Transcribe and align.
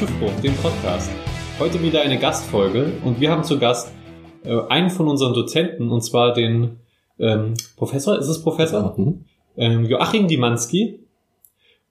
Schiffbruch, 0.00 0.32
dem 0.40 0.54
Podcast. 0.54 1.10
Heute 1.58 1.82
wieder 1.82 2.00
eine 2.00 2.18
Gastfolge 2.18 2.90
und 3.04 3.20
wir 3.20 3.30
haben 3.30 3.44
zu 3.44 3.58
Gast 3.58 3.92
äh, 4.44 4.58
einen 4.70 4.88
von 4.88 5.08
unseren 5.08 5.34
Dozenten 5.34 5.90
und 5.90 6.00
zwar 6.00 6.32
den 6.32 6.78
ähm, 7.18 7.52
Professor, 7.76 8.18
ist 8.18 8.28
es 8.28 8.42
Professor? 8.42 8.94
Mhm. 8.96 9.26
Ähm, 9.58 9.84
Joachim 9.84 10.26
Dimanski. 10.26 11.00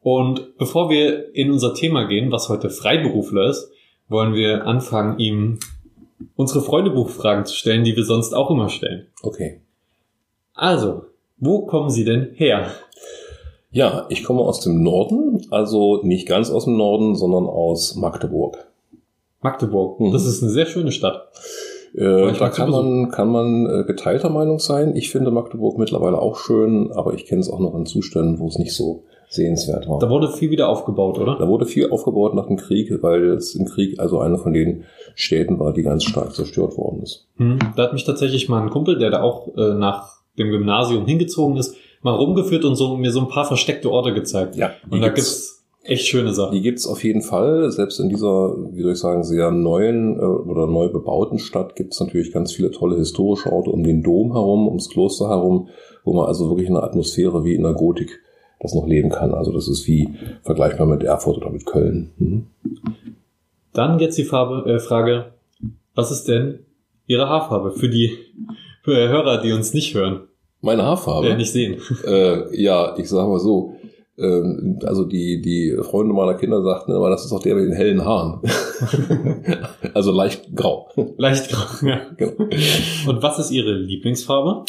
Und 0.02 0.58
bevor 0.58 0.90
wir 0.90 1.36
in 1.36 1.52
unser 1.52 1.76
Thema 1.76 2.06
gehen, 2.06 2.32
was 2.32 2.50
heute 2.50 2.72
Freiberufler 2.72 3.48
ist, 3.48 3.70
wollen 4.08 4.34
wir 4.34 4.66
anfangen, 4.66 5.20
ihm 5.20 5.60
unsere 6.36 6.64
Freundebuchfragen 6.64 7.46
zu 7.46 7.56
stellen, 7.56 7.84
die 7.84 7.96
wir 7.96 8.06
sonst 8.06 8.34
auch 8.34 8.50
immer 8.50 8.70
stellen. 8.70 9.06
Okay. 9.22 9.62
Also, 10.56 11.06
wo 11.38 11.68
kommen 11.68 11.92
Sie 11.92 12.06
denn 12.06 12.32
her? 12.34 12.72
Ja, 13.72 14.08
ich 14.10 14.24
komme 14.24 14.42
aus 14.42 14.62
dem 14.62 14.82
Norden, 14.82 15.46
also 15.52 16.02
nicht 16.04 16.28
ganz 16.28 16.50
aus 16.50 16.66
dem 16.66 16.78
Norden, 16.78 17.16
sondern 17.16 17.46
aus 17.46 17.96
Magdeburg. 17.96 18.68
Magdeburg. 19.42 20.00
Mhm. 20.00 20.12
Das 20.12 20.26
ist 20.26 20.42
eine 20.42 20.52
sehr 20.52 20.66
schöne 20.66 20.92
Stadt. 20.92 21.30
Äh, 21.94 22.34
da 22.34 22.50
kann 22.50 22.70
man, 22.70 23.10
kann 23.10 23.30
man 23.30 23.66
äh, 23.66 23.84
geteilter 23.84 24.30
Meinung 24.30 24.60
sein. 24.60 24.96
Ich 24.96 25.10
finde 25.10 25.32
Magdeburg 25.32 25.78
mittlerweile 25.78 26.20
auch 26.20 26.38
schön, 26.38 26.92
aber 26.92 27.14
ich 27.14 27.26
kenne 27.26 27.42
es 27.42 27.50
auch 27.50 27.60
noch 27.60 27.76
in 27.76 27.86
Zuständen, 27.86 28.40
wo 28.40 28.48
es 28.48 28.58
nicht 28.58 28.76
so 28.76 29.04
sehenswert 29.30 29.88
war. 29.88 30.00
Da 30.00 30.10
wurde 30.10 30.30
viel 30.30 30.50
wieder 30.50 30.70
aufgebaut, 30.70 31.20
oder? 31.20 31.38
Da 31.38 31.48
wurde 31.48 31.66
viel 31.66 31.90
aufgebaut 31.92 32.34
nach 32.34 32.48
dem 32.48 32.58
Krieg, 32.58 32.92
weil 33.02 33.30
es 33.30 33.54
im 33.56 33.66
Krieg 33.66 34.00
also 34.00 34.20
eine 34.20 34.38
von 34.38 34.54
den 34.54 34.86
Städten 35.16 35.60
war, 35.60 35.74
die 35.74 35.84
ganz 35.84 36.04
stark 36.04 36.34
zerstört 36.34 36.78
worden 36.78 37.04
ist. 37.04 37.28
Hm. 37.38 37.60
Da 37.76 37.84
hat 37.84 37.94
mich 37.94 38.06
tatsächlich 38.06 38.50
mal 38.50 38.62
ein 38.62 38.72
Kumpel, 38.72 38.98
der 38.98 39.12
da 39.12 39.22
auch 39.22 39.56
äh, 39.56 39.74
nach 39.76 40.20
dem 40.38 40.50
Gymnasium 40.50 41.06
hingezogen 41.06 41.58
ist, 41.58 41.76
mal 42.02 42.16
rumgeführt 42.16 42.66
und 42.66 42.76
so 42.76 42.96
mir 42.98 43.12
so 43.12 43.22
ein 43.22 43.28
paar 43.28 43.46
versteckte 43.46 43.92
Orte 43.92 44.14
gezeigt. 44.14 44.56
Ja, 44.56 44.72
Und 44.90 45.02
da 45.02 45.10
gibt's 45.10 45.66
echt 45.84 46.06
schöne 46.06 46.34
Sachen. 46.34 46.54
Die 46.54 46.62
gibt's 46.62 46.88
auf 46.88 47.04
jeden 47.04 47.22
Fall. 47.22 47.72
Selbst 47.72 48.00
in 48.00 48.10
dieser, 48.10 48.56
wie 48.72 48.82
soll 48.82 48.94
ich 48.94 49.00
sagen, 49.00 49.24
sehr 49.24 49.52
neuen 49.52 50.18
äh, 50.18 50.22
oder 50.22 50.68
neu 50.68 50.90
bebauten 50.90 51.40
Stadt 51.40 51.76
gibt's 51.76 52.00
natürlich 52.00 52.32
ganz 52.32 52.54
viele 52.54 52.72
tolle 52.72 52.98
historische 52.98 53.52
Orte 53.52 53.72
um 53.72 53.84
den 53.84 54.04
Dom 54.04 54.32
herum, 54.34 54.68
ums 54.68 54.90
Kloster 54.90 55.30
herum, 55.30 55.70
wo 56.04 56.14
man 56.14 56.28
also 56.28 56.50
wirklich 56.50 56.68
in 56.68 56.76
einer 56.76 56.86
Atmosphäre 56.86 57.44
wie 57.44 57.56
in 57.56 57.64
der 57.64 57.74
Gotik 57.74 58.20
das 58.60 58.74
noch 58.74 58.88
leben 58.88 59.10
kann. 59.10 59.34
Also 59.34 59.52
das 59.52 59.68
ist 59.68 59.88
wie 59.88 60.10
vergleichbar 60.44 60.86
mit 60.86 61.04
Erfurt 61.04 61.38
oder 61.38 61.50
mit 61.50 61.66
Köln. 61.66 62.12
Mhm. 62.18 62.48
Dann 63.74 64.00
jetzt 64.00 64.18
die 64.18 64.26
Farbe, 64.26 64.70
äh, 64.70 64.80
Frage, 64.80 65.34
was 65.96 66.12
ist 66.12 66.28
denn 66.28 66.60
Ihre 67.08 67.28
Haarfarbe 67.28 67.72
für 67.72 67.90
die 67.90 68.18
für 68.84 69.10
Hörer, 69.10 69.42
die 69.42 69.52
uns 69.52 69.74
nicht 69.74 69.94
hören, 69.94 70.22
Meine 70.62 70.84
Haarfarbe? 70.84 71.30
äh, 71.30 71.36
nicht 71.38 71.52
sehen? 71.52 71.78
Äh, 72.06 72.62
ja, 72.62 72.96
ich 72.98 73.08
sage 73.10 73.30
mal 73.30 73.40
so. 73.40 73.74
ähm, 74.18 74.80
Also 74.84 75.06
die, 75.06 75.42
die 75.42 75.78
Freunde 75.84 76.14
meiner 76.14 76.34
Kinder 76.36 76.62
sagten 76.62 76.92
immer, 76.92 77.10
das 77.10 77.24
ist 77.24 77.32
doch 77.32 77.42
der 77.42 77.56
mit 77.56 77.66
den 77.66 77.74
hellen 77.74 78.04
Haaren. 78.04 78.42
also 79.94 80.12
leicht 80.12 80.56
grau. 80.56 80.90
Leicht 81.18 81.50
grau. 81.50 81.66
Ja. 81.88 82.02
Genau. 82.18 82.34
Und 83.08 83.24
was 83.24 83.40
ist 83.40 83.52
Ihre 83.52 83.74
Lieblingsfarbe? 83.74 84.66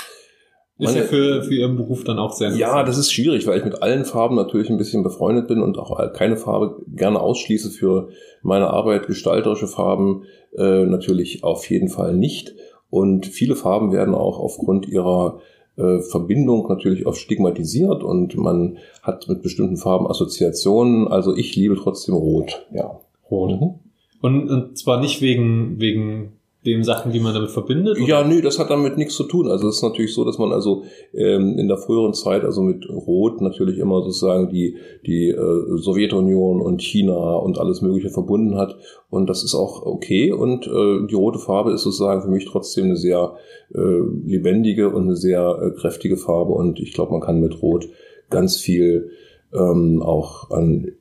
Ist 0.79 0.87
Meine- 0.95 1.01
ja 1.01 1.05
für, 1.05 1.43
für 1.43 1.55
Ihren 1.55 1.77
Beruf 1.77 2.05
dann 2.05 2.19
auch 2.19 2.33
sehr 2.33 2.51
Ja, 2.55 2.83
das 2.85 2.97
ist 2.97 3.13
schwierig, 3.13 3.47
weil 3.47 3.59
ich 3.59 3.65
mit 3.65 3.83
allen 3.83 4.05
Farben 4.05 4.37
natürlich 4.37 4.71
ein 4.71 4.79
bisschen 4.79 5.03
befreundet 5.03 5.47
bin 5.49 5.61
und 5.61 5.77
auch 5.79 6.13
keine 6.15 6.37
Farbe 6.37 6.77
gerne 6.95 7.21
ausschließe 7.21 7.71
für 7.71 8.09
meine 8.43 8.69
Arbeit. 8.71 9.07
Gestalterische 9.07 9.67
Farben 9.67 10.23
äh, 10.57 10.87
natürlich 10.87 11.45
auf 11.45 11.69
jeden 11.69 11.89
Fall 11.89 12.15
nicht. 12.17 12.55
Und 12.89 13.27
viele 13.27 13.57
Farben 13.57 13.93
werden 13.93 14.15
auch 14.15 14.39
aufgrund 14.41 14.89
ihrer 14.89 15.41
Verbindung 15.77 16.69
natürlich 16.69 17.07
oft 17.07 17.21
stigmatisiert 17.21 18.03
und 18.03 18.37
man 18.37 18.79
hat 19.03 19.29
mit 19.29 19.43
bestimmten 19.43 19.77
Farben 19.77 20.07
Assoziationen. 20.07 21.09
Also 21.09 21.35
ich 21.35 21.55
liebe 21.57 21.77
trotzdem 21.77 22.15
Rot. 22.15 22.67
Ja. 22.73 23.01
rot. 23.31 23.61
Mhm. 23.61 23.75
Und, 24.21 24.51
und 24.51 24.79
zwar 24.79 25.01
nicht 25.01 25.23
wegen, 25.23 25.81
wegen 25.81 26.40
den 26.67 26.85
Sachen, 26.85 27.11
die 27.11 27.21
man 27.21 27.33
damit 27.33 27.51
verbindet? 27.51 27.97
oder? 27.97 28.07
Ja, 28.07 28.25
nö, 28.25 28.43
das 28.43 28.59
hat 28.59 28.69
damit 28.69 28.99
nichts 28.99 29.15
zu 29.15 29.25
tun. 29.25 29.49
Also 29.49 29.69
es 29.69 29.77
ist 29.77 29.83
natürlich 29.83 30.13
so, 30.13 30.25
dass 30.25 30.39
man 30.39 30.53
also 30.53 30.85
ähm, 31.15 31.59
in 31.59 31.69
der 31.69 31.79
früheren 31.79 32.13
Zeit 32.13 32.45
also 32.45 32.61
mit 32.63 32.87
Rot 32.89 33.41
natürlich 33.41 33.79
immer 33.79 34.03
sozusagen 34.03 34.51
die 34.51 34.77
die 35.07 35.29
äh, 35.29 35.79
Sowjetunion 35.79 36.61
und 36.61 36.83
China 36.83 37.37
und 37.37 37.59
alles 37.59 37.81
Mögliche 37.81 38.11
verbunden 38.11 38.57
hat 38.57 38.77
und 39.09 39.31
das 39.31 39.43
ist 39.43 39.55
auch 39.55 39.87
okay 39.87 40.33
und 40.33 40.67
äh, 40.67 41.07
die 41.07 41.15
rote 41.15 41.39
Farbe 41.39 41.73
ist 41.73 41.83
sozusagen 41.83 42.23
für 42.23 42.29
mich 42.29 42.45
trotzdem 42.45 42.87
eine 42.87 42.97
sehr 42.97 43.37
äh, 43.75 44.01
lebendige 44.27 44.91
und 44.91 45.05
eine 45.05 45.17
sehr 45.17 45.59
äh, 45.63 45.81
kräftige 45.81 46.19
Farbe 46.19 46.53
und 46.53 46.79
ich 46.79 46.93
glaube, 46.93 47.13
man 47.13 47.23
kann 47.23 47.41
mit 47.41 47.63
Rot 47.63 47.89
ganz 48.29 48.57
viel 48.57 49.11
ähm, 49.53 50.03
auch 50.03 50.51
an 50.51 50.93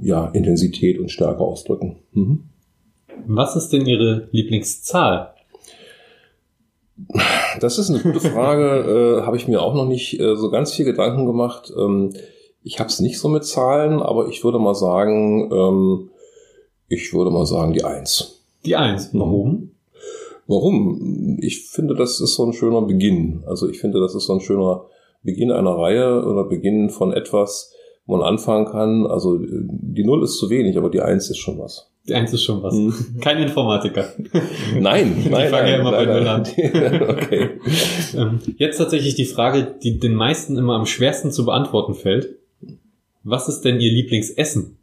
ja 0.00 0.26
Intensität 0.28 0.98
und 0.98 1.10
Stärke 1.10 1.40
ausdrücken. 1.40 1.98
Mhm. 2.12 2.44
Was 3.26 3.56
ist 3.56 3.70
denn 3.70 3.86
Ihre 3.86 4.28
Lieblingszahl? 4.32 5.34
Das 7.60 7.78
ist 7.78 7.90
eine 7.90 8.00
gute 8.00 8.20
Frage, 8.20 9.20
äh, 9.22 9.26
habe 9.26 9.36
ich 9.36 9.48
mir 9.48 9.62
auch 9.62 9.74
noch 9.74 9.86
nicht 9.86 10.18
äh, 10.20 10.36
so 10.36 10.50
ganz 10.50 10.72
viel 10.72 10.84
Gedanken 10.84 11.26
gemacht. 11.26 11.72
Ähm, 11.76 12.12
ich 12.62 12.78
habe 12.78 12.88
es 12.88 13.00
nicht 13.00 13.18
so 13.18 13.28
mit 13.28 13.44
Zahlen, 13.44 14.00
aber 14.00 14.28
ich 14.28 14.44
würde 14.44 14.58
mal 14.58 14.74
sagen, 14.74 15.50
ähm, 15.52 16.10
ich 16.88 17.12
würde 17.12 17.30
mal 17.30 17.46
sagen 17.46 17.72
die 17.72 17.84
Eins. 17.84 18.44
Die 18.64 18.76
Eins. 18.76 19.12
Mhm. 19.12 19.20
Warum? 19.20 19.70
Warum? 20.46 21.38
Ich 21.40 21.68
finde, 21.68 21.94
das 21.94 22.20
ist 22.20 22.34
so 22.34 22.44
ein 22.44 22.52
schöner 22.52 22.82
Beginn. 22.82 23.42
Also 23.46 23.68
ich 23.68 23.80
finde, 23.80 24.00
das 24.00 24.14
ist 24.14 24.26
so 24.26 24.34
ein 24.34 24.40
schöner 24.40 24.84
Beginn 25.22 25.50
einer 25.50 25.76
Reihe 25.76 26.24
oder 26.24 26.44
Beginn 26.44 26.90
von 26.90 27.12
etwas, 27.12 27.72
man 28.12 28.22
anfangen 28.22 28.66
kann. 28.66 29.06
Also 29.06 29.36
äh, 29.36 29.48
die 29.50 30.04
Null 30.04 30.22
ist 30.22 30.38
zu 30.38 30.50
wenig, 30.50 30.76
aber 30.76 30.90
die 30.90 31.00
Eins 31.00 31.28
ist 31.30 31.38
schon 31.38 31.58
was. 31.58 31.90
Die 32.08 32.14
Eins 32.14 32.32
ist 32.32 32.42
schon 32.42 32.62
was. 32.62 32.74
Mhm. 32.74 33.20
Kein 33.20 33.38
Informatiker. 33.38 34.06
Nein, 34.80 35.22
Die 35.24 35.28
nein, 35.28 35.50
fangen 35.50 35.68
ja 35.68 35.78
nein, 35.78 35.80
immer 35.80 35.90
bei 35.92 36.04
nein, 36.04 36.16
Null 36.16 36.28
an. 36.28 36.40
okay. 37.10 37.50
Ähm, 38.16 38.38
Jetzt 38.56 38.78
tatsächlich 38.78 39.14
die 39.14 39.24
Frage, 39.24 39.74
die 39.82 39.98
den 39.98 40.14
meisten 40.14 40.56
immer 40.56 40.74
am 40.74 40.86
schwersten 40.86 41.30
zu 41.30 41.44
beantworten 41.44 41.94
fällt. 41.94 42.36
Was 43.24 43.48
ist 43.48 43.60
denn 43.60 43.78
Ihr 43.78 43.92
Lieblingsessen? 43.92 44.78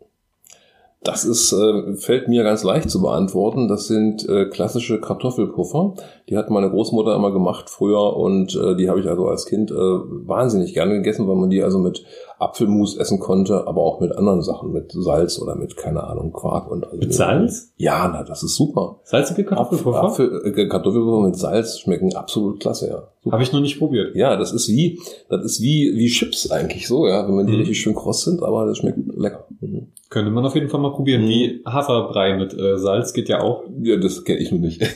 Das 1.02 1.24
ist, 1.24 1.54
äh, 1.54 1.96
fällt 1.96 2.28
mir 2.28 2.44
ganz 2.44 2.64
leicht 2.64 2.90
zu 2.90 3.02
beantworten. 3.02 3.70
Das 3.70 3.88
sind 3.88 4.28
äh, 4.28 4.46
klassische 4.46 5.00
Kartoffelpuffer. 5.00 5.94
Die 6.28 6.38
hat 6.38 6.50
meine 6.50 6.70
Großmutter 6.70 7.16
immer 7.16 7.32
gemacht 7.32 7.70
früher 7.70 8.18
und 8.18 8.54
äh, 8.56 8.76
die 8.76 8.90
habe 8.90 9.00
ich 9.00 9.08
also 9.08 9.28
als 9.28 9.46
Kind 9.46 9.72
äh, 9.72 9.76
wahnsinnig 9.76 10.74
gerne 10.74 10.96
gegessen, 10.96 11.28
weil 11.28 11.38
man 11.38 11.50
die 11.50 11.64
also 11.64 11.80
mit 11.80 12.04
Apfelmus 12.40 12.98
essen 12.98 13.20
konnte, 13.20 13.68
aber 13.68 13.82
auch 13.82 14.00
mit 14.00 14.16
anderen 14.16 14.42
Sachen, 14.42 14.72
mit 14.72 14.92
Salz 14.94 15.40
oder 15.40 15.56
mit, 15.56 15.76
keine 15.78 16.04
Ahnung, 16.06 16.32
Quark 16.32 16.72
und 16.72 16.86
alles. 16.88 17.00
Mit 17.00 17.14
Salz? 17.14 17.74
Ja, 17.78 18.10
na, 18.12 18.24
das 18.24 18.44
ist 18.44 18.56
super. 18.56 19.00
Salzige 19.04 19.44
Kartoffelpuffer? 19.44 20.04
Apfel, 20.04 20.42
äh, 20.56 20.68
Kartoffelpuffer 20.68 21.28
mit 21.28 21.36
Salz 21.36 21.80
schmecken 21.80 22.16
absolut 22.16 22.60
klasse, 22.60 22.88
ja. 22.90 23.04
Super. 23.22 23.34
Habe 23.34 23.44
ich 23.44 23.52
noch 23.52 23.60
nicht 23.60 23.78
probiert. 23.78 24.16
Ja, 24.16 24.38
das 24.38 24.54
ist 24.54 24.70
wie, 24.70 25.00
das 25.30 25.44
ist 25.44 25.62
wie, 25.62 25.92
wie 25.96 26.08
Chips 26.08 26.50
eigentlich 26.50 26.88
so, 26.88 27.06
ja, 27.08 27.28
wenn 27.28 27.36
man 27.36 27.46
die 27.46 27.52
Mhm. 27.54 27.60
richtig 27.60 27.82
schön 27.82 27.94
kross 27.96 28.24
sind, 28.24 28.42
aber 28.42 28.66
das 28.66 28.78
schmeckt 28.78 28.98
lecker. 29.18 29.46
Mhm. 29.60 29.88
Könnte 30.10 30.32
man 30.32 30.46
auf 30.46 30.56
jeden 30.56 30.70
Fall 30.70 30.80
mal 30.80 30.94
probieren. 30.94 31.24
Mhm. 31.24 31.28
Wie 31.28 31.62
Haferbrei 31.66 32.38
mit 32.38 32.54
äh, 32.58 32.78
Salz 32.78 33.14
geht 33.14 33.28
ja 33.30 33.42
auch. 33.42 33.64
Ja, 33.84 33.98
das 33.98 34.24
kenne 34.24 34.40
ich 34.40 34.52
nur 34.52 34.62
nicht. 34.62 34.82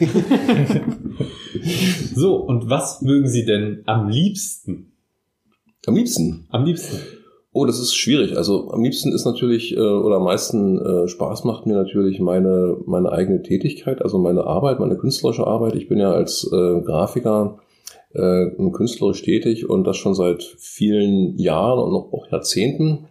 So, 2.16 2.36
und 2.36 2.70
was 2.70 3.02
mögen 3.02 3.28
Sie 3.28 3.46
denn 3.46 3.84
am 3.86 4.10
liebsten? 4.10 4.92
Am 5.86 5.96
liebsten. 5.96 6.48
Am 6.50 6.66
liebsten. 6.66 6.98
Oh, 7.56 7.66
das 7.66 7.78
ist 7.78 7.94
schwierig. 7.94 8.36
Also 8.36 8.72
am 8.72 8.84
liebsten 8.84 9.14
ist 9.14 9.26
natürlich, 9.26 9.78
äh, 9.78 9.80
oder 9.80 10.16
am 10.16 10.24
meisten 10.24 10.80
äh, 10.80 11.08
Spaß 11.08 11.44
macht 11.44 11.68
mir 11.68 11.76
natürlich 11.76 12.20
meine, 12.20 12.78
meine 12.88 13.12
eigene 13.12 13.44
Tätigkeit, 13.44 14.02
also 14.02 14.18
meine 14.18 14.46
Arbeit, 14.46 14.80
meine 14.80 14.98
künstlerische 14.98 15.46
Arbeit. 15.46 15.76
Ich 15.76 15.88
bin 15.88 16.00
ja 16.00 16.12
als 16.12 16.50
äh, 16.52 16.82
Grafiker 16.82 17.60
äh, 18.14 18.48
künstlerisch 18.72 19.22
tätig 19.22 19.70
und 19.70 19.84
das 19.86 19.98
schon 19.98 20.16
seit 20.16 20.42
vielen 20.42 21.38
Jahren 21.38 21.80
und 21.80 21.92
noch 21.92 22.12
auch 22.12 22.32
Jahrzehnten. 22.32 23.08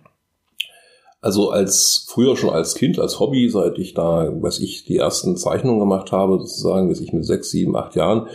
Also 1.21 1.51
als 1.51 2.07
früher 2.09 2.37
schon 2.37 2.51
als 2.51 2.75
Kind, 2.75 2.99
als 2.99 3.21
Hobby, 3.21 3.49
seit 3.49 3.79
ich 3.79 3.95
da, 3.95 4.29
weiß 4.43 4.59
ich, 4.59 4.85
die 4.85 4.97
ersten 4.97 5.37
Zeichnungen 5.37 5.79
gemacht 5.79 6.11
habe, 6.11 6.41
sozusagen, 6.41 6.89
bis 6.89 7.01
ich 7.01 7.13
mit 7.13 7.25
sechs, 7.25 7.51
sieben, 7.51 7.77
acht 7.77 7.95
Jahren, 7.95 8.27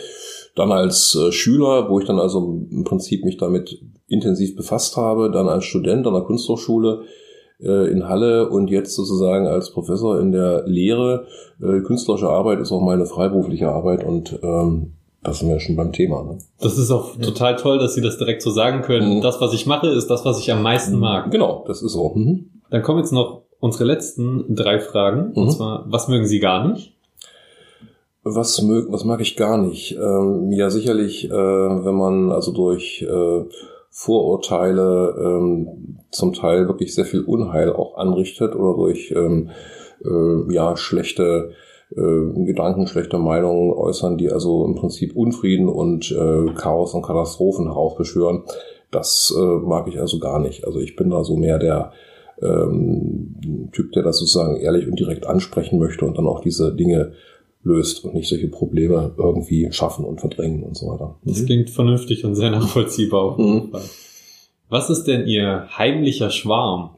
dann 0.57 0.71
als 0.71 1.15
äh, 1.15 1.31
Schüler, 1.31 1.89
wo 1.89 1.99
ich 1.99 2.05
dann 2.05 2.19
also 2.19 2.65
im 2.71 2.83
Prinzip 2.83 3.23
mich 3.23 3.37
damit 3.37 3.79
intensiv 4.07 4.55
befasst 4.55 4.97
habe, 4.97 5.29
dann 5.31 5.47
als 5.49 5.65
Student 5.65 6.07
an 6.07 6.13
der 6.13 6.23
Kunsthochschule 6.23 7.01
äh, 7.59 7.91
in 7.91 8.07
Halle 8.07 8.49
und 8.49 8.69
jetzt 8.69 8.95
sozusagen 8.95 9.47
als 9.47 9.71
Professor 9.71 10.19
in 10.19 10.31
der 10.31 10.63
Lehre. 10.65 11.25
Äh, 11.61 11.81
künstlerische 11.81 12.29
Arbeit 12.29 12.59
ist 12.59 12.71
auch 12.71 12.81
meine 12.81 13.05
freiberufliche 13.05 13.69
Arbeit 13.69 14.03
und 14.03 14.39
ähm, 14.43 14.93
das 15.23 15.39
sind 15.39 15.49
wir 15.49 15.59
schon 15.59 15.75
beim 15.75 15.91
Thema. 15.91 16.23
Ne? 16.23 16.37
Das 16.59 16.77
ist 16.77 16.89
auch 16.91 17.15
total 17.17 17.55
toll, 17.57 17.79
dass 17.79 17.95
Sie 17.95 18.01
das 18.01 18.17
direkt 18.17 18.41
so 18.41 18.49
sagen 18.49 18.81
können. 18.81 19.17
Mhm. 19.17 19.21
Das, 19.21 19.41
was 19.41 19.53
ich 19.53 19.65
mache, 19.65 19.87
ist 19.87 20.07
das, 20.07 20.23
was 20.23 20.39
ich 20.39 20.51
am 20.51 20.61
meisten 20.61 20.97
mag. 20.99 21.31
Genau, 21.31 21.65
das 21.67 21.81
ist 21.81 21.91
so. 21.93 22.13
Mhm. 22.15 22.49
Dann 22.69 22.81
kommen 22.81 22.99
jetzt 22.99 23.11
noch 23.11 23.41
unsere 23.59 23.85
letzten 23.85 24.55
drei 24.55 24.79
Fragen. 24.79 25.33
Und 25.33 25.45
Mhm. 25.47 25.49
zwar, 25.51 25.85
was 25.89 26.07
mögen 26.07 26.27
Sie 26.27 26.39
gar 26.39 26.67
nicht? 26.67 26.93
Was, 28.35 28.61
mög, 28.61 28.91
was 28.91 29.05
mag 29.05 29.21
ich 29.21 29.35
gar 29.37 29.57
nicht? 29.57 29.93
Ähm, 29.93 30.51
ja, 30.51 30.69
sicherlich, 30.69 31.29
äh, 31.29 31.31
wenn 31.31 31.95
man 31.95 32.31
also 32.31 32.51
durch 32.51 33.01
äh, 33.01 33.45
Vorurteile, 33.89 35.15
ähm, 35.19 35.99
zum 36.11 36.33
Teil 36.33 36.67
wirklich 36.67 36.93
sehr 36.93 37.05
viel 37.05 37.21
Unheil 37.21 37.71
auch 37.71 37.97
anrichtet 37.97 38.55
oder 38.55 38.75
durch 38.75 39.11
ähm, 39.15 39.49
äh, 40.03 40.53
ja 40.53 40.75
schlechte 40.77 41.51
äh, 41.95 42.43
Gedanken, 42.45 42.87
schlechte 42.87 43.17
Meinungen 43.17 43.73
äußern, 43.73 44.17
die 44.17 44.31
also 44.31 44.65
im 44.65 44.75
Prinzip 44.75 45.15
Unfrieden 45.15 45.69
und 45.69 46.11
äh, 46.11 46.53
Chaos 46.53 46.93
und 46.93 47.03
Katastrophen 47.03 47.67
heraufbeschwören. 47.67 48.43
Das 48.91 49.33
äh, 49.37 49.41
mag 49.41 49.87
ich 49.87 49.99
also 49.99 50.19
gar 50.19 50.39
nicht. 50.39 50.65
Also 50.65 50.79
ich 50.79 50.95
bin 50.95 51.09
da 51.09 51.23
so 51.23 51.35
mehr 51.37 51.59
der 51.59 51.91
ähm, 52.41 53.69
Typ, 53.71 53.93
der 53.93 54.03
das 54.03 54.19
sozusagen 54.19 54.57
ehrlich 54.57 54.87
und 54.87 54.99
direkt 54.99 55.25
ansprechen 55.25 55.79
möchte 55.79 56.05
und 56.05 56.17
dann 56.17 56.27
auch 56.27 56.41
diese 56.41 56.75
Dinge 56.75 57.13
löst 57.63 58.05
und 58.05 58.13
nicht 58.13 58.29
solche 58.29 58.47
Probleme 58.47 59.13
irgendwie 59.17 59.67
schaffen 59.71 60.05
und 60.05 60.19
verdrängen 60.19 60.63
und 60.63 60.77
so 60.77 60.87
weiter. 60.87 61.17
Das 61.23 61.45
klingt 61.45 61.69
vernünftig 61.69 62.23
und 62.25 62.35
sehr 62.35 62.51
nachvollziehbar 62.51 63.37
Mhm. 63.37 63.71
Was 64.69 64.89
ist 64.89 65.05
denn 65.05 65.27
Ihr 65.27 65.67
heimlicher 65.77 66.29
Schwarm? 66.29 66.97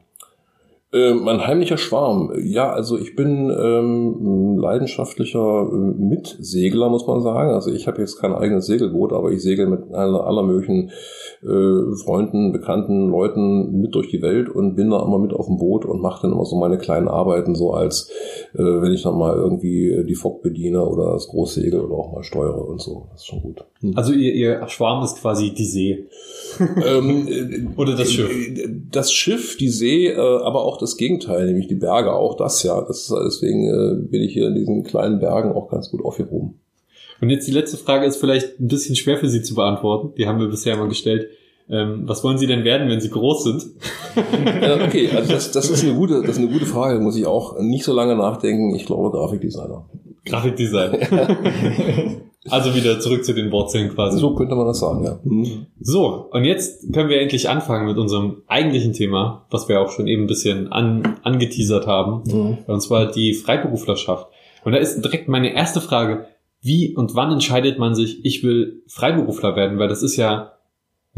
Äh, 0.91 1.13
mein 1.13 1.45
heimlicher 1.45 1.77
Schwarm. 1.77 2.33
Ja, 2.41 2.71
also 2.71 2.97
ich 2.97 3.15
bin 3.15 3.51
ähm, 3.51 4.55
ein 4.55 4.57
leidenschaftlicher 4.57 5.69
äh, 5.71 5.75
Mitsegler, 5.75 6.89
muss 6.89 7.05
man 7.05 7.21
sagen. 7.21 7.51
Also 7.51 7.71
ich 7.71 7.85
habe 7.85 8.01
jetzt 8.01 8.19
kein 8.19 8.33
eigenes 8.33 8.65
Segelboot, 8.65 9.13
aber 9.13 9.31
ich 9.31 9.43
segel 9.43 9.67
mit 9.67 9.93
aller, 9.93 10.25
aller 10.25 10.41
möglichen 10.41 10.89
äh, 11.43 11.95
Freunden, 12.03 12.51
Bekannten, 12.51 13.07
Leuten 13.07 13.79
mit 13.81 13.93
durch 13.93 14.09
die 14.09 14.23
Welt 14.23 14.49
und 14.49 14.75
bin 14.75 14.89
da 14.89 15.03
immer 15.03 15.19
mit 15.19 15.31
auf 15.31 15.45
dem 15.45 15.57
Boot 15.57 15.85
und 15.85 16.01
mache 16.01 16.23
dann 16.23 16.31
immer 16.31 16.45
so 16.45 16.55
meine 16.55 16.79
kleinen 16.79 17.07
Arbeiten, 17.07 17.53
so 17.53 17.71
als 17.71 18.09
äh, 18.55 18.63
wenn 18.63 18.91
ich 18.91 19.03
dann 19.03 19.15
mal 19.15 19.35
irgendwie 19.35 20.03
die 20.07 20.15
Fock 20.15 20.41
bediene 20.41 20.83
oder 20.83 21.13
das 21.13 21.27
Großsegel 21.27 21.81
oder 21.81 21.93
auch 21.93 22.13
mal 22.13 22.23
steuere 22.23 22.67
und 22.67 22.81
so. 22.81 23.09
Das 23.11 23.21
ist 23.21 23.27
schon 23.27 23.43
gut. 23.43 23.63
Also 23.93 24.13
Ihr, 24.13 24.33
Ihr 24.33 24.67
Schwarm 24.67 25.03
ist 25.03 25.21
quasi 25.21 25.53
die 25.53 25.65
See. 25.65 26.07
Ähm, 26.59 27.27
äh, 27.27 27.67
Oder 27.79 27.95
das 27.95 28.11
Schiff. 28.11 28.29
äh, 28.29 28.69
Das 28.91 29.11
Schiff, 29.11 29.57
die 29.57 29.69
See, 29.69 30.07
äh, 30.07 30.15
aber 30.17 30.63
auch 30.65 30.77
das 30.77 30.97
Gegenteil, 30.97 31.45
nämlich 31.45 31.67
die 31.67 31.75
Berge, 31.75 32.13
auch 32.13 32.35
das 32.35 32.63
ja. 32.63 32.81
Das, 32.81 33.13
deswegen 33.25 33.67
äh, 33.67 34.07
bin 34.07 34.21
ich 34.21 34.33
hier 34.33 34.47
in 34.47 34.55
diesen 34.55 34.83
kleinen 34.83 35.19
Bergen 35.19 35.51
auch 35.51 35.69
ganz 35.69 35.89
gut 35.89 36.03
aufgehoben. 36.03 36.59
Und 37.21 37.29
jetzt 37.29 37.47
die 37.47 37.51
letzte 37.51 37.77
Frage 37.77 38.05
ist 38.05 38.17
vielleicht 38.17 38.59
ein 38.59 38.67
bisschen 38.67 38.95
schwer 38.95 39.17
für 39.17 39.29
Sie 39.29 39.41
zu 39.41 39.55
beantworten. 39.55 40.13
Die 40.17 40.27
haben 40.27 40.39
wir 40.39 40.47
bisher 40.47 40.75
immer 40.75 40.87
gestellt. 40.87 41.27
Ähm, 41.69 42.03
was 42.05 42.23
wollen 42.23 42.37
Sie 42.37 42.47
denn 42.47 42.63
werden, 42.63 42.89
wenn 42.89 43.01
Sie 43.01 43.09
groß 43.09 43.43
sind? 43.43 43.65
Ja, 44.61 44.83
okay, 44.83 45.09
also 45.15 45.31
das, 45.31 45.51
das, 45.51 45.69
ist 45.69 45.83
eine 45.83 45.93
gute, 45.93 46.21
das 46.21 46.31
ist 46.31 46.39
eine 46.39 46.47
gute 46.47 46.65
Frage, 46.65 46.99
muss 46.99 47.15
ich 47.15 47.25
auch 47.25 47.59
nicht 47.59 47.83
so 47.85 47.93
lange 47.93 48.15
nachdenken. 48.15 48.73
Ich 48.75 48.85
glaube 48.85 49.11
Grafikdesigner. 49.11 49.85
Grafikdesign. 50.25 52.21
Also 52.49 52.73
wieder 52.73 52.99
zurück 52.99 53.25
zu 53.25 53.33
den 53.33 53.51
Wurzeln 53.51 53.93
quasi. 53.93 54.17
So 54.19 54.33
könnte 54.35 54.55
man 54.55 54.65
das 54.67 54.79
sagen, 54.79 55.03
ja. 55.03 55.19
Mhm. 55.23 55.65
So, 55.79 56.29
und 56.31 56.45
jetzt 56.45 56.93
können 56.93 57.09
wir 57.09 57.19
endlich 57.21 57.49
anfangen 57.49 57.85
mit 57.87 57.97
unserem 57.97 58.43
eigentlichen 58.47 58.93
Thema, 58.93 59.45
was 59.51 59.67
wir 59.67 59.81
auch 59.81 59.91
schon 59.91 60.07
eben 60.07 60.23
ein 60.23 60.27
bisschen 60.27 60.71
an, 60.71 61.19
angeteasert 61.23 61.85
haben, 61.87 62.23
Mhm. 62.25 62.57
und 62.67 62.81
zwar 62.81 63.11
die 63.11 63.33
Freiberuflerschaft. 63.33 64.27
Und 64.63 64.71
da 64.71 64.77
ist 64.77 65.01
direkt 65.01 65.27
meine 65.27 65.53
erste 65.53 65.81
Frage, 65.81 66.25
wie 66.61 66.95
und 66.95 67.15
wann 67.15 67.31
entscheidet 67.31 67.79
man 67.79 67.95
sich, 67.95 68.23
ich 68.25 68.43
will 68.43 68.83
Freiberufler 68.87 69.55
werden, 69.55 69.79
weil 69.79 69.87
das 69.87 70.03
ist 70.03 70.17
ja 70.17 70.53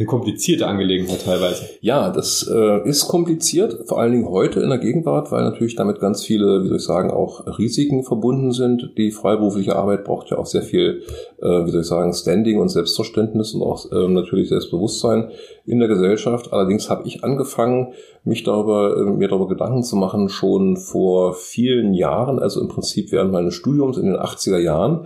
eine 0.02 0.08
komplizierte 0.08 0.68
Angelegenheit 0.68 1.24
teilweise. 1.24 1.70
Ja, 1.82 2.10
das 2.10 2.50
äh, 2.52 2.90
ist 2.90 3.08
kompliziert, 3.08 3.88
vor 3.88 4.00
allen 4.00 4.12
Dingen 4.12 4.28
heute 4.28 4.60
in 4.60 4.70
der 4.70 4.80
Gegenwart, 4.80 5.32
weil 5.32 5.44
natürlich 5.44 5.76
damit 5.76 6.00
ganz 6.00 6.24
viele, 6.24 6.64
wie 6.64 6.68
soll 6.68 6.78
ich 6.78 6.84
sagen, 6.84 7.12
auch 7.12 7.60
Risiken 7.60 8.04
verbunden 8.04 8.52
sind. 8.52 8.94
Die 8.98 9.12
freiberufliche 9.12 9.76
Arbeit 9.76 10.04
braucht 10.04 10.32
ja 10.32 10.38
auch 10.38 10.48
sehr 10.48 10.64
viel, 10.64 11.04
äh, 11.40 11.66
wie 11.66 11.70
soll 11.70 11.82
ich 11.82 11.88
sagen, 11.88 12.14
Standing 12.14 12.60
und 12.60 12.70
Selbstverständnis 12.70 13.54
und 13.54 13.62
auch 13.62 13.86
ähm, 13.92 14.14
natürlich 14.14 14.50
Selbstbewusstsein 14.50 15.30
in 15.66 15.80
der 15.80 15.88
Gesellschaft. 15.88 16.52
Allerdings 16.52 16.90
habe 16.90 17.08
ich 17.08 17.24
angefangen, 17.24 17.94
mich 18.24 18.44
darüber, 18.44 18.98
äh, 18.98 19.04
mir 19.12 19.28
darüber 19.28 19.48
Gedanken 19.48 19.84
zu 19.84 19.96
machen, 19.96 20.30
schon 20.30 20.78
vor 20.78 21.34
vielen 21.34 21.94
Jahren, 21.94 22.40
also 22.40 22.60
im 22.60 22.70
Prinzip 22.70 23.12
während 23.12 23.32
meines 23.32 23.54
Studiums 23.54 23.98
in 23.98 24.08
den 24.08 24.16
80er 24.16 24.58
Jahren. 24.58 25.06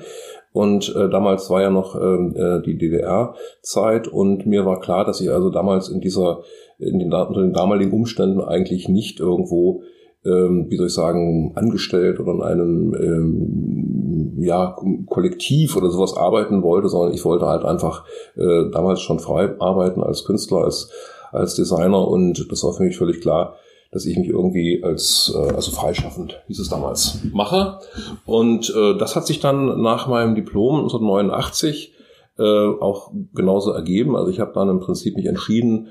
Und 0.56 0.96
äh, 0.96 1.10
damals 1.10 1.50
war 1.50 1.62
ja 1.62 1.70
noch 1.70 1.96
ähm, 2.02 2.34
äh, 2.34 2.62
die 2.62 2.78
DDR-Zeit 2.78 4.08
und 4.08 4.46
mir 4.46 4.66
war 4.66 4.80
klar, 4.80 5.04
dass 5.04 5.20
ich 5.20 5.30
also 5.30 5.50
damals 5.50 5.90
in 5.90 6.00
dieser, 6.00 6.44
in 6.80 6.98
den, 6.98 7.12
unter 7.12 7.42
den 7.42 7.52
damaligen 7.52 7.92
Umständen 7.92 8.40
eigentlich 8.40 8.88
nicht 8.88 9.20
irgendwo, 9.20 9.82
ähm, 10.24 10.68
wie 10.70 10.78
soll 10.78 10.88
ich 10.88 10.94
sagen, 10.94 11.52
angestellt 11.56 12.22
oder 12.22 12.32
in 12.36 12.42
einem 12.42 12.94
ähm, 12.94 14.34
ja, 14.38 14.78
Kollektiv 15.08 15.76
oder 15.76 15.90
sowas 15.90 16.16
arbeiten 16.16 16.64
wollte, 16.64 16.88
sondern 16.88 17.14
ich 17.14 17.26
wollte 17.26 17.48
halt 17.48 17.66
einfach 17.66 18.06
äh, 18.38 18.72
damals 18.72 19.02
schon 19.02 19.20
frei 19.20 19.60
arbeiten 19.60 20.02
als 20.02 20.24
Künstler, 20.24 20.60
als, 20.60 20.90
als 21.34 21.56
Designer. 21.56 22.08
Und 22.08 22.50
das 22.50 22.64
war 22.64 22.72
für 22.72 22.84
mich 22.84 22.98
völlig 22.98 23.20
klar, 23.20 23.58
dass 23.96 24.06
ich 24.06 24.18
mich 24.18 24.28
irgendwie 24.28 24.84
als, 24.84 25.34
äh, 25.34 25.54
also 25.54 25.72
freischaffend, 25.72 26.44
hieß 26.48 26.60
es 26.60 26.68
damals, 26.68 27.20
mache. 27.32 27.80
Und 28.26 28.70
äh, 28.76 28.98
das 28.98 29.16
hat 29.16 29.26
sich 29.26 29.40
dann 29.40 29.82
nach 29.82 30.08
meinem 30.08 30.36
Diplom 30.36 30.82
1989 30.82 31.94
äh, 32.38 32.44
auch 32.44 33.14
genauso 33.34 33.72
ergeben. 33.72 34.18
Also 34.18 34.30
ich 34.30 34.42
habe 34.42 34.52
dann 34.54 34.68
im 34.68 34.82
Prinzip 34.82 35.16
mich 35.16 35.28
entschieden, 35.28 35.88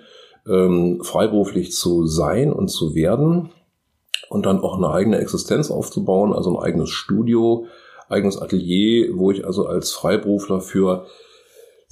ähm, 0.47 1.01
freiberuflich 1.03 1.73
zu 1.73 2.05
sein 2.05 2.53
und 2.53 2.69
zu 2.69 2.95
werden 2.95 3.49
und 4.29 4.45
dann 4.45 4.61
auch 4.61 4.77
eine 4.77 4.91
eigene 4.91 5.17
Existenz 5.17 5.71
aufzubauen, 5.71 6.35
also 6.35 6.51
ein 6.51 6.63
eigenes 6.63 6.91
Studio, 6.91 7.65
eigenes 8.11 8.37
Atelier, 8.37 9.17
wo 9.17 9.31
ich 9.31 9.47
also 9.47 9.65
als 9.67 9.93
Freiberufler 9.93 10.61
für 10.61 11.07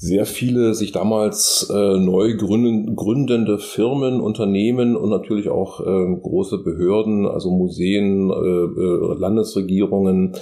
sehr 0.02 0.26
viele 0.26 0.74
sich 0.74 0.90
damals 0.90 1.70
äh, 1.72 1.96
neu 1.96 2.36
gründen, 2.36 2.96
gründende 2.96 3.60
Firmen, 3.60 4.20
Unternehmen 4.20 4.96
und 4.96 5.10
natürlich 5.10 5.48
auch 5.48 5.78
äh, 5.78 6.16
große 6.20 6.58
Behörden, 6.58 7.24
also 7.24 7.52
Museen, 7.52 8.28
äh, 8.28 8.34
äh, 8.34 9.14
Landesregierungen, 9.16 10.32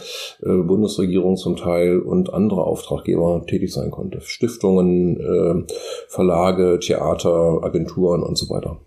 äh, 0.40 0.62
Bundesregierung 0.62 1.36
zum 1.36 1.56
Teil 1.56 1.98
und 1.98 2.32
andere 2.32 2.64
Auftraggeber 2.64 3.44
tätig 3.46 3.70
sein 3.70 3.90
konnte. 3.90 4.22
Stiftungen, 4.22 5.20
äh, 5.20 5.72
Verlage, 6.08 6.78
Theater, 6.80 7.60
Agenturen 7.62 8.22
und 8.22 8.38
so 8.38 8.48
weiter. 8.48 8.78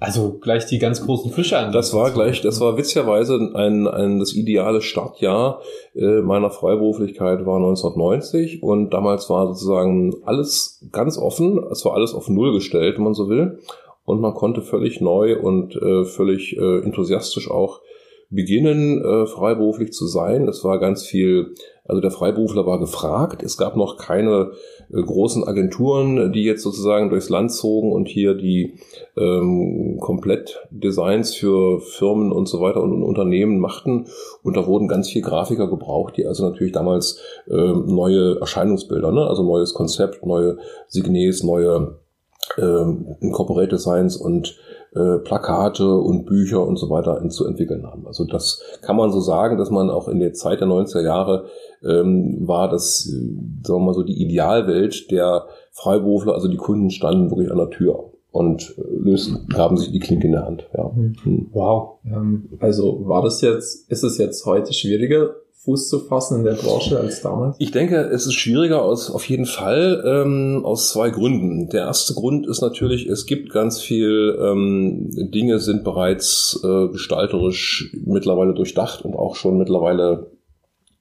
Also 0.00 0.38
gleich 0.40 0.64
die 0.64 0.78
ganz 0.78 1.04
großen 1.04 1.30
Fische 1.30 1.58
an. 1.58 1.72
Das 1.72 1.92
war 1.92 2.10
gleich, 2.10 2.40
das 2.40 2.58
war 2.58 2.78
witzigerweise 2.78 3.34
ein, 3.54 3.86
ein 3.86 4.18
das 4.18 4.32
ideale 4.32 4.80
Startjahr 4.80 5.60
äh, 5.94 6.22
meiner 6.22 6.50
Freiberuflichkeit 6.50 7.44
war 7.44 7.56
1990 7.56 8.62
und 8.62 8.94
damals 8.94 9.28
war 9.28 9.48
sozusagen 9.48 10.14
alles 10.24 10.86
ganz 10.90 11.18
offen, 11.18 11.62
es 11.70 11.84
war 11.84 11.94
alles 11.94 12.14
auf 12.14 12.30
Null 12.30 12.54
gestellt, 12.54 12.96
wenn 12.96 13.04
man 13.04 13.14
so 13.14 13.28
will, 13.28 13.58
und 14.06 14.22
man 14.22 14.32
konnte 14.32 14.62
völlig 14.62 15.02
neu 15.02 15.38
und 15.38 15.76
äh, 15.76 16.06
völlig 16.06 16.56
äh, 16.56 16.78
enthusiastisch 16.78 17.50
auch 17.50 17.82
beginnen, 18.30 19.04
äh, 19.04 19.26
freiberuflich 19.26 19.92
zu 19.92 20.06
sein. 20.06 20.48
Es 20.48 20.64
war 20.64 20.78
ganz 20.78 21.04
viel, 21.04 21.54
also 21.90 22.00
der 22.00 22.12
Freiberufler 22.12 22.66
war 22.66 22.78
gefragt. 22.78 23.42
Es 23.42 23.58
gab 23.58 23.76
noch 23.76 23.96
keine 23.96 24.52
äh, 24.92 25.02
großen 25.02 25.46
Agenturen, 25.46 26.32
die 26.32 26.44
jetzt 26.44 26.62
sozusagen 26.62 27.10
durchs 27.10 27.28
Land 27.28 27.52
zogen 27.52 27.92
und 27.92 28.08
hier 28.08 28.34
die 28.34 28.74
ähm, 29.16 29.98
komplett 30.00 30.60
Designs 30.70 31.34
für 31.34 31.80
Firmen 31.80 32.30
und 32.30 32.48
so 32.48 32.60
weiter 32.60 32.80
und 32.80 33.02
Unternehmen 33.02 33.58
machten. 33.58 34.06
Und 34.44 34.56
da 34.56 34.66
wurden 34.66 34.86
ganz 34.86 35.10
viele 35.10 35.24
Grafiker 35.24 35.68
gebraucht, 35.68 36.16
die 36.16 36.26
also 36.26 36.48
natürlich 36.48 36.72
damals 36.72 37.20
ähm, 37.50 37.86
neue 37.86 38.38
Erscheinungsbilder, 38.40 39.10
ne? 39.10 39.26
also 39.26 39.42
neues 39.42 39.74
Konzept, 39.74 40.24
neue 40.24 40.58
Signes, 40.86 41.42
neue 41.42 41.98
ähm, 42.56 43.16
Corporate 43.32 43.68
Designs 43.68 44.16
und 44.16 44.56
äh, 44.94 45.18
Plakate 45.18 45.94
und 45.94 46.26
Bücher 46.26 46.66
und 46.66 46.76
so 46.76 46.90
weiter 46.90 47.26
zu 47.28 47.46
entwickeln 47.46 47.86
haben. 47.86 48.06
Also 48.06 48.24
das 48.24 48.60
kann 48.82 48.96
man 48.96 49.12
so 49.12 49.20
sagen, 49.20 49.56
dass 49.56 49.70
man 49.70 49.90
auch 49.90 50.08
in 50.08 50.18
der 50.18 50.32
Zeit 50.32 50.60
der 50.60 50.68
90er 50.68 51.02
Jahre 51.02 51.46
ähm, 51.84 52.38
war 52.46 52.68
das, 52.68 53.06
äh, 53.06 53.66
sagen 53.66 53.80
wir 53.80 53.86
mal 53.86 53.94
so, 53.94 54.02
die 54.02 54.20
Idealwelt 54.20 55.10
der 55.10 55.46
Freiberufler, 55.72 56.34
also 56.34 56.48
die 56.48 56.56
Kunden 56.56 56.90
standen 56.90 57.30
wirklich 57.30 57.50
an 57.50 57.58
der 57.58 57.70
Tür 57.70 58.10
und 58.32 58.74
äh, 58.78 58.82
lösten, 58.98 59.46
gaben 59.48 59.76
sich 59.76 59.92
die 59.92 60.00
Klinke 60.00 60.26
in 60.26 60.32
der 60.32 60.44
Hand. 60.44 60.68
Ja. 60.76 60.90
Hm. 60.92 61.48
Wow. 61.52 61.98
Ähm, 62.04 62.48
also 62.60 63.06
war 63.06 63.22
das 63.22 63.40
jetzt, 63.40 63.90
ist 63.90 64.02
es 64.02 64.18
jetzt 64.18 64.44
heute 64.46 64.72
schwieriger, 64.72 65.34
Fuß 65.64 65.90
zu 65.90 66.00
fassen 66.00 66.38
in 66.38 66.44
der 66.44 66.54
Branche 66.54 66.98
als 66.98 67.20
damals? 67.20 67.56
Ich 67.58 67.70
denke, 67.70 67.96
es 67.96 68.26
ist 68.26 68.34
schwieriger 68.34 68.82
aus 68.82 69.10
auf 69.10 69.28
jeden 69.28 69.44
Fall 69.44 70.02
ähm, 70.06 70.62
aus 70.64 70.90
zwei 70.90 71.10
Gründen. 71.10 71.68
Der 71.68 71.82
erste 71.82 72.14
Grund 72.14 72.46
ist 72.46 72.62
natürlich, 72.62 73.06
es 73.06 73.26
gibt 73.26 73.50
ganz 73.50 73.80
viel 73.80 74.38
ähm, 74.40 75.10
Dinge 75.30 75.58
sind 75.58 75.84
bereits 75.84 76.58
äh, 76.64 76.88
gestalterisch 76.88 77.94
mittlerweile 78.06 78.54
durchdacht 78.54 79.04
und 79.04 79.14
auch 79.14 79.36
schon 79.36 79.58
mittlerweile 79.58 80.30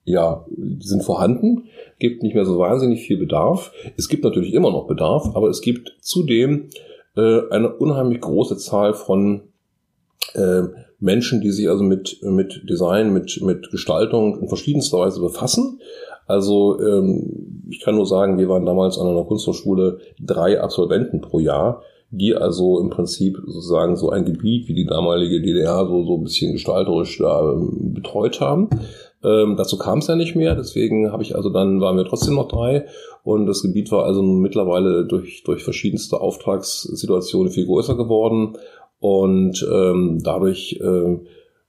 ja 0.03 0.45
sind 0.79 1.03
vorhanden. 1.03 1.69
Gibt 1.97 2.23
nicht 2.23 2.35
mehr 2.35 2.45
so 2.45 2.59
wahnsinnig 2.59 3.01
viel 3.05 3.17
Bedarf. 3.17 3.71
Es 3.95 4.09
gibt 4.09 4.25
natürlich 4.25 4.53
immer 4.53 4.71
noch 4.71 4.87
Bedarf, 4.87 5.35
aber 5.35 5.47
es 5.47 5.61
gibt 5.61 5.95
zudem 6.01 6.69
äh, 7.15 7.41
eine 7.49 7.75
unheimlich 7.77 8.19
große 8.19 8.57
Zahl 8.57 8.93
von 8.93 9.48
äh, 10.33 10.63
Menschen, 10.99 11.41
die 11.41 11.51
sich 11.51 11.69
also 11.69 11.83
mit, 11.83 12.19
mit 12.21 12.69
Design, 12.69 13.13
mit, 13.13 13.41
mit 13.41 13.71
Gestaltung 13.71 14.39
in 14.41 14.47
verschiedenster 14.47 14.99
Weise 14.99 15.21
befassen. 15.21 15.79
Also 16.27 16.79
ähm, 16.79 17.65
ich 17.69 17.79
kann 17.79 17.95
nur 17.95 18.05
sagen, 18.05 18.37
wir 18.37 18.49
waren 18.49 18.65
damals 18.65 18.99
an 18.99 19.07
einer 19.07 19.23
Kunsthochschule 19.23 19.99
drei 20.19 20.61
Absolventen 20.61 21.21
pro 21.21 21.39
Jahr, 21.39 21.81
die 22.11 22.35
also 22.35 22.79
im 22.79 22.89
Prinzip 22.89 23.37
sozusagen 23.45 23.95
so 23.95 24.09
ein 24.09 24.25
Gebiet 24.25 24.67
wie 24.67 24.73
die 24.73 24.85
damalige 24.85 25.41
DDR 25.41 25.85
so, 25.87 26.03
so 26.05 26.17
ein 26.17 26.23
bisschen 26.23 26.53
gestalterisch 26.53 27.17
da 27.17 27.51
ähm, 27.51 27.93
betreut 27.93 28.41
haben. 28.41 28.69
Ähm, 29.23 29.55
dazu 29.57 29.77
kam 29.77 29.99
es 29.99 30.07
ja 30.07 30.15
nicht 30.15 30.35
mehr, 30.35 30.55
deswegen 30.55 31.11
habe 31.11 31.23
ich 31.23 31.35
also 31.35 31.49
dann, 31.49 31.81
waren 31.81 31.97
wir 31.97 32.05
trotzdem 32.05 32.35
noch 32.35 32.47
drei 32.47 32.85
und 33.23 33.47
das 33.47 33.61
Gebiet 33.61 33.91
war 33.91 34.05
also 34.05 34.21
mittlerweile 34.21 35.05
durch, 35.05 35.43
durch 35.43 35.63
verschiedenste 35.63 36.21
Auftragssituationen 36.21 37.51
viel 37.51 37.65
größer 37.65 37.97
geworden 37.97 38.53
und 38.99 39.65
ähm, 39.71 40.19
dadurch 40.23 40.79
äh, 40.81 41.17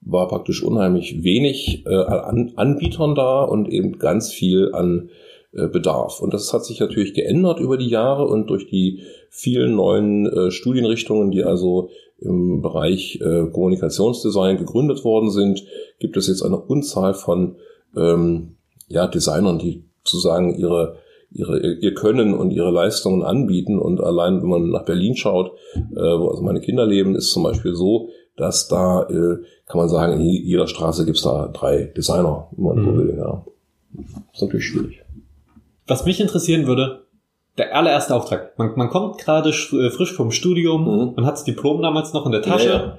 war 0.01 0.29
praktisch 0.29 0.63
unheimlich 0.63 1.23
wenig 1.23 1.85
äh, 1.87 1.95
an 1.95 2.53
Anbietern 2.57 3.15
da 3.15 3.43
und 3.43 3.69
eben 3.69 3.99
ganz 3.99 4.33
viel 4.33 4.71
an 4.73 5.11
äh, 5.53 5.69
Bedarf. 5.69 6.21
Und 6.21 6.33
das 6.33 6.53
hat 6.53 6.65
sich 6.65 6.81
natürlich 6.81 7.15
geändert 7.15 7.61
über 7.61 7.77
die 7.77 7.89
Jahre 7.89 8.27
und 8.27 8.49
durch 8.49 8.67
die 8.67 9.01
vielen 9.29 9.77
neuen 9.77 10.27
äh, 10.27 10.51
Studienrichtungen, 10.51 11.31
die 11.31 11.45
also 11.45 11.91
im 12.19 12.63
Bereich 12.63 13.21
äh, 13.21 13.47
Kommunikationsdesign 13.51 14.59
gegründet 14.59 15.05
worden 15.05 15.31
sind, 15.31 15.65
gibt 15.99 16.17
es 16.17 16.29
jetzt 16.29 16.43
eine 16.43 16.59
Unzahl 16.59 17.15
von 17.15 17.57
ähm, 17.97 18.57
ja, 18.89 19.07
Designern, 19.07 19.59
die 19.59 19.85
sozusagen 20.05 20.59
ihre 20.59 20.97
ihre, 21.31 21.75
ihr 21.75 21.95
Können 21.95 22.35
und 22.35 22.51
ihre 22.51 22.71
Leistungen 22.71 23.23
anbieten. 23.23 23.79
Und 23.79 24.01
allein, 24.01 24.43
wenn 24.43 24.49
man 24.49 24.71
nach 24.71 24.85
Berlin 24.85 25.17
schaut, 25.17 25.53
äh, 25.75 25.97
wo 25.97 26.29
also 26.29 26.43
meine 26.43 26.61
Kinder 26.61 26.87
leben, 26.87 27.15
ist 27.15 27.31
zum 27.31 27.43
Beispiel 27.43 27.75
so, 27.75 28.09
dass 28.37 28.69
da, 28.69 29.03
äh, 29.03 29.39
kann 29.67 29.77
man 29.77 29.89
sagen, 29.89 30.15
in 30.15 30.23
jeder 30.23 30.67
Straße 30.67 31.05
gibt's 31.05 31.23
da 31.23 31.49
drei 31.49 31.93
Designer, 31.97 32.49
wenn 32.53 32.65
man 32.65 32.85
so 32.85 32.91
mhm. 32.91 32.99
will. 32.99 33.17
Ja. 33.19 33.45
Das 33.93 34.07
ist 34.35 34.43
natürlich 34.43 34.67
schwierig. 34.67 35.03
Was 35.87 36.05
mich 36.05 36.21
interessieren 36.21 36.67
würde, 36.67 37.07
der 37.59 37.77
allererste 37.77 38.15
Auftrag. 38.15 38.59
Man, 38.59 38.73
man 38.77 38.89
kommt 38.89 39.19
gerade 39.19 39.51
äh, 39.51 39.91
frisch 39.91 40.15
vom 40.15 40.31
Studium, 40.31 40.83
mhm. 40.83 41.15
man 41.17 41.27
hat 41.27 41.35
das 41.35 41.45
Diplom 41.45 41.83
damals 41.83 42.13
noch 42.13 42.27
in 42.27 42.33
der 42.33 42.43
Tasche 42.43 42.69
ja, 42.69 42.77
ja. 42.77 42.99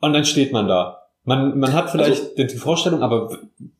und 0.00 0.12
dann 0.12 0.24
steht 0.24 0.52
man 0.52 0.66
da. 0.68 0.99
Man, 1.24 1.58
man 1.58 1.72
hat 1.74 1.90
vielleicht 1.90 2.38
also, 2.38 2.54
die 2.54 2.56
Vorstellung, 2.56 3.02
aber 3.02 3.30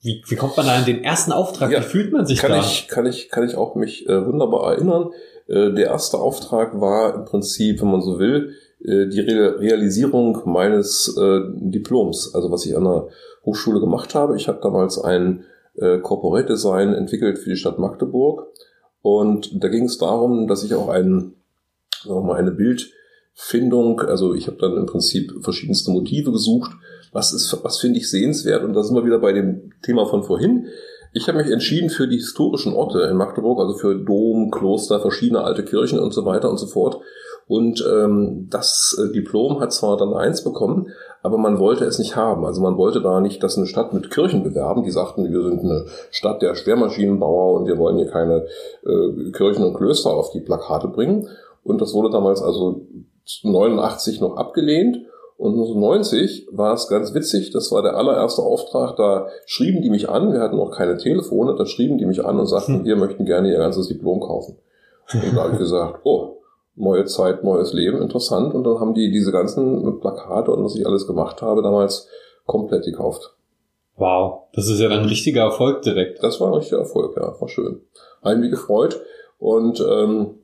wie, 0.02 0.23
wie 0.26 0.37
kommt 0.37 0.56
man 0.56 0.66
da 0.66 0.78
in 0.78 0.85
den 0.85 1.02
ersten 1.02 1.32
Auftrag? 1.32 1.70
Ja, 1.70 1.80
wie 1.80 1.85
fühlt 1.85 2.12
man 2.12 2.26
sich 2.26 2.38
kann 2.38 2.52
da? 2.52 2.61
Ich, 2.61 2.88
kann, 2.88 3.06
ich, 3.06 3.30
kann 3.30 3.44
ich 3.44 3.56
auch 3.56 3.75
mich 3.75 4.09
äh, 4.09 4.26
wunderbar 4.26 4.75
erinnern. 4.75 5.11
Äh, 5.47 5.73
der 5.73 5.87
erste 5.87 6.18
Auftrag 6.18 6.80
war 6.80 7.14
im 7.14 7.25
Prinzip, 7.25 7.80
wenn 7.80 7.90
man 7.90 8.02
so 8.02 8.18
will, 8.18 8.54
äh, 8.85 9.06
die 9.06 9.20
Re 9.20 9.59
Realisierung 9.59 10.42
meines 10.44 11.16
äh, 11.16 11.40
Diploms, 11.54 12.35
also 12.35 12.50
was 12.50 12.66
ich 12.66 12.76
an 12.76 12.85
der 12.85 13.09
Hochschule 13.44 13.80
gemacht 13.80 14.14
habe. 14.14 14.37
Ich 14.37 14.49
habe 14.49 14.61
damals 14.62 14.99
ein 14.99 15.44
äh, 15.76 15.99
Corporate 15.99 16.47
Design 16.47 16.92
entwickelt 16.92 17.38
für 17.38 17.50
die 17.50 17.56
Stadt 17.56 17.78
Magdeburg 17.78 18.47
und 19.02 19.62
da 19.62 19.68
ging 19.68 19.85
es 19.85 19.99
darum, 19.99 20.47
dass 20.47 20.62
ich 20.62 20.75
auch 20.75 20.88
ein, 20.88 21.35
sagen 22.04 22.16
wir 22.16 22.23
mal, 22.23 22.37
eine 22.38 22.52
Bildfindung, 23.40 24.00
also 24.00 24.35
ich 24.35 24.47
habe 24.47 24.59
dann 24.59 24.76
im 24.76 24.87
Prinzip 24.87 25.32
verschiedenste 25.42 25.90
Motive 25.90 26.30
gesucht, 26.30 26.73
was 27.12 27.32
ist, 27.32 27.59
was 27.64 27.78
finde 27.78 27.99
ich 27.99 28.11
sehenswert 28.11 28.62
und 28.64 28.75
da 28.75 28.82
sind 28.82 28.94
wir 28.94 29.04
wieder 29.04 29.18
bei 29.18 29.32
dem 29.32 29.73
Thema 29.82 30.06
von 30.06 30.23
vorhin. 30.23 30.66
Ich 31.12 31.26
habe 31.26 31.38
mich 31.38 31.50
entschieden 31.50 31.90
für 31.90 32.06
die 32.06 32.18
historischen 32.18 32.73
Orte 32.73 33.00
in 33.02 33.16
Magdeburg, 33.16 33.59
also 33.59 33.75
für 33.75 33.97
Dom, 33.97 34.50
Kloster, 34.50 35.00
verschiedene 35.00 35.42
alte 35.42 35.64
Kirchen 35.64 35.99
und 35.99 36.14
so 36.14 36.25
weiter 36.25 36.49
und 36.50 36.59
so 36.59 36.66
fort. 36.66 37.00
Und 37.49 37.85
ähm, 37.92 38.47
das 38.49 38.97
äh, 38.97 39.12
Diplom 39.12 39.59
hat 39.59 39.73
zwar 39.73 39.97
dann 39.97 40.14
eins 40.14 40.44
bekommen, 40.44 40.87
aber 41.25 41.37
man 41.37 41.59
wollte 41.59 41.85
es 41.85 41.99
nicht 41.99 42.14
haben. 42.14 42.44
Also 42.44 42.61
man 42.61 42.76
wollte 42.76 43.00
da 43.00 43.20
nicht, 43.20 43.42
dass 43.42 43.56
eine 43.56 43.66
Stadt 43.66 43.92
mit 43.92 44.12
Kirchen 44.12 44.44
bewerben. 44.44 44.85
Die 44.85 44.92
sagten, 44.92 45.32
wir 45.32 45.42
sind 45.42 45.64
eine 45.64 45.87
Stadt 46.12 46.42
der 46.42 46.54
Schwermaschinenbauer 46.54 47.59
und 47.59 47.66
wir 47.66 47.76
wollen 47.76 47.97
hier 47.97 48.06
keine 48.06 48.47
äh, 48.87 49.32
Kirchen 49.32 49.64
und 49.64 49.75
Klöster 49.75 50.11
auf 50.11 50.30
die 50.30 50.40
Plakate 50.40 50.87
bringen. 50.87 51.26
Und 51.64 51.80
das 51.80 51.92
wurde 51.92 52.11
damals 52.11 52.40
also 52.40 52.87
89 53.42 54.20
noch 54.20 54.36
abgelehnt. 54.36 54.98
Und 55.36 55.52
1990 55.52 56.48
war 56.52 56.74
es 56.74 56.86
ganz 56.88 57.14
witzig, 57.14 57.50
das 57.50 57.72
war 57.72 57.80
der 57.80 57.96
allererste 57.96 58.42
Auftrag, 58.42 58.96
da 58.96 59.28
schrieben 59.46 59.80
die 59.80 59.88
mich 59.88 60.10
an, 60.10 60.34
wir 60.34 60.40
hatten 60.40 60.58
noch 60.58 60.70
keine 60.70 60.98
Telefone, 60.98 61.54
da 61.56 61.64
schrieben 61.64 61.96
die 61.96 62.04
mich 62.04 62.22
an 62.22 62.38
und 62.38 62.46
sagten, 62.46 62.80
hm. 62.80 62.84
wir 62.84 62.96
möchten 62.96 63.24
gerne 63.24 63.50
ihr 63.50 63.56
ganzes 63.56 63.88
Diplom 63.88 64.20
kaufen. 64.20 64.58
Und 65.14 65.34
da 65.34 65.44
habe 65.44 65.54
ich 65.54 65.58
gesagt, 65.58 66.00
oh, 66.04 66.40
neue 66.76 67.06
Zeit, 67.06 67.42
neues 67.42 67.72
Leben, 67.72 68.02
interessant. 68.02 68.54
Und 68.54 68.64
dann 68.64 68.80
haben 68.80 68.92
die 68.92 69.10
diese 69.10 69.32
ganzen 69.32 70.00
Plakate 70.00 70.50
und 70.50 70.62
was 70.62 70.76
ich 70.76 70.86
alles 70.86 71.06
gemacht 71.06 71.40
habe, 71.40 71.62
damals 71.62 72.08
komplett 72.46 72.84
gekauft. 72.84 73.34
Wow, 73.96 74.48
das 74.54 74.68
ist 74.68 74.80
ja 74.80 74.88
dann 74.88 75.00
ein 75.00 75.08
richtiger 75.08 75.42
Erfolg 75.42 75.82
direkt. 75.82 76.22
Das 76.22 76.40
war 76.40 76.48
ein 76.48 76.54
richtiger 76.54 76.80
Erfolg, 76.80 77.16
ja, 77.16 77.38
war 77.38 77.48
schön. 77.48 77.82
Mich 78.24 78.50
gefreut. 78.50 79.00
Und 79.38 79.80
ähm, 79.80 80.38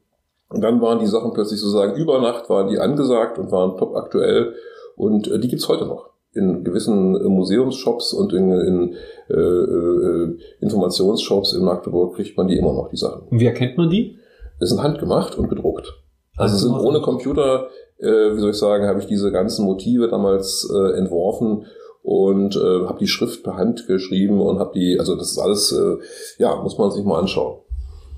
dann 0.51 0.81
waren 0.81 1.01
die 1.01 1.07
Sachen 1.07 1.33
plötzlich 1.33 1.61
sozusagen 1.61 1.97
über 1.97 2.21
Nacht, 2.21 2.49
waren 2.49 2.69
die 2.69 2.79
angesagt 2.79 3.39
und 3.39 3.51
waren 3.51 3.77
top 3.77 3.97
aktuell. 3.97 4.55
Und 4.97 5.29
äh, 5.29 5.39
die 5.39 5.49
gibt's 5.49 5.69
heute 5.69 5.87
noch. 5.87 6.11
In 6.33 6.65
gewissen 6.65 7.17
äh, 7.17 7.29
Museumsshops 7.29 8.13
und 8.13 8.33
in, 8.33 8.51
in 8.53 8.95
äh, 9.29 9.35
äh, 9.35 10.39
Informationsshops 10.61 11.53
in 11.55 11.65
Magdeburg 11.65 12.17
kriegt 12.17 12.37
man 12.37 12.47
die 12.47 12.57
immer 12.57 12.73
noch, 12.73 12.89
die 12.91 12.97
Sachen. 12.97 13.23
Und 13.29 13.41
wie 13.41 13.47
erkennt 13.47 13.77
man 13.77 13.91
die? 13.91 14.19
Das 14.61 14.71
sind 14.71 14.83
handgemacht 14.83 15.37
und 15.37 15.49
gedruckt. 15.49 15.93
Also 16.37 16.57
sind 16.57 16.79
ohne 16.79 17.01
Computer, 17.01 17.69
äh, 17.99 18.35
wie 18.35 18.41
soll 18.41 18.51
ich 18.51 18.57
sagen, 18.57 18.87
habe 18.87 19.01
ich 19.01 19.07
diese 19.07 19.33
ganzen 19.33 19.65
Motive 19.65 20.09
damals 20.09 20.71
äh, 20.73 20.99
entworfen 20.99 21.67
und 22.03 22.55
äh, 22.57 22.87
habe 22.87 22.99
die 23.01 23.09
Schrift 23.09 23.43
per 23.43 23.57
Hand 23.57 23.87
geschrieben 23.87 24.41
und 24.41 24.59
habe 24.59 24.73
die, 24.75 24.99
also 24.99 25.17
das 25.17 25.33
ist 25.33 25.39
alles, 25.39 25.73
äh, 25.73 25.97
ja, 26.39 26.55
muss 26.63 26.79
man 26.79 26.91
sich 26.91 27.05
mal 27.05 27.19
anschauen. 27.19 27.63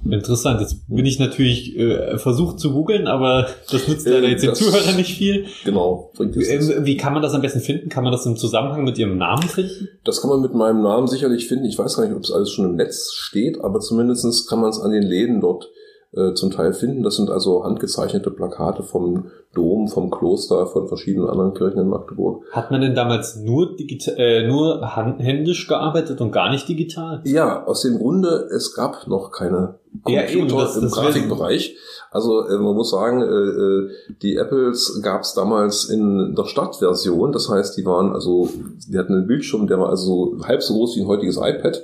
Interessant. 0.05 0.61
Jetzt 0.61 0.89
bin 0.89 1.05
ich 1.05 1.19
natürlich 1.19 1.77
äh, 1.77 2.19
versucht 2.19 2.61
zu 2.61 2.73
googeln, 2.73 3.07
aber 3.07 3.49
das 3.71 3.89
nützt 3.89 4.07
leider 4.07 4.29
jetzt 4.29 4.45
den 4.45 4.55
Zuhörern 4.55 4.97
nicht 4.97 5.17
viel. 5.17 5.47
Genau. 5.65 6.13
Ähm, 6.19 6.33
wie 6.85 6.97
kann 6.97 7.13
man 7.13 7.23
das 7.23 7.35
am 7.35 7.43
besten 7.43 7.61
finden? 7.61 7.89
Kann 7.89 8.05
man 8.05 8.13
das 8.13 8.25
im 8.27 8.37
Zusammenhang 8.37 8.85
mit 8.85 8.99
Ihrem 8.99 9.19
Namen 9.19 9.43
finden? 9.43 9.89
Das 10.05 10.21
kann 10.21 10.31
man 10.31 10.41
mit 10.41 10.55
meinem 10.55 10.83
Namen 10.83 11.09
sicherlich 11.09 11.49
finden. 11.49 11.65
Ich 11.65 11.79
weiß 11.79 11.97
gar 11.97 12.07
nicht, 12.07 12.17
ob 12.17 12.23
es 12.23 12.33
alles 12.33 12.51
schon 12.51 12.65
im 12.65 12.77
Netz 12.77 13.13
steht, 13.13 13.61
aber 13.61 13.81
zumindestens 13.81 14.47
kann 14.47 14.61
man 14.61 14.71
es 14.71 14.81
an 14.81 14.93
den 14.93 15.03
Läden 15.03 15.41
dort 15.41 15.69
äh, 16.13 16.33
zum 16.33 16.51
Teil 16.51 16.73
finden. 16.73 17.03
Das 17.03 17.17
sind 17.17 17.31
also 17.31 17.65
handgezeichnete 17.65 18.31
Plakate 18.31 18.83
vom 18.83 19.31
Dom, 19.55 19.89
vom 19.89 20.11
Kloster, 20.11 20.67
von 20.67 20.89
verschiedenen 20.89 21.29
anderen 21.29 21.55
Kirchen 21.55 21.81
in 21.81 21.89
Magdeburg. 21.89 22.45
Hat 22.53 22.71
man 22.71 22.81
denn 22.81 22.95
damals 22.95 23.37
nur, 23.37 23.77
digital, 23.77 24.15
äh, 24.19 24.47
nur 24.47 24.87
händisch 25.19 25.67
gearbeitet 25.69 26.21
und 26.21 26.33
gar 26.33 26.51
nicht 26.51 26.69
digital? 26.69 27.21
Ja, 27.25 27.65
aus 27.65 27.83
dem 27.83 27.99
Grunde, 27.99 28.49
es 28.55 28.75
gab 28.75 29.07
noch 29.07 29.33
keine 29.33 29.79
Computer 30.03 30.11
ja, 30.11 30.29
eben, 30.29 30.49
das, 30.49 30.77
im 30.77 30.83
das 30.83 30.93
Grafikbereich. 30.93 31.77
Also 32.11 32.47
äh, 32.47 32.57
man 32.59 32.75
muss 32.75 32.91
sagen, 32.91 33.21
äh, 33.21 33.27
äh 33.27 33.91
die 34.23 34.37
Apples 34.37 35.01
gab 35.03 35.23
es 35.23 35.35
damals 35.35 35.91
in 35.91 36.35
der 36.35 36.45
Stadtversion. 36.45 37.33
Das 37.33 37.49
heißt, 37.49 37.77
die 37.77 37.85
waren 37.85 38.13
also, 38.13 38.49
die 38.89 38.99
hatten 38.99 39.15
einen 39.15 39.27
Bildschirm, 39.27 39.67
der 39.67 39.79
war 39.79 39.91
also 39.91 40.39
halb 40.43 40.63
so 40.63 40.75
groß 40.75 40.97
wie 40.97 41.03
ein 41.03 41.07
heutiges 41.07 41.37
iPad 41.37 41.83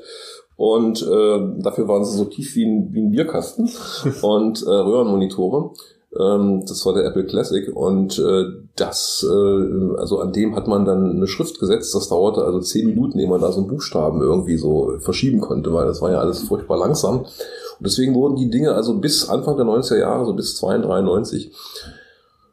und 0.56 1.02
äh, 1.02 1.62
dafür 1.62 1.88
waren 1.88 2.04
sie 2.04 2.16
so 2.16 2.24
tief 2.26 2.54
wie 2.54 2.64
ein, 2.64 2.92
wie 2.92 3.02
ein 3.02 3.10
Bierkasten 3.10 3.68
und 4.22 4.62
äh, 4.62 4.70
Röhrenmonitore. 4.70 5.72
Ähm, 6.18 6.64
das 6.66 6.86
war 6.86 6.94
der 6.94 7.04
Apple 7.04 7.24
Classic 7.24 7.74
und 7.74 8.18
äh, 8.18 8.44
das, 8.76 9.26
äh, 9.28 9.96
also 9.98 10.20
an 10.20 10.32
dem 10.32 10.54
hat 10.54 10.68
man 10.68 10.84
dann 10.84 11.10
eine 11.10 11.26
Schrift 11.26 11.58
gesetzt. 11.58 11.94
Das 11.94 12.08
dauerte 12.08 12.44
also 12.44 12.60
zehn 12.60 12.86
Minuten, 12.86 13.18
ehe 13.18 13.28
man 13.28 13.40
da 13.40 13.50
so 13.50 13.60
einen 13.60 13.68
Buchstaben 13.68 14.22
irgendwie 14.22 14.56
so 14.56 14.92
verschieben 15.00 15.40
konnte, 15.40 15.72
weil 15.72 15.86
das 15.86 16.00
war 16.00 16.12
ja 16.12 16.20
alles 16.20 16.42
furchtbar 16.44 16.78
langsam. 16.78 17.20
Und 17.20 17.86
deswegen 17.86 18.14
wurden 18.14 18.36
die 18.36 18.50
Dinge 18.50 18.74
also 18.74 18.98
bis 18.98 19.28
Anfang 19.28 19.56
der 19.56 19.66
90er 19.66 19.98
Jahre, 19.98 20.24
so 20.24 20.34
bis 20.34 20.56
92, 20.56 21.50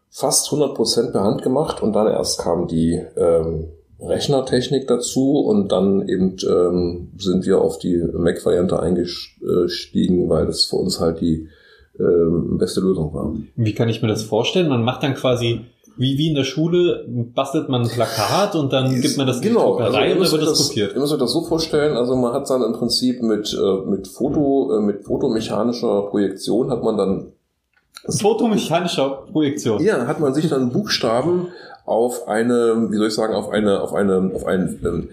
fast 0.09 0.51
100 0.51 0.75
Prozent 0.75 1.11
per 1.11 1.23
Hand 1.23 1.43
gemacht 1.43 1.83
und 1.83 1.93
dann 1.93 2.07
erst 2.07 2.39
kam 2.39 2.67
die 2.67 3.01
ähm, 3.15 3.69
Rechnertechnik 4.01 4.87
dazu 4.87 5.39
und 5.39 5.71
dann 5.71 6.07
eben 6.07 6.35
ähm, 6.47 7.11
sind 7.17 7.45
wir 7.45 7.61
auf 7.61 7.77
die 7.77 7.97
Mac-Variante 8.13 8.79
eingestiegen, 8.79 10.29
weil 10.29 10.47
das 10.47 10.65
für 10.65 10.77
uns 10.77 10.99
halt 10.99 11.21
die 11.21 11.47
ähm, 11.99 12.57
beste 12.57 12.81
Lösung 12.81 13.13
war. 13.13 13.33
Wie 13.55 13.73
kann 13.73 13.89
ich 13.89 14.01
mir 14.01 14.07
das 14.07 14.23
vorstellen? 14.23 14.69
Man 14.69 14.83
macht 14.83 15.03
dann 15.03 15.13
quasi 15.13 15.61
wie, 15.97 16.17
wie 16.17 16.29
in 16.29 16.35
der 16.35 16.45
Schule 16.45 17.05
bastelt 17.07 17.69
man 17.69 17.83
ein 17.83 17.89
Plakat 17.89 18.55
und 18.55 18.73
dann 18.73 19.01
gibt 19.01 19.17
man 19.17 19.27
das 19.27 19.41
genau, 19.41 19.77
in 19.77 19.77
die 19.77 19.83
Druckerei 19.83 20.13
also 20.13 20.19
und 20.19 20.31
dann 20.31 20.39
wird 20.39 20.51
das 20.51 20.67
kopiert. 20.67 20.93
Ihr 20.93 20.99
müsst 20.99 21.13
euch 21.13 21.19
das 21.19 21.31
so 21.31 21.43
vorstellen, 21.43 21.97
also 21.97 22.15
man 22.15 22.33
hat 22.33 22.49
dann 22.49 22.63
im 22.63 22.73
Prinzip 22.73 23.21
mit, 23.21 23.53
äh, 23.53 23.89
mit 23.89 24.07
Foto, 24.07 24.77
äh, 24.77 24.81
mit 24.81 25.03
fotomechanischer 25.03 26.03
Projektion 26.03 26.71
hat 26.71 26.83
man 26.83 26.97
dann 26.97 27.33
Fotomechanischer 28.07 29.25
Projektion. 29.31 29.81
Ja, 29.81 30.07
hat 30.07 30.19
man 30.19 30.33
sich 30.33 30.49
dann 30.49 30.71
Buchstaben 30.71 31.47
auf 31.85 32.27
eine, 32.27 32.87
wie 32.89 32.97
soll 32.97 33.07
ich 33.07 33.13
sagen, 33.13 33.33
auf 33.33 33.49
eine, 33.49 33.81
auf 33.81 33.93
eine, 33.93 34.31
auf 34.33 34.45
ein 34.45 34.79
ähm, 34.83 35.09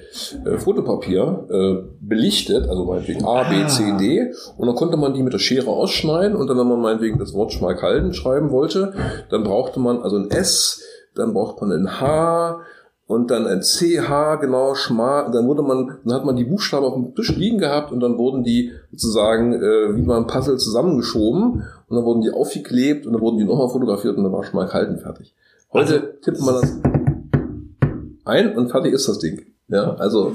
äh, 0.47 0.59
Fotopapier 0.59 1.47
äh, 1.51 1.89
belichtet, 2.01 2.69
also 2.69 2.85
meinetwegen 2.85 3.25
A, 3.25 3.45
B, 3.45 3.67
C, 3.67 3.85
ah. 3.93 3.97
D, 3.97 4.33
und 4.57 4.67
dann 4.67 4.77
konnte 4.77 4.97
man 4.97 5.15
die 5.15 5.23
mit 5.23 5.33
der 5.33 5.39
Schere 5.39 5.71
ausschneiden 5.71 6.37
und 6.37 6.47
dann, 6.47 6.59
wenn 6.59 6.69
man 6.69 6.81
meinetwegen 6.81 7.19
das 7.19 7.35
Wort 7.35 7.53
Schmalkalden 7.53 8.13
schreiben 8.13 8.51
wollte, 8.51 8.93
dann 9.31 9.45
brauchte 9.45 9.81
man 9.81 10.03
also 10.03 10.17
ein 10.17 10.31
S, 10.31 10.83
dann 11.15 11.33
braucht 11.33 11.61
man 11.61 11.73
ein 11.73 12.01
H, 12.01 12.61
und 13.09 13.31
dann 13.31 13.47
ein 13.47 13.63
CH, 13.63 14.37
genau, 14.41 14.75
Schma, 14.75 15.23
und 15.23 15.35
dann 15.35 15.49
wurde 15.49 15.63
man, 15.63 15.97
dann 16.05 16.15
hat 16.15 16.25
man 16.27 16.37
die 16.37 16.45
Buchstaben 16.45 16.85
auf 16.85 16.93
dem 16.95 17.15
Tisch 17.15 17.35
liegen 17.35 17.59
gehabt 17.59 17.91
und 17.91 18.01
dann 18.01 18.19
wurden 18.19 18.45
die 18.45 18.71
sozusagen 18.93 19.55
äh, 19.55 19.97
wie 19.97 20.03
beim 20.03 20.27
Puzzle 20.27 20.59
zusammengeschoben 20.59 21.65
und 21.89 21.97
dann 21.97 22.05
wurden 22.05 22.21
die 22.21 22.31
aufgeklebt 22.31 23.07
und 23.07 23.15
dann 23.15 23.23
wurden 23.23 23.39
die 23.39 23.45
nochmal 23.45 23.71
fotografiert 23.71 24.17
und 24.19 24.25
dann 24.25 24.33
war 24.33 24.45
Schmal 24.45 24.69
Kalten 24.69 24.99
fertig. 24.99 25.35
Heute 25.73 25.95
Also, 25.95 26.07
tippt 26.23 26.41
man 26.43 26.55
das 26.61 26.79
ein 28.27 28.57
und 28.57 28.71
fertig 28.71 28.93
ist 28.93 29.09
das 29.09 29.19
Ding. 29.19 29.41
Ja, 29.69 29.95
also, 29.95 30.33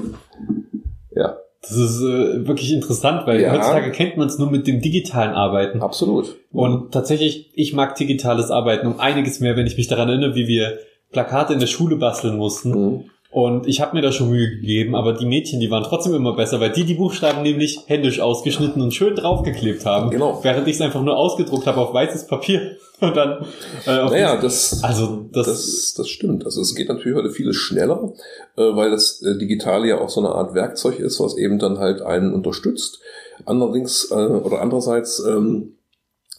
ja, 1.14 1.36
Das 1.62 1.76
ist 1.78 2.00
äh, 2.02 2.46
wirklich 2.46 2.72
interessant, 2.72 3.22
weil 3.26 3.40
Ja. 3.40 3.52
heutzutage 3.52 3.90
kennt 3.92 4.16
man 4.16 4.26
es 4.26 4.38
nur 4.38 4.50
mit 4.50 4.66
dem 4.66 4.80
digitalen 4.80 5.32
Arbeiten. 5.32 5.80
absolut. 5.80 6.36
Und 6.52 6.92
tatsächlich, 6.92 7.52
ich 7.54 7.72
mag 7.72 7.94
digitales 7.94 8.50
Arbeiten 8.50 8.86
um 8.88 8.98
einiges 9.00 9.40
mehr, 9.40 9.56
wenn 9.56 9.66
ich 9.66 9.76
mich 9.76 9.86
daran 9.88 10.08
erinnere, 10.08 10.34
wie 10.34 10.46
wir 10.48 10.78
Plakate 11.14 11.54
in 11.54 11.60
der 11.60 11.66
Schule 11.66 11.96
basteln 11.96 12.36
mussten. 12.36 12.70
Mhm. 12.70 13.04
Und 13.34 13.66
ich 13.66 13.80
habe 13.80 13.96
mir 13.96 14.02
da 14.02 14.12
schon 14.12 14.30
Mühe 14.30 14.48
gegeben, 14.48 14.94
aber 14.94 15.12
die 15.12 15.26
Mädchen, 15.26 15.58
die 15.58 15.68
waren 15.68 15.82
trotzdem 15.82 16.14
immer 16.14 16.36
besser, 16.36 16.60
weil 16.60 16.70
die 16.70 16.84
die 16.84 16.94
Buchstaben 16.94 17.42
nämlich 17.42 17.80
händisch 17.86 18.20
ausgeschnitten 18.20 18.80
und 18.80 18.94
schön 18.94 19.16
draufgeklebt 19.16 19.84
haben. 19.84 20.10
Genau. 20.10 20.38
Während 20.42 20.68
ich 20.68 20.76
es 20.76 20.80
einfach 20.80 21.02
nur 21.02 21.16
ausgedruckt 21.16 21.66
habe 21.66 21.80
auf 21.80 21.92
weißes 21.92 22.28
Papier 22.28 22.76
und 23.00 23.16
dann 23.16 23.44
äh, 23.86 23.98
auf 23.98 24.12
Naja, 24.12 24.36
das, 24.36 24.84
Also 24.84 25.26
das, 25.32 25.46
Das, 25.46 25.94
das 25.96 26.08
stimmt. 26.08 26.44
Also 26.44 26.60
es 26.60 26.76
geht 26.76 26.88
natürlich 26.88 27.16
heute 27.16 27.30
vieles 27.30 27.56
schneller, 27.56 28.12
äh, 28.56 28.62
weil 28.62 28.92
das 28.92 29.20
äh, 29.22 29.36
Digitale 29.36 29.88
ja 29.88 30.00
auch 30.00 30.10
so 30.10 30.20
eine 30.20 30.30
Art 30.30 30.54
Werkzeug 30.54 31.00
ist, 31.00 31.18
was 31.18 31.36
eben 31.36 31.58
dann 31.58 31.78
halt 31.78 32.02
einen 32.02 32.32
unterstützt. 32.32 33.00
Allerdings 33.46 34.12
äh, 34.12 34.14
oder 34.14 34.60
andererseits 34.60 35.18
ähm, 35.18 35.78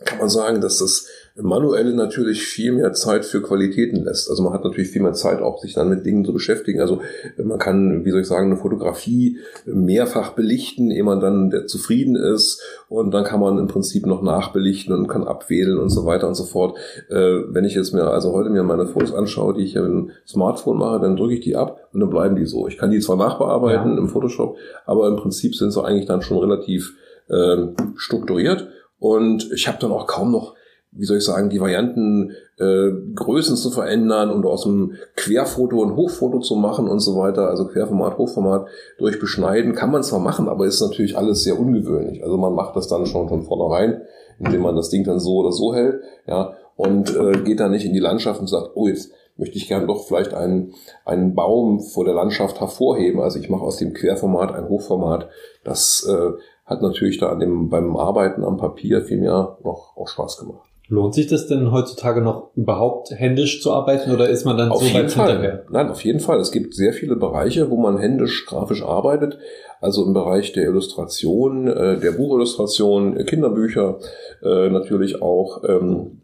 kann 0.06 0.20
man 0.20 0.30
sagen, 0.30 0.62
dass 0.62 0.78
das 0.78 1.08
Manuelle 1.38 1.94
natürlich 1.94 2.44
viel 2.44 2.72
mehr 2.72 2.94
Zeit 2.94 3.26
für 3.26 3.42
Qualitäten 3.42 4.06
lässt. 4.06 4.30
Also 4.30 4.42
man 4.42 4.54
hat 4.54 4.64
natürlich 4.64 4.90
viel 4.90 5.02
mehr 5.02 5.14
Zeit, 5.14 5.42
auch 5.42 5.60
sich 5.60 5.74
dann 5.74 5.90
mit 5.90 6.06
Dingen 6.06 6.24
zu 6.24 6.32
beschäftigen. 6.32 6.80
Also 6.80 7.02
man 7.44 7.60
kann, 7.60 8.06
wie 8.06 8.12
soll 8.12 8.22
ich 8.22 8.28
sagen, 8.28 8.52
eine 8.52 8.62
Fotografie 8.62 9.40
mehrfach 9.66 10.32
belichten, 10.32 10.92
ehe 10.92 11.04
man 11.04 11.20
dann 11.20 11.50
der 11.50 11.68
zufrieden 11.68 12.16
ist. 12.16 12.62
Und 12.88 13.12
dann 13.14 13.26
kann 13.26 13.42
man 13.42 13.58
im 13.58 13.68
Prinzip 13.68 14.06
noch 14.06 14.22
nachbelichten 14.22 14.94
und 14.94 15.08
kann 15.08 15.28
abwählen 15.28 15.78
und 15.78 15.90
so 15.90 16.06
weiter 16.06 16.28
und 16.30 16.36
so 16.36 16.46
fort. 16.46 16.78
Äh, 17.10 17.42
wenn 17.50 17.66
ich 17.66 17.76
jetzt 17.76 17.94
mir 17.94 18.06
also 18.06 18.32
heute 18.32 18.50
mir 18.50 18.64
meine 18.64 18.88
Fotos 18.88 19.14
anschaue, 19.14 19.56
die 19.56 19.64
ich 19.66 19.74
ja 19.74 19.82
mit 19.82 19.92
dem 19.92 20.12
Smartphone 20.26 20.78
mache, 20.78 21.02
dann 21.02 21.18
drücke 21.18 21.34
ich 21.34 21.42
die 21.42 21.58
ab 21.58 21.90
und 21.92 22.00
dann 22.00 22.10
bleiben 22.10 22.38
die 22.38 22.46
so. 22.46 22.68
Ich 22.68 22.78
kann 22.78 22.92
die 22.92 23.00
zwar 23.00 23.18
nachbearbeiten 23.18 23.92
Ja. 23.92 23.98
im 23.98 24.08
Photoshop, 24.08 24.56
aber 24.86 25.10
im 25.10 25.18
Prinzip 25.18 25.54
sind 25.56 25.72
sie 25.72 25.84
eigentlich 25.84 26.06
dann 26.06 26.22
schon 26.22 26.38
relativ 26.38 26.94
ähm, 27.30 27.76
strukturiert. 27.98 28.70
Und 29.00 29.52
ich 29.52 29.68
habe 29.68 29.78
dann 29.82 29.92
auch 29.92 30.08
kaum 30.08 30.32
noch, 30.32 30.56
wie 30.98 31.06
soll 31.06 31.18
ich 31.18 31.26
sagen, 31.26 31.50
die 31.50 31.60
Varianten 31.60 32.32
äh, 32.58 32.92
Größen 33.16 33.58
zu 33.58 33.70
verändern 33.70 34.30
und 34.30 34.46
aus 34.46 34.64
dem 34.64 34.94
Querfoto 35.16 35.84
ein 35.84 35.96
Hochfoto 35.96 36.40
zu 36.40 36.56
machen 36.56 36.88
und 36.88 37.00
so 37.00 37.18
weiter. 37.18 37.50
Also 37.50 37.68
Querformat, 37.68 38.18
Hochformat 38.18 38.68
durch 38.98 39.20
Beschneiden 39.20 39.76
kann 39.76 39.92
man 39.92 40.04
zwar 40.04 40.20
machen, 40.20 40.48
aber 40.48 40.66
ist 40.66 40.82
natürlich 40.82 41.18
alles 41.18 41.44
sehr 41.44 41.60
ungewöhnlich. 41.60 42.24
Also 42.24 42.38
man 42.38 42.54
macht 42.54 42.76
das 42.76 42.88
dann 42.88 43.06
schon 43.06 43.28
von 43.28 43.44
vornherein, 43.44 44.02
indem 44.40 44.62
man 44.62 44.76
das 44.76 44.90
Ding 44.90 45.04
dann 45.04 45.20
so 45.20 45.36
oder 45.36 45.52
so 45.52 45.74
hält, 45.74 46.02
ja, 46.28 46.54
und 46.78 47.16
äh, 47.16 47.42
geht 47.44 47.60
dann 47.60 47.72
nicht 47.72 47.86
in 47.86 47.94
die 47.94 48.00
Landschaft 48.00 48.40
und 48.40 48.48
sagt, 48.48 48.72
oh, 48.76 48.88
jetzt 48.88 49.12
möchte 49.38 49.58
ich 49.58 49.68
gern 49.68 49.88
doch 49.88 50.06
vielleicht 50.06 50.34
einen, 50.34 50.74
einen 51.04 51.36
Baum 51.36 51.82
vor 51.82 52.06
der 52.06 52.14
Landschaft 52.14 52.60
hervorheben. 52.60 53.22
Also 53.22 53.40
ich 53.40 53.50
mache 53.50 53.64
aus 53.64 53.78
dem 53.78 53.94
Querformat 53.94 54.54
ein 54.54 54.70
Hochformat. 54.70 55.30
Das 55.64 56.08
äh, 56.10 56.32
hat 56.66 56.82
natürlich 56.82 57.18
da 57.18 57.30
an 57.30 57.40
dem, 57.40 57.70
beim 57.70 57.96
Arbeiten 57.96 58.44
am 58.44 58.58
Papier 58.58 59.02
viel 59.02 59.20
mehr 59.20 59.58
noch 59.64 59.96
auch 59.96 60.08
Spaß 60.08 60.38
gemacht. 60.38 60.70
Lohnt 60.88 61.16
sich 61.16 61.28
das 61.28 61.48
denn 61.48 61.72
heutzutage 61.72 62.22
noch 62.22 62.52
überhaupt 62.56 63.12
händisch 63.12 63.62
zu 63.62 63.72
arbeiten 63.72 64.12
oder 64.12 64.30
ist 64.30 64.46
man 64.46 64.58
dann 64.58 64.72
Auf 64.72 64.84
so 64.84 64.94
weit 64.94 65.12
Fall. 65.12 65.32
hinterher? 65.32 65.66
Nein, 65.70 65.90
auf 65.90 66.04
jeden 66.04 66.20
Fall. 66.20 66.40
Es 66.40 66.52
gibt 66.52 66.76
sehr 66.76 66.94
viele 66.94 67.16
Bereiche, 67.16 67.70
wo 67.70 67.78
man 67.78 67.98
händisch 67.98 68.46
grafisch 68.46 68.84
arbeitet. 68.84 69.40
Also 69.82 70.06
im 70.06 70.14
Bereich 70.14 70.54
der 70.54 70.66
Illustration, 70.66 71.68
äh, 71.68 72.00
der 72.00 72.12
Buchillustration, 72.12 73.18
äh, 73.18 73.24
Kinderbücher, 73.24 74.00
äh, 74.44 74.70
natürlich 74.70 75.22
auch 75.22 75.64
ähm, 75.68 76.22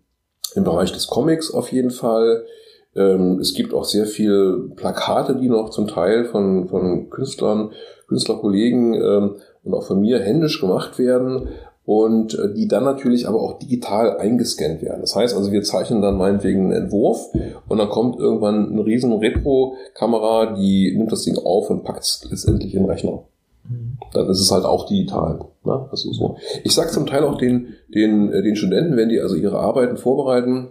im 0.55 0.63
Bereich 0.63 0.91
des 0.91 1.07
Comics 1.07 1.51
auf 1.53 1.71
jeden 1.71 1.91
Fall. 1.91 2.45
Ähm, 2.95 3.39
es 3.39 3.53
gibt 3.53 3.73
auch 3.73 3.85
sehr 3.85 4.05
viel 4.05 4.71
Plakate, 4.75 5.35
die 5.37 5.49
noch 5.49 5.69
zum 5.69 5.87
Teil 5.87 6.25
von, 6.25 6.67
von 6.67 7.09
Künstlern, 7.09 7.71
Künstlerkollegen 8.07 8.93
ähm, 8.93 9.35
und 9.63 9.73
auch 9.73 9.83
von 9.83 10.01
mir 10.01 10.19
händisch 10.19 10.59
gemacht 10.59 10.99
werden 10.99 11.49
und 11.85 12.37
äh, 12.37 12.53
die 12.53 12.67
dann 12.67 12.83
natürlich 12.83 13.27
aber 13.27 13.41
auch 13.41 13.59
digital 13.59 14.17
eingescannt 14.17 14.81
werden. 14.81 15.01
Das 15.01 15.15
heißt 15.15 15.35
also, 15.35 15.51
wir 15.51 15.63
zeichnen 15.63 16.01
dann 16.01 16.17
meinetwegen 16.17 16.65
einen 16.65 16.83
Entwurf 16.83 17.29
und 17.67 17.77
dann 17.77 17.89
kommt 17.89 18.19
irgendwann 18.19 18.71
eine 18.71 18.85
riesen 18.85 19.13
Retro-Kamera, 19.13 20.55
die 20.55 20.95
nimmt 20.95 21.11
das 21.11 21.23
Ding 21.23 21.37
auf 21.37 21.69
und 21.69 21.83
packt 21.83 22.03
es 22.03 22.27
letztendlich 22.29 22.73
in 22.73 22.83
den 22.83 22.89
Rechner. 22.89 23.23
Dann 24.13 24.29
ist 24.29 24.41
es 24.41 24.51
halt 24.51 24.65
auch 24.65 24.85
digital. 24.87 25.39
Ne? 25.63 25.87
Also 25.91 26.11
so. 26.11 26.37
Ich 26.63 26.73
sage 26.73 26.91
zum 26.91 27.05
Teil 27.05 27.23
auch 27.23 27.37
den, 27.37 27.75
den, 27.93 28.31
äh, 28.31 28.41
den 28.41 28.55
Studenten, 28.55 28.97
wenn 28.97 29.09
die 29.09 29.21
also 29.21 29.35
ihre 29.35 29.59
Arbeiten 29.59 29.97
vorbereiten, 29.97 30.69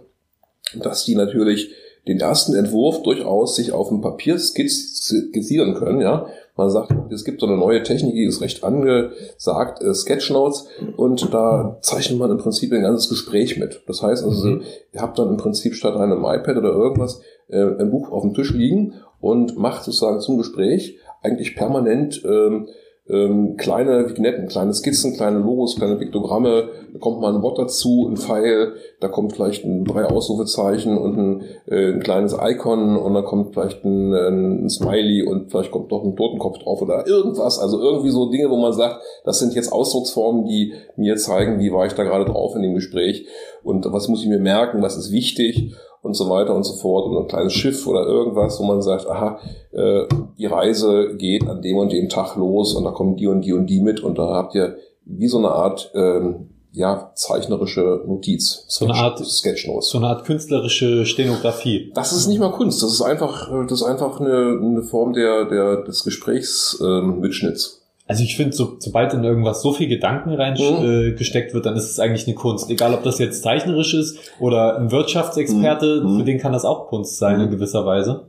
dass 0.79 1.05
die 1.05 1.15
natürlich 1.15 1.71
den 2.07 2.19
ersten 2.19 2.55
Entwurf 2.55 3.03
durchaus 3.03 3.55
sich 3.55 3.71
auf 3.71 3.89
dem 3.89 4.01
Papier 4.01 4.35
skizz- 4.35 5.29
skizzieren 5.29 5.75
können. 5.75 6.01
Ja, 6.01 6.27
man 6.57 6.69
sagt, 6.69 6.93
es 7.11 7.23
gibt 7.25 7.41
so 7.41 7.47
eine 7.47 7.57
neue 7.57 7.81
Technik, 7.83 8.13
die 8.13 8.25
ist 8.25 8.41
recht 8.41 8.63
angesagt, 8.63 9.81
äh, 9.81 9.93
Sketchnotes, 9.93 10.67
und 10.97 11.33
da 11.33 11.77
zeichnet 11.81 12.19
man 12.19 12.31
im 12.31 12.37
Prinzip 12.37 12.71
ein 12.73 12.81
ganzes 12.83 13.09
Gespräch 13.09 13.57
mit. 13.57 13.81
Das 13.87 14.01
heißt 14.01 14.23
also, 14.23 14.47
Mhm. 14.47 14.61
ihr 14.93 15.01
habt 15.01 15.17
dann 15.17 15.29
im 15.29 15.37
Prinzip 15.37 15.75
statt 15.75 15.95
einem 15.95 16.19
iPad 16.25 16.57
oder 16.57 16.71
irgendwas 16.71 17.21
äh, 17.49 17.61
ein 17.61 17.91
Buch 17.91 18.11
auf 18.11 18.21
dem 18.23 18.33
Tisch 18.33 18.51
liegen 18.53 18.93
und 19.19 19.57
macht 19.57 19.83
sozusagen 19.83 20.19
zum 20.21 20.37
Gespräch 20.37 20.97
eigentlich 21.21 21.55
permanent 21.55 22.21
ähm, 22.25 22.67
ähm, 23.11 23.57
kleine 23.57 24.09
Vignetten, 24.09 24.47
kleine 24.47 24.73
Skizzen, 24.73 25.15
kleine 25.15 25.39
Logos, 25.39 25.75
kleine 25.75 25.97
Piktogramme, 25.97 26.69
da 26.93 26.99
kommt 26.99 27.21
mal 27.21 27.33
ein 27.33 27.41
Wort 27.41 27.57
dazu, 27.57 28.07
ein 28.09 28.17
Pfeil, 28.17 28.73
da 28.99 29.07
kommt 29.07 29.33
vielleicht 29.33 29.63
ein 29.63 29.85
drei 29.85 30.05
Ausrufezeichen 30.05 30.97
und 30.97 31.17
ein, 31.17 31.43
äh, 31.67 31.93
ein 31.93 31.99
kleines 32.01 32.35
Icon. 32.39 32.97
Und 32.97 33.13
dann 33.13 33.23
kommt 33.23 33.53
vielleicht 33.53 33.83
ein, 33.85 34.13
ein 34.13 34.69
Smiley 34.69 35.23
und 35.23 35.51
vielleicht 35.51 35.71
kommt 35.71 35.91
doch 35.91 36.03
ein 36.03 36.15
Totenkopf 36.15 36.59
drauf 36.59 36.81
oder 36.81 37.07
irgendwas, 37.07 37.59
also 37.59 37.79
irgendwie 37.79 38.09
so 38.09 38.29
Dinge, 38.29 38.49
wo 38.49 38.57
man 38.57 38.73
sagt, 38.73 39.01
das 39.23 39.39
sind 39.39 39.53
jetzt 39.53 39.71
Ausdrucksformen, 39.71 40.45
die 40.45 40.73
mir 40.95 41.15
zeigen, 41.15 41.59
wie 41.59 41.71
war 41.71 41.85
ich 41.85 41.93
da 41.93 42.03
gerade 42.03 42.25
drauf 42.25 42.55
in 42.55 42.61
dem 42.61 42.75
Gespräch 42.75 43.25
und 43.63 43.85
was 43.91 44.07
muss 44.07 44.21
ich 44.23 44.29
mir 44.29 44.39
merken, 44.39 44.81
was 44.81 44.97
ist 44.97 45.11
wichtig 45.11 45.73
und 46.01 46.15
so 46.15 46.29
weiter 46.29 46.55
und 46.55 46.63
so 46.63 46.73
fort 46.77 47.05
und 47.07 47.17
ein 47.17 47.27
kleines 47.27 47.53
Schiff 47.53 47.85
oder 47.87 48.05
irgendwas, 48.05 48.59
wo 48.59 48.63
man 48.63 48.81
sagt, 48.81 49.07
aha, 49.07 49.39
äh, 49.71 50.05
die 50.37 50.47
Reise 50.47 51.15
geht 51.17 51.47
an 51.47 51.61
dem 51.61 51.77
und 51.77 51.91
dem 51.91 52.09
Tag 52.09 52.35
los 52.37 52.73
und 52.73 52.83
da 52.85 52.91
kommen 52.91 53.17
die 53.17 53.27
und 53.27 53.41
die 53.41 53.53
und 53.53 53.67
die 53.67 53.81
mit 53.81 53.99
und 54.01 54.17
da 54.17 54.27
habt 54.29 54.55
ihr 54.55 54.77
wie 55.05 55.27
so 55.27 55.37
eine 55.37 55.49
Art 55.49 55.91
ähm, 55.93 56.49
ja 56.73 57.11
zeichnerische 57.15 58.01
Notiz, 58.07 58.63
So 58.69 58.85
eine 58.85 58.93
Art- 58.95 59.19
Sketchnotes. 59.25 59.89
So 59.89 59.97
eine 59.97 60.07
Art 60.07 60.23
künstlerische 60.25 61.05
Stenografie. 61.05 61.91
Das 61.93 62.13
ist 62.13 62.27
nicht 62.27 62.39
mal 62.39 62.51
Kunst, 62.51 62.81
das 62.81 62.93
ist 62.93 63.01
einfach, 63.01 63.51
äh, 63.51 63.65
das 63.67 63.81
ist 63.81 63.83
einfach 63.83 64.19
eine, 64.21 64.57
eine 64.61 64.83
Form 64.83 65.13
der, 65.13 65.45
der 65.45 65.83
des 65.83 66.03
Gesprächs 66.03 66.81
ähm, 66.81 67.19
Mitschnitts. 67.19 67.80
Also 68.07 68.23
ich 68.23 68.35
finde, 68.35 68.53
so, 68.55 68.75
sobald 68.79 69.13
in 69.13 69.23
irgendwas 69.23 69.61
so 69.61 69.71
viel 69.71 69.87
Gedanken 69.87 70.31
Mhm. 70.31 70.35
reingesteckt 70.35 70.83
äh, 70.83 71.11
gesteckt 71.13 71.53
wird, 71.53 71.65
dann 71.65 71.75
ist 71.77 71.89
es 71.89 71.99
eigentlich 71.99 72.27
eine 72.27 72.35
Kunst. 72.35 72.69
Egal, 72.69 72.93
ob 72.93 73.03
das 73.03 73.19
jetzt 73.19 73.41
zeichnerisch 73.43 73.93
ist 73.93 74.17
oder 74.39 74.77
ein 74.77 74.91
Wirtschaftsexperte, 74.91 76.01
Mhm. 76.03 76.17
für 76.19 76.25
den 76.25 76.37
kann 76.39 76.51
das 76.51 76.65
auch 76.65 76.87
Kunst 76.87 77.17
sein 77.17 77.39
in 77.39 77.47
Mhm. 77.47 77.51
gewisser 77.51 77.85
Weise. 77.85 78.27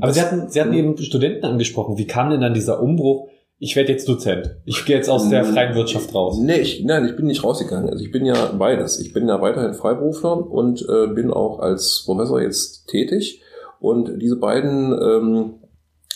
Aber 0.00 0.12
Sie 0.12 0.20
hatten, 0.22 0.48
Sie 0.48 0.60
hatten 0.60 0.70
Mhm. 0.70 0.76
eben 0.78 0.96
Studenten 0.98 1.44
angesprochen. 1.44 1.98
Wie 1.98 2.06
kam 2.06 2.30
denn 2.30 2.40
dann 2.40 2.54
dieser 2.54 2.80
Umbruch? 2.82 3.28
Ich 3.58 3.76
werde 3.76 3.92
jetzt 3.92 4.08
Dozent. 4.08 4.56
Ich 4.64 4.86
gehe 4.86 4.96
jetzt 4.96 5.10
aus 5.10 5.28
der 5.28 5.44
Mhm. 5.44 5.52
freien 5.52 5.74
Wirtschaft 5.74 6.14
raus. 6.14 6.38
Nee, 6.40 6.60
ich, 6.60 6.82
nein, 6.84 7.04
ich 7.04 7.14
bin 7.14 7.26
nicht 7.26 7.44
rausgegangen. 7.44 7.90
Also 7.90 8.02
ich 8.02 8.10
bin 8.10 8.24
ja 8.24 8.52
beides. 8.58 8.98
Ich 9.00 9.12
bin 9.12 9.28
ja 9.28 9.38
weiterhin 9.42 9.74
Freiberufler 9.74 10.50
und 10.50 10.80
äh, 10.88 11.08
bin 11.08 11.30
auch 11.30 11.58
als 11.58 12.04
Professor 12.06 12.40
jetzt 12.40 12.86
tätig. 12.88 13.42
Und 13.80 14.18
diese 14.22 14.36
beiden 14.36 14.92
ähm, 14.92 15.54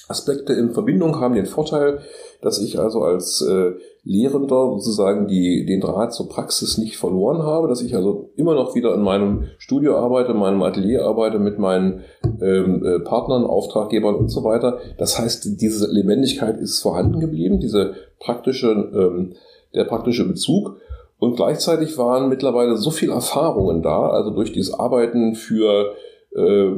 Aspekte 0.08 0.52
in 0.54 0.72
Verbindung 0.72 1.20
haben 1.20 1.34
den 1.34 1.46
Vorteil, 1.46 1.98
dass 2.44 2.60
ich 2.60 2.78
also 2.78 3.02
als 3.02 3.40
äh, 3.40 3.72
Lehrender 4.04 4.72
sozusagen 4.72 5.26
die, 5.26 5.64
den 5.64 5.80
Draht 5.80 6.12
zur 6.12 6.28
Praxis 6.28 6.76
nicht 6.76 6.98
verloren 6.98 7.42
habe, 7.42 7.68
dass 7.68 7.80
ich 7.80 7.94
also 7.96 8.30
immer 8.36 8.54
noch 8.54 8.74
wieder 8.74 8.94
in 8.94 9.00
meinem 9.00 9.44
Studio 9.56 9.96
arbeite, 9.96 10.32
in 10.32 10.38
meinem 10.38 10.62
Atelier 10.62 11.04
arbeite 11.04 11.38
mit 11.38 11.58
meinen 11.58 12.02
ähm, 12.42 12.84
äh, 12.84 13.00
Partnern, 13.00 13.44
Auftraggebern 13.44 14.14
und 14.14 14.28
so 14.28 14.44
weiter. 14.44 14.78
Das 14.98 15.18
heißt, 15.18 15.60
diese 15.60 15.90
Lebendigkeit 15.90 16.58
ist 16.58 16.80
vorhanden 16.80 17.18
geblieben, 17.18 17.60
diese 17.60 17.94
praktische, 18.20 18.68
ähm, 18.68 19.34
der 19.74 19.84
praktische 19.84 20.28
Bezug. 20.28 20.76
Und 21.18 21.36
gleichzeitig 21.36 21.96
waren 21.96 22.28
mittlerweile 22.28 22.76
so 22.76 22.90
viele 22.90 23.14
Erfahrungen 23.14 23.82
da, 23.82 24.10
also 24.10 24.30
durch 24.30 24.52
dieses 24.52 24.74
Arbeiten 24.74 25.34
für 25.34 25.94
äh, 26.34 26.70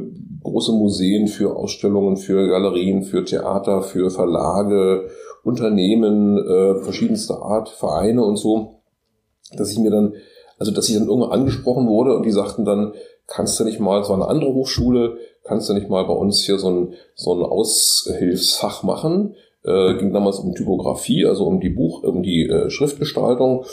große 0.43 0.73
Museen, 0.73 1.27
für 1.27 1.57
Ausstellungen, 1.57 2.17
für 2.17 2.47
Galerien, 2.47 3.03
für 3.03 3.25
Theater, 3.25 3.83
für 3.83 4.11
Verlage, 4.11 5.09
Unternehmen 5.47 6.39
äh, 6.39 6.83
verschiedenster 6.83 7.41
Art, 7.41 7.69
Vereine 7.69 8.25
und 8.25 8.37
so, 8.37 8.83
dass 9.57 9.71
ich 9.71 9.79
mir 9.79 9.91
dann, 9.91 10.15
also 10.59 10.73
dass 10.73 10.89
ich 10.89 10.97
dann 10.97 11.07
irgendwann 11.07 11.31
angesprochen 11.31 11.87
wurde 11.87 12.17
und 12.17 12.27
die 12.27 12.33
sagten 12.33 12.65
dann, 12.65 12.95
kannst 13.29 13.59
du 13.61 13.65
nicht 13.65 13.79
mal, 13.79 14.01
es 14.01 14.09
war 14.09 14.17
eine 14.17 14.27
andere 14.27 14.53
Hochschule, 14.53 15.19
kannst 15.45 15.69
du 15.69 15.75
nicht 15.75 15.89
mal 15.89 16.05
bei 16.05 16.13
uns 16.13 16.45
hier 16.45 16.59
so 16.59 16.69
ein, 16.69 16.95
so 17.15 17.33
ein 17.33 17.45
Aushilfsfach 17.45 18.83
machen? 18.83 19.37
Äh, 19.65 19.95
ging 19.95 20.13
damals 20.13 20.41
um 20.41 20.55
Typografie, 20.55 21.27
also 21.27 21.47
um 21.47 21.61
die 21.61 21.71
Buch, 21.71 22.03
um 22.03 22.25
die 22.25 22.49
äh, 22.49 22.69
Schriftgestaltung. 22.69 23.65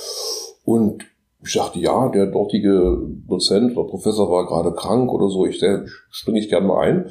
Und 0.65 1.03
ich 1.43 1.53
dachte, 1.53 1.79
ja, 1.79 2.09
der 2.09 2.27
dortige 2.27 2.99
Dozent 3.27 3.75
oder 3.75 3.89
Professor 3.89 4.29
war 4.29 4.45
gerade 4.45 4.73
krank 4.73 5.11
oder 5.11 5.29
so, 5.29 5.45
ich 5.47 5.63
springe 6.09 6.39
ich 6.39 6.49
gerne 6.49 6.67
mal 6.67 6.81
ein. 6.81 7.09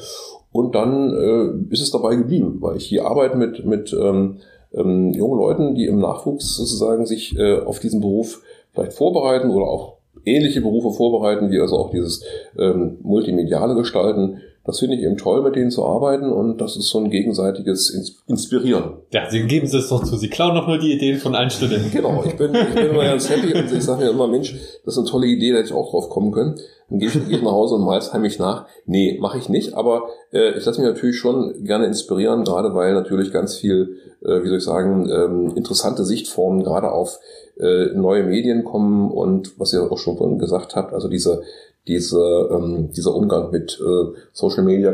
Und 0.53 0.75
dann 0.75 1.15
äh, 1.15 1.73
ist 1.73 1.83
es 1.83 1.91
dabei 1.91 2.15
geblieben, 2.15 2.59
weil 2.61 2.77
ich 2.77 2.85
hier 2.85 3.07
arbeite 3.07 3.37
mit, 3.37 3.65
mit 3.65 3.93
ähm, 3.99 4.37
ähm, 4.75 5.13
jungen 5.13 5.39
Leuten, 5.39 5.75
die 5.75 5.87
im 5.87 5.99
Nachwuchs 5.99 6.57
sozusagen 6.57 7.07
sich 7.07 7.37
äh, 7.39 7.61
auf 7.61 7.81
diesen 7.81 8.01
Beruf 8.01 8.43
vielleicht 8.73 8.93
vorbereiten 8.93 9.51
oder 9.51 9.67
auch 9.67 9.97
ähnliche 10.25 10.61
Berufe 10.61 10.93
vorbereiten, 10.97 11.51
wie 11.51 11.59
also 11.59 11.77
auch 11.77 11.91
dieses 11.91 12.25
ähm, 12.59 12.99
multimediale 13.03 13.75
Gestalten. 13.75 14.39
Das 14.65 14.79
finde 14.79 14.95
ich 14.95 15.03
eben 15.03 15.17
toll, 15.17 15.43
mit 15.43 15.57
denen 15.57 15.73
zu 15.73 15.85
arbeiten 15.85 16.31
und 16.31 16.61
das 16.61 16.77
ist 16.77 16.89
so 16.89 16.99
ein 16.99 17.11
gegenseitiges 17.11 17.91
Inspirieren. 18.29 18.93
Ja, 19.13 19.29
Sie 19.29 19.43
geben 19.43 19.67
es 19.67 19.89
doch 19.89 20.05
zu. 20.05 20.17
Sie 20.17 20.29
klauen 20.29 20.55
noch 20.55 20.69
nur 20.69 20.79
die 20.79 20.93
Ideen 20.93 21.19
von 21.19 21.35
allen 21.35 21.51
Studenten. 21.51 21.91
Genau, 21.91 22.23
ich 22.25 22.37
bin, 22.37 22.55
ich 22.55 22.73
bin 22.73 22.91
immer 22.91 23.03
ganz 23.03 23.29
happy 23.29 23.53
und 23.59 23.73
ich 23.73 23.83
sage 23.83 24.05
mir 24.05 24.11
immer, 24.11 24.29
Mensch, 24.29 24.55
das 24.85 24.95
ist 24.95 24.99
eine 24.99 25.09
tolle 25.09 25.27
Idee, 25.27 25.51
da 25.51 25.59
hätte 25.59 25.71
ich 25.71 25.75
auch 25.75 25.91
drauf 25.91 26.09
kommen 26.11 26.31
können. 26.31 26.55
Dann 26.93 26.99
gehe 26.99 27.09
ich, 27.09 27.15
gehe 27.15 27.39
ich 27.39 27.43
nach 27.43 27.53
Hause 27.53 27.77
und 27.77 27.85
mal's 27.85 28.13
heimlich 28.13 28.39
nach. 28.39 28.67
Nee, 28.85 29.19
mache 29.19 29.39
ich 29.39 29.49
nicht, 29.49 29.73
aber 29.73 30.11
äh, 30.31 30.59
ich 30.59 30.67
lasse 30.67 30.79
mich 30.83 30.91
natürlich 30.91 31.17
schon 31.17 31.65
gerne 31.65 31.87
inspirieren, 31.87 32.45
gerade 32.45 32.75
weil 32.75 32.93
natürlich 32.93 33.33
ganz 33.33 33.57
viel, 33.57 33.97
äh, 34.23 34.43
wie 34.43 34.49
soll 34.49 34.59
ich 34.59 34.65
sagen, 34.65 35.09
ähm, 35.09 35.53
interessante 35.57 36.05
Sichtformen 36.05 36.63
gerade 36.63 36.93
auf 36.93 37.19
äh, 37.59 37.87
neue 37.95 38.25
Medien 38.25 38.65
kommen 38.65 39.11
und 39.11 39.59
was 39.59 39.73
ihr 39.73 39.91
auch 39.91 39.97
schon 39.97 40.39
gesagt 40.39 40.77
habt, 40.77 40.93
also 40.93 41.09
diese 41.09 41.43
diese, 41.89 42.49
ähm, 42.53 42.91
dieser 42.95 43.13
Umgang 43.13 43.51
mit 43.51 43.81
äh, 43.81 44.17
Social 44.33 44.63
Media 44.63 44.93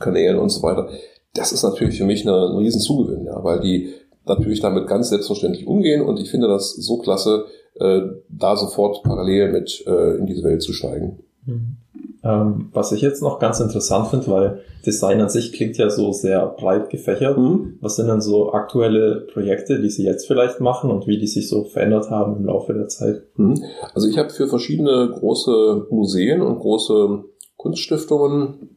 Kanälen 0.00 0.38
und 0.38 0.48
so 0.48 0.60
weiter, 0.62 0.88
das 1.34 1.52
ist 1.52 1.62
natürlich 1.62 1.98
für 1.98 2.04
mich 2.04 2.26
eine, 2.26 2.48
ein 2.48 2.56
riesen 2.56 2.80
Zugewinn, 2.80 3.26
ja, 3.26 3.44
weil 3.44 3.60
die 3.60 3.92
natürlich 4.24 4.60
damit 4.60 4.88
ganz 4.88 5.10
selbstverständlich 5.10 5.68
umgehen 5.68 6.02
und 6.02 6.18
ich 6.18 6.28
finde 6.30 6.48
das 6.48 6.74
so 6.74 6.98
klasse, 6.98 7.44
äh, 7.78 8.00
da 8.28 8.56
sofort 8.56 9.04
parallel 9.04 9.52
mit 9.52 9.84
äh, 9.86 10.16
in 10.16 10.26
diese 10.26 10.42
Welt 10.42 10.62
zu 10.62 10.72
steigen. 10.72 11.20
Mhm. 11.46 11.76
Ähm, 12.22 12.70
was 12.72 12.92
ich 12.92 13.00
jetzt 13.02 13.22
noch 13.22 13.38
ganz 13.38 13.60
interessant 13.60 14.08
finde, 14.08 14.28
weil 14.28 14.60
Design 14.84 15.20
an 15.20 15.28
sich 15.28 15.52
klingt 15.52 15.76
ja 15.76 15.90
so 15.90 16.12
sehr 16.12 16.46
breit 16.46 16.90
gefächert. 16.90 17.38
Mhm. 17.38 17.78
Was 17.80 17.96
sind 17.96 18.08
denn 18.08 18.20
so 18.20 18.52
aktuelle 18.52 19.26
Projekte, 19.32 19.80
die 19.80 19.90
Sie 19.90 20.04
jetzt 20.04 20.26
vielleicht 20.26 20.60
machen 20.60 20.90
und 20.90 21.06
wie 21.06 21.18
die 21.18 21.26
sich 21.26 21.48
so 21.48 21.64
verändert 21.64 22.10
haben 22.10 22.36
im 22.36 22.46
Laufe 22.46 22.74
der 22.74 22.88
Zeit? 22.88 23.22
Mhm. 23.36 23.62
Also 23.94 24.08
ich 24.08 24.18
habe 24.18 24.30
für 24.30 24.48
verschiedene 24.48 25.10
große 25.10 25.86
Museen 25.90 26.42
und 26.42 26.58
große 26.58 27.24
Kunststiftungen 27.56 28.76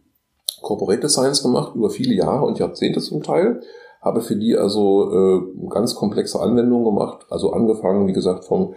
Corporate 0.61 1.01
Designs 1.01 1.41
gemacht 1.41 1.75
über 1.75 1.89
viele 1.89 2.13
Jahre 2.13 2.45
und 2.45 2.59
Jahrzehnte 2.59 2.99
zum 2.99 3.23
Teil 3.23 3.61
habe 4.01 4.21
für 4.21 4.35
die 4.35 4.55
also 4.55 5.11
äh, 5.11 5.67
ganz 5.69 5.95
komplexe 5.95 6.39
Anwendungen 6.39 6.85
gemacht. 6.85 7.25
Also 7.29 7.51
angefangen, 7.51 8.07
wie 8.07 8.13
gesagt, 8.13 8.45
vom 8.45 8.73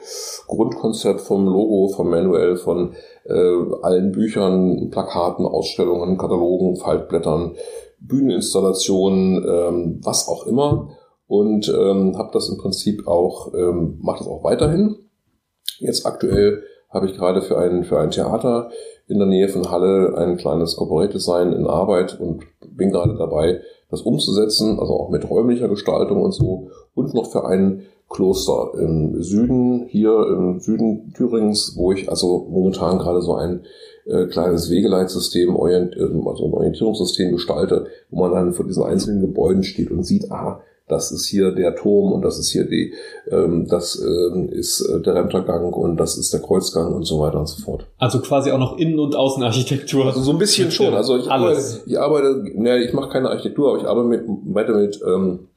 Grundkonzept, 0.49 1.21
vom 1.21 1.47
Logo, 1.47 1.89
vom 1.95 2.11
Manual, 2.11 2.57
von 2.57 2.95
allen 3.31 4.13
Büchern, 4.13 4.91
Plakaten, 4.91 5.47
Ausstellungen, 5.47 6.19
Katalogen, 6.19 6.77
Faltblättern, 6.77 7.55
Bühneninstallationen, 8.01 9.45
ähm, 9.45 10.01
was 10.03 10.29
auch 10.29 10.47
immer. 10.47 10.91
Und 11.27 11.69
ähm, 11.69 12.19
habe 12.19 12.31
das 12.33 12.49
im 12.49 12.59
Prinzip 12.59 13.07
auch, 13.07 13.55
ähm, 13.55 13.99
mache 14.03 14.19
das 14.19 14.29
auch 14.29 14.45
weiterhin. 14.45 14.97
Jetzt 15.79 16.05
aktuell 16.05 16.63
habe 16.91 17.07
ich 17.07 17.17
gerade 17.17 17.43
für 17.43 17.59
ein, 17.59 17.85
für 17.85 17.99
ein 17.99 18.11
Theater 18.11 18.71
in 19.09 19.19
der 19.19 19.27
Nähe 19.27 19.49
von 19.49 19.71
Halle 19.71 20.15
ein 20.17 20.37
kleines 20.37 20.77
Corporate 20.77 21.13
Design 21.13 21.53
in 21.53 21.67
Arbeit 21.67 22.19
und 22.21 22.45
bin 22.61 22.91
gerade 22.91 23.17
dabei, 23.17 23.61
das 23.91 24.03
umzusetzen, 24.03 24.79
also 24.79 24.95
auch 24.95 25.11
mit 25.11 25.29
räumlicher 25.29 25.69
Gestaltung 25.69 26.23
und 26.23 26.33
so. 26.33 26.69
Und 26.95 27.15
noch 27.15 27.31
für 27.31 27.45
ein 27.47 27.83
Kloster 28.13 28.73
im 28.79 29.23
Süden, 29.23 29.87
hier 29.89 30.27
im 30.29 30.61
Süden 30.61 31.13
Thürings, 31.17 31.75
wo 31.77 31.93
ich 31.93 32.09
also 32.09 32.47
momentan 32.51 32.99
gerade 32.99 33.23
so 33.23 33.35
ein 33.35 33.65
äh, 34.07 34.27
kleines 34.27 34.71
Wegeleitsystem, 34.71 35.57
orient, 35.57 35.97
ähm, 35.97 36.27
also 36.27 36.47
ein 36.47 36.53
Orientierungssystem 36.53 37.33
gestalte, 37.33 37.87
wo 38.11 38.21
man 38.21 38.33
dann 38.33 38.53
vor 38.53 38.67
diesen 38.67 38.85
einzelnen 38.85 39.21
Gebäuden 39.21 39.63
steht 39.63 39.91
und 39.91 40.05
sieht, 40.05 40.31
ah, 40.31 40.61
das 40.89 41.11
ist 41.11 41.27
hier 41.27 41.53
der 41.53 41.75
Turm 41.75 42.13
und 42.13 42.23
das 42.23 42.39
ist 42.39 42.51
hier 42.51 42.65
die, 42.65 42.93
ähm, 43.31 43.67
das 43.69 44.01
ähm, 44.01 44.51
ist 44.51 44.81
äh, 44.83 45.01
der 45.01 45.15
Rentergang 45.15 45.73
und 45.73 45.97
das 45.97 46.19
ist 46.19 46.33
der 46.33 46.41
Kreuzgang 46.41 46.93
und 46.93 47.05
so 47.05 47.21
weiter 47.21 47.39
und 47.41 47.49
so 47.49 47.63
fort. 47.63 47.87
Also 47.99 48.21
quasi 48.21 48.51
auch 48.51 48.59
noch 48.59 48.77
Innen- 48.77 48.99
und 48.99 49.17
Außenarchitektur. 49.17 50.05
Also 50.07 50.21
so 50.21 50.33
ein 50.33 50.39
bisschen 50.39 50.71
schon. 50.71 50.93
Also 50.93 51.17
ich 51.17 51.31
Alles. 51.31 51.81
arbeite, 51.87 51.91
ich 51.91 51.99
arbeite, 51.99 52.61
ne, 52.61 52.85
ich 52.85 52.93
mache 52.93 53.11
keine 53.11 53.31
Architektur, 53.31 53.71
aber 53.71 53.79
ich 53.79 53.87
arbeite 53.87 54.09
mit, 54.09 54.23
weiter 54.55 54.75
mit 54.75 55.01
ähm, 55.07 55.49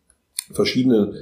verschiedenen 0.54 1.16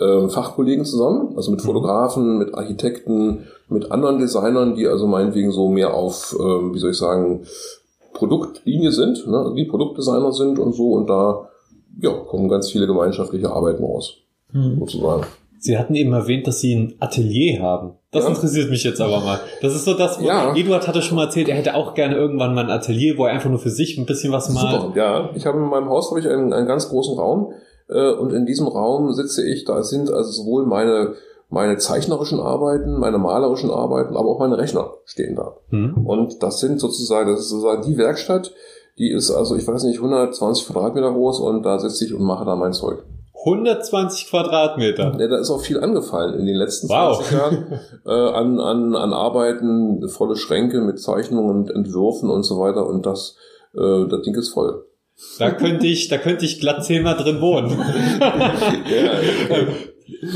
ähm, 0.00 0.30
Fachkollegen 0.30 0.84
zusammen, 0.84 1.34
also 1.36 1.50
mit 1.50 1.60
mhm. 1.60 1.66
Fotografen, 1.66 2.38
mit 2.38 2.54
Architekten, 2.54 3.46
mit 3.68 3.90
anderen 3.90 4.18
Designern, 4.18 4.74
die 4.74 4.86
also 4.86 5.06
meinetwegen 5.06 5.50
so 5.50 5.68
mehr 5.68 5.94
auf, 5.94 6.36
ähm, 6.38 6.74
wie 6.74 6.78
soll 6.78 6.90
ich 6.90 6.98
sagen, 6.98 7.46
Produktlinie 8.12 8.92
sind, 8.92 9.26
ne, 9.26 9.52
die 9.56 9.64
Produktdesigner 9.64 10.32
sind 10.32 10.58
und 10.58 10.74
so 10.74 10.92
und 10.92 11.08
da 11.08 11.48
ja, 12.00 12.12
kommen 12.12 12.48
ganz 12.48 12.70
viele 12.70 12.86
gemeinschaftliche 12.86 13.50
Arbeiten 13.50 13.82
raus, 13.84 14.18
mhm. 14.52 14.78
sozusagen. 14.78 15.24
Sie 15.60 15.76
hatten 15.76 15.96
eben 15.96 16.12
erwähnt, 16.12 16.46
dass 16.46 16.60
Sie 16.60 16.72
ein 16.72 16.94
Atelier 17.00 17.60
haben. 17.60 17.94
Das 18.12 18.22
ja. 18.24 18.30
interessiert 18.30 18.70
mich 18.70 18.84
jetzt 18.84 19.00
aber 19.00 19.20
mal. 19.20 19.40
Das 19.60 19.74
ist 19.74 19.84
so 19.84 19.94
das, 19.94 20.20
wo 20.20 20.24
ja. 20.24 20.54
Eduard 20.54 20.86
hatte 20.86 21.02
schon 21.02 21.16
mal 21.16 21.24
erzählt, 21.24 21.48
er 21.48 21.56
hätte 21.56 21.74
auch 21.74 21.94
gerne 21.94 22.14
irgendwann 22.14 22.54
mal 22.54 22.64
ein 22.64 22.70
Atelier, 22.70 23.18
wo 23.18 23.24
er 23.24 23.32
einfach 23.32 23.50
nur 23.50 23.58
für 23.58 23.70
sich 23.70 23.98
ein 23.98 24.06
bisschen 24.06 24.32
was 24.32 24.48
malt. 24.50 24.80
Super, 24.80 24.96
ja. 24.96 25.30
Ich 25.34 25.46
habe 25.46 25.58
in 25.58 25.64
meinem 25.64 25.88
Haus 25.88 26.10
habe 26.10 26.20
ich 26.20 26.28
einen, 26.28 26.52
einen 26.52 26.68
ganz 26.68 26.88
großen 26.88 27.18
Raum 27.18 27.52
äh, 27.88 28.12
und 28.12 28.32
in 28.32 28.46
diesem 28.46 28.66
Raum 28.66 29.12
sitze 29.12 29.46
ich, 29.46 29.64
da 29.64 29.82
sind 29.82 30.10
also 30.10 30.30
sowohl 30.30 30.66
meine 30.66 31.14
meine 31.50 31.78
zeichnerischen 31.78 32.40
Arbeiten, 32.40 32.98
meine 32.98 33.18
malerischen 33.18 33.70
Arbeiten, 33.70 34.16
aber 34.16 34.28
auch 34.28 34.38
meine 34.38 34.58
Rechner 34.58 34.92
stehen 35.04 35.34
da. 35.34 35.56
Mhm. 35.70 36.06
Und 36.06 36.42
das 36.42 36.60
sind 36.60 36.78
sozusagen, 36.78 37.30
das 37.30 37.40
ist 37.40 37.48
sozusagen 37.48 37.82
die 37.82 37.96
Werkstatt, 37.96 38.52
die 38.98 39.10
ist 39.10 39.30
also, 39.30 39.56
ich 39.56 39.66
weiß 39.66 39.84
nicht, 39.84 39.96
120 39.96 40.66
Quadratmeter 40.66 41.12
groß 41.12 41.40
und 41.40 41.62
da 41.64 41.78
sitze 41.78 42.04
ich 42.04 42.12
und 42.12 42.22
mache 42.22 42.44
da 42.44 42.56
mein 42.56 42.72
Zeug. 42.72 43.04
120 43.44 44.28
Quadratmeter. 44.28 45.16
Ja, 45.18 45.28
da 45.28 45.38
ist 45.38 45.50
auch 45.50 45.60
viel 45.60 45.78
angefallen 45.78 46.38
in 46.38 46.46
den 46.46 46.56
letzten 46.56 46.88
wow. 46.88 47.16
20 47.16 47.38
Jahren 47.38 47.80
äh, 48.06 48.10
an, 48.10 48.60
an, 48.60 48.96
an 48.96 49.12
Arbeiten, 49.12 50.08
volle 50.08 50.36
Schränke 50.36 50.80
mit 50.80 51.00
Zeichnungen 51.00 51.50
und 51.50 51.70
Entwürfen 51.70 52.28
und 52.28 52.42
so 52.42 52.58
weiter 52.58 52.86
und 52.86 53.06
das, 53.06 53.36
äh, 53.74 54.06
das 54.08 54.22
Ding 54.22 54.34
ist 54.34 54.50
voll. 54.50 54.84
Da 55.38 55.50
könnte 55.50 55.86
ich, 55.86 56.08
da 56.08 56.18
könnte 56.18 56.44
ich 56.44 56.60
glatt 56.60 56.84
zehnmal 56.84 57.16
drin 57.16 57.40
wohnen. 57.40 57.70
ja, 58.20 59.12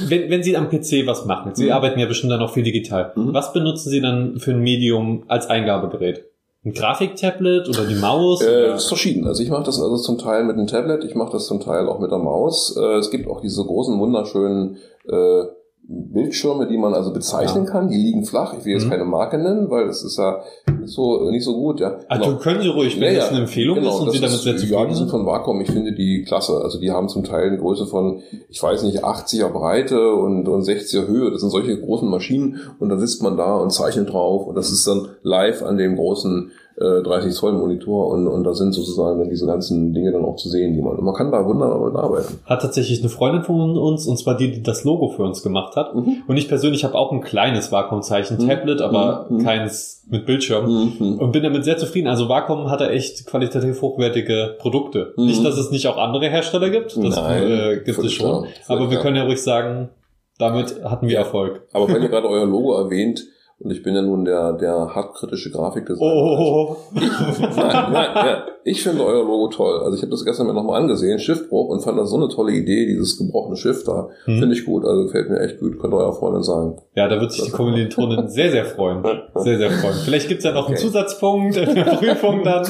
wenn, 0.09 0.31
wenn 0.31 0.43
Sie 0.43 0.57
am 0.57 0.69
PC 0.69 1.07
was 1.07 1.25
machen, 1.25 1.55
Sie 1.55 1.67
mhm. 1.67 1.73
arbeiten 1.73 2.01
ja 2.01 2.07
bestimmt 2.07 2.33
dann 2.33 2.41
auch 2.41 2.53
viel 2.53 2.63
digital. 2.63 3.13
Mhm. 3.15 3.33
Was 3.33 3.53
benutzen 3.53 3.91
Sie 3.91 4.01
dann 4.01 4.39
für 4.39 4.53
ein 4.53 4.61
Medium 4.61 5.25
als 5.29 5.49
Eingabegerät? 5.49 6.25
Ein 6.65 6.75
Grafiktablet 6.75 7.69
oder 7.69 7.85
die 7.85 7.97
Maus? 7.97 8.43
Äh, 8.43 8.69
das 8.69 8.85
ist 8.85 8.89
verschieden. 8.89 9.27
Also 9.27 9.43
ich 9.43 9.51
mache 9.51 9.65
das 9.65 9.81
also 9.81 9.97
zum 9.97 10.19
Teil 10.19 10.45
mit 10.45 10.57
einem 10.57 10.69
Tablet, 10.69 11.05
ich 11.05 11.15
mache 11.15 11.33
das 11.33 11.47
zum 11.47 11.61
Teil 11.61 11.89
auch 11.89 11.99
mit 11.99 12.11
der 12.11 12.19
Maus. 12.19 12.77
Äh, 12.77 12.99
es 12.99 13.11
gibt 13.11 13.29
auch 13.29 13.41
diese 13.41 13.65
großen, 13.65 13.99
wunderschönen 13.99 14.77
äh, 15.09 15.45
Bildschirme, 15.95 16.67
die 16.67 16.79
man 16.79 16.95
also 16.95 17.13
bezeichnen 17.13 17.65
ja. 17.65 17.71
kann. 17.71 17.89
Die 17.89 17.97
liegen 17.97 18.25
flach. 18.25 18.55
Ich 18.59 18.65
will 18.65 18.73
jetzt 18.73 18.87
mhm. 18.87 18.91
keine 18.91 19.05
Marke 19.05 19.37
nennen, 19.37 19.71
weil 19.71 19.87
das 19.87 20.03
ist 20.03 20.17
ja 20.17 20.43
nicht 20.81 20.93
so, 20.93 21.31
nicht 21.31 21.45
so 21.45 21.55
gut. 21.55 21.81
Ja. 21.81 21.99
Also 22.09 22.31
genau. 22.31 22.39
können 22.39 22.63
Sie 22.63 22.69
ruhig, 22.69 22.99
wenn 22.99 23.15
ja, 23.15 23.21
das 23.21 23.31
eine 23.31 23.41
Empfehlung 23.41 23.77
genau, 23.77 23.91
ist 23.91 24.01
und 24.01 24.11
Sie 24.13 24.21
damit 24.21 24.39
sehr 24.39 24.57
zufrieden 24.57 24.81
Ja, 24.81 24.87
die 24.87 24.95
sind 24.95 25.11
von 25.11 25.27
Wacom. 25.27 25.61
Ich 25.61 25.71
finde 25.71 25.93
die 25.93 26.23
klasse. 26.23 26.61
Also 26.63 26.81
die 26.81 26.91
haben 26.91 27.09
zum 27.09 27.25
Teil 27.25 27.49
eine 27.49 27.59
Größe 27.59 27.87
von, 27.87 28.23
ich 28.49 28.63
weiß 28.63 28.83
nicht, 28.85 29.05
80er 29.05 29.49
Breite 29.49 30.15
und, 30.15 30.49
und 30.49 30.63
60er 30.63 31.07
Höhe. 31.07 31.31
Das 31.31 31.41
sind 31.41 31.51
solche 31.51 31.79
großen 31.79 32.09
Maschinen 32.09 32.61
und 32.79 32.89
da 32.89 32.99
sitzt 32.99 33.23
man 33.23 33.37
da 33.37 33.57
und 33.57 33.71
zeichnet 33.71 34.13
drauf 34.13 34.47
und 34.47 34.55
das 34.55 34.71
ist 34.71 34.87
dann 34.87 35.09
live 35.23 35.63
an 35.63 35.77
dem 35.77 35.97
großen 35.97 36.53
30 36.79 37.31
äh, 37.31 37.35
Zoll 37.35 37.53
Monitor 37.53 38.09
und, 38.09 38.27
und 38.27 38.45
da 38.45 38.55
sind 38.55 38.73
sozusagen 38.73 39.19
dann 39.19 39.29
diese 39.29 39.47
ganzen 39.47 39.93
Dinge 39.93 40.11
dann 40.13 40.25
auch 40.25 40.37
zu 40.37 40.49
sehen, 40.49 40.75
die 40.75 40.81
man, 40.81 41.03
man 41.03 41.15
kann 41.15 41.31
da 41.31 41.45
wunderbar 41.45 41.85
mit 41.85 41.97
arbeiten. 41.97 42.41
Hat 42.47 42.63
tatsächlich 42.63 43.01
eine 43.01 43.11
Freundin 43.11 43.43
von 43.43 43.77
uns, 43.77 44.07
und 44.07 44.19
zwar 44.19 44.37
die, 44.37 44.51
die 44.53 44.63
das 44.63 44.85
Logo 44.85 45.09
für 45.09 45.23
uns 45.23 45.43
gemacht 45.43 45.77
hat. 45.77 45.95
Mhm. 45.95 46.23
Und 46.27 46.37
ich 46.37 46.49
persönlich 46.49 46.85
habe 46.85 46.95
auch 46.95 47.13
ein 47.13 47.21
kleines 47.21 47.71
Wacom-Zeichen, 47.73 48.39
mhm. 48.39 48.51
Aber 48.81 49.27
mhm. 49.29 49.45
keins 49.45 50.05
mit 50.09 50.27
Bildschirm 50.27 50.95
mhm. 50.99 51.19
und 51.19 51.33
bin 51.33 51.43
damit 51.43 51.65
sehr 51.65 51.77
zufrieden. 51.77 52.09
Also 52.09 52.29
Wacom 52.29 52.71
hat 52.71 52.81
da 52.81 52.89
echt 52.89 53.27
qualitativ 53.27 53.81
hochwertige 53.83 54.57
Produkte. 54.59 55.15
Mhm. 55.17 55.27
Nicht, 55.27 55.45
dass 55.45 55.59
es 55.59 55.71
nicht 55.71 55.87
auch 55.87 55.99
andere 55.99 56.29
Hersteller 56.29 56.71
gibt, 56.71 56.97
das 56.97 57.17
Nein, 57.17 57.43
äh, 57.43 57.81
gibt 57.85 57.99
es 57.99 58.13
schon. 58.13 58.45
Klar, 58.45 58.47
aber 58.69 58.91
wir 58.91 58.99
können 58.99 59.17
ja 59.17 59.25
ruhig 59.25 59.43
sagen, 59.43 59.91
damit 60.39 60.83
hatten 60.85 61.07
wir 61.07 61.19
Erfolg. 61.19 61.63
Aber 61.73 61.89
wenn 61.89 62.03
ihr 62.03 62.09
gerade 62.11 62.29
euer 62.29 62.47
Logo 62.47 62.75
erwähnt, 62.75 63.25
Und 63.63 63.71
ich 63.71 63.83
bin 63.83 63.95
ja 63.95 64.03
nun 64.03 64.25
der, 64.25 64.55
der 64.55 64.95
hartkritische 64.95 65.51
Grafikdesigner. 65.51 66.13
Oh, 66.13 66.77
Also 66.95 67.45
ich, 67.45 67.57
nein, 67.57 67.93
nein, 67.93 68.11
ja, 68.15 68.45
ich 68.65 68.83
finde 68.83 69.05
euer 69.05 69.25
Logo 69.25 69.49
toll. 69.49 69.81
Also 69.85 69.97
ich 69.97 70.03
habe 70.03 70.11
das 70.11 70.25
gestern 70.25 70.49
mir 70.49 70.55
nochmal 70.55 70.81
angesehen, 70.81 71.19
Schiffbruch, 71.19 71.69
und 71.69 71.81
fand 71.81 71.99
das 71.99 72.11
so 72.11 72.17
eine 72.17 72.29
tolle 72.29 72.53
Idee, 72.53 72.87
dieses 72.87 73.19
gebrochene 73.19 73.57
Schiff 73.57 73.85
da. 73.85 74.09
Hm. 74.25 74.41
Finde 74.41 74.55
ich 74.55 74.65
gut, 74.65 74.85
also 74.85 75.05
gefällt 75.05 75.31
mir 75.31 75.41
echt 75.41 75.61
gut. 75.61 75.79
Könnt 75.79 75.95
ihr 75.95 75.99
eurer 75.99 76.13
Freundin 76.13 76.43
sagen. 76.43 76.77
Ja, 76.97 77.07
da 77.09 77.21
wird 77.21 77.33
sich 77.33 77.45
die 77.45 77.51
Kommilitonin 77.51 78.29
sehr, 78.29 78.51
sehr 78.51 78.65
freuen. 78.65 79.05
Sehr, 79.37 79.59
sehr 79.59 79.71
freuen. 79.71 79.95
Vielleicht 80.05 80.29
gibt's 80.29 80.45
ja 80.45 80.53
noch 80.53 80.67
einen 80.67 80.77
Okay. 80.77 80.87
Zusatzpunkt 80.87 81.57
in 81.57 81.75
der 81.75 81.85
Prüfung 81.85 82.43
dann. 82.43 82.65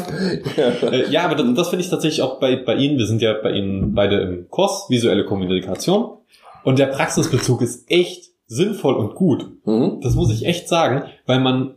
Äh, 0.56 1.10
ja, 1.10 1.24
aber 1.24 1.36
das, 1.36 1.46
das 1.54 1.68
finde 1.68 1.84
ich 1.84 1.90
tatsächlich 1.90 2.22
auch 2.22 2.38
bei, 2.38 2.56
bei 2.56 2.74
Ihnen. 2.74 2.98
Wir 2.98 3.06
sind 3.06 3.22
ja 3.22 3.34
bei 3.42 3.52
Ihnen 3.52 3.94
beide 3.94 4.20
im 4.20 4.46
Kurs 4.50 4.86
visuelle 4.88 5.24
Kommunikation. 5.24 6.18
Und 6.64 6.78
der 6.78 6.86
Praxisbezug 6.86 7.62
ist 7.62 7.90
echt 7.90 8.31
sinnvoll 8.54 8.94
und 8.94 9.14
gut. 9.14 9.46
Mhm. 9.64 10.00
Das 10.02 10.14
muss 10.14 10.32
ich 10.32 10.44
echt 10.46 10.68
sagen, 10.68 11.04
weil 11.26 11.40
man 11.40 11.74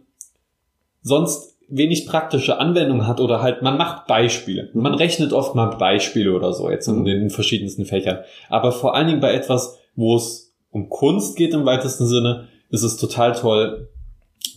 sonst 1.01 1.55
wenig 1.67 2.05
praktische 2.05 2.59
Anwendung 2.59 3.07
hat 3.07 3.19
oder 3.19 3.41
halt 3.41 3.61
man 3.63 3.77
macht 3.77 4.07
Beispiele. 4.07 4.69
Mhm. 4.73 4.81
Man 4.81 4.93
rechnet 4.93 5.33
oft 5.33 5.55
mal 5.55 5.65
Beispiele 5.77 6.33
oder 6.33 6.53
so 6.53 6.69
jetzt 6.69 6.87
in 6.87 6.99
Mhm. 6.99 7.05
den 7.05 7.29
verschiedensten 7.29 7.85
Fächern. 7.85 8.19
Aber 8.49 8.71
vor 8.71 8.95
allen 8.95 9.07
Dingen 9.07 9.19
bei 9.19 9.33
etwas, 9.33 9.77
wo 9.95 10.15
es 10.15 10.53
um 10.71 10.89
Kunst 10.89 11.35
geht 11.37 11.53
im 11.53 11.65
weitesten 11.65 12.05
Sinne, 12.05 12.47
ist 12.69 12.83
es 12.83 12.97
total 12.97 13.33
toll, 13.33 13.89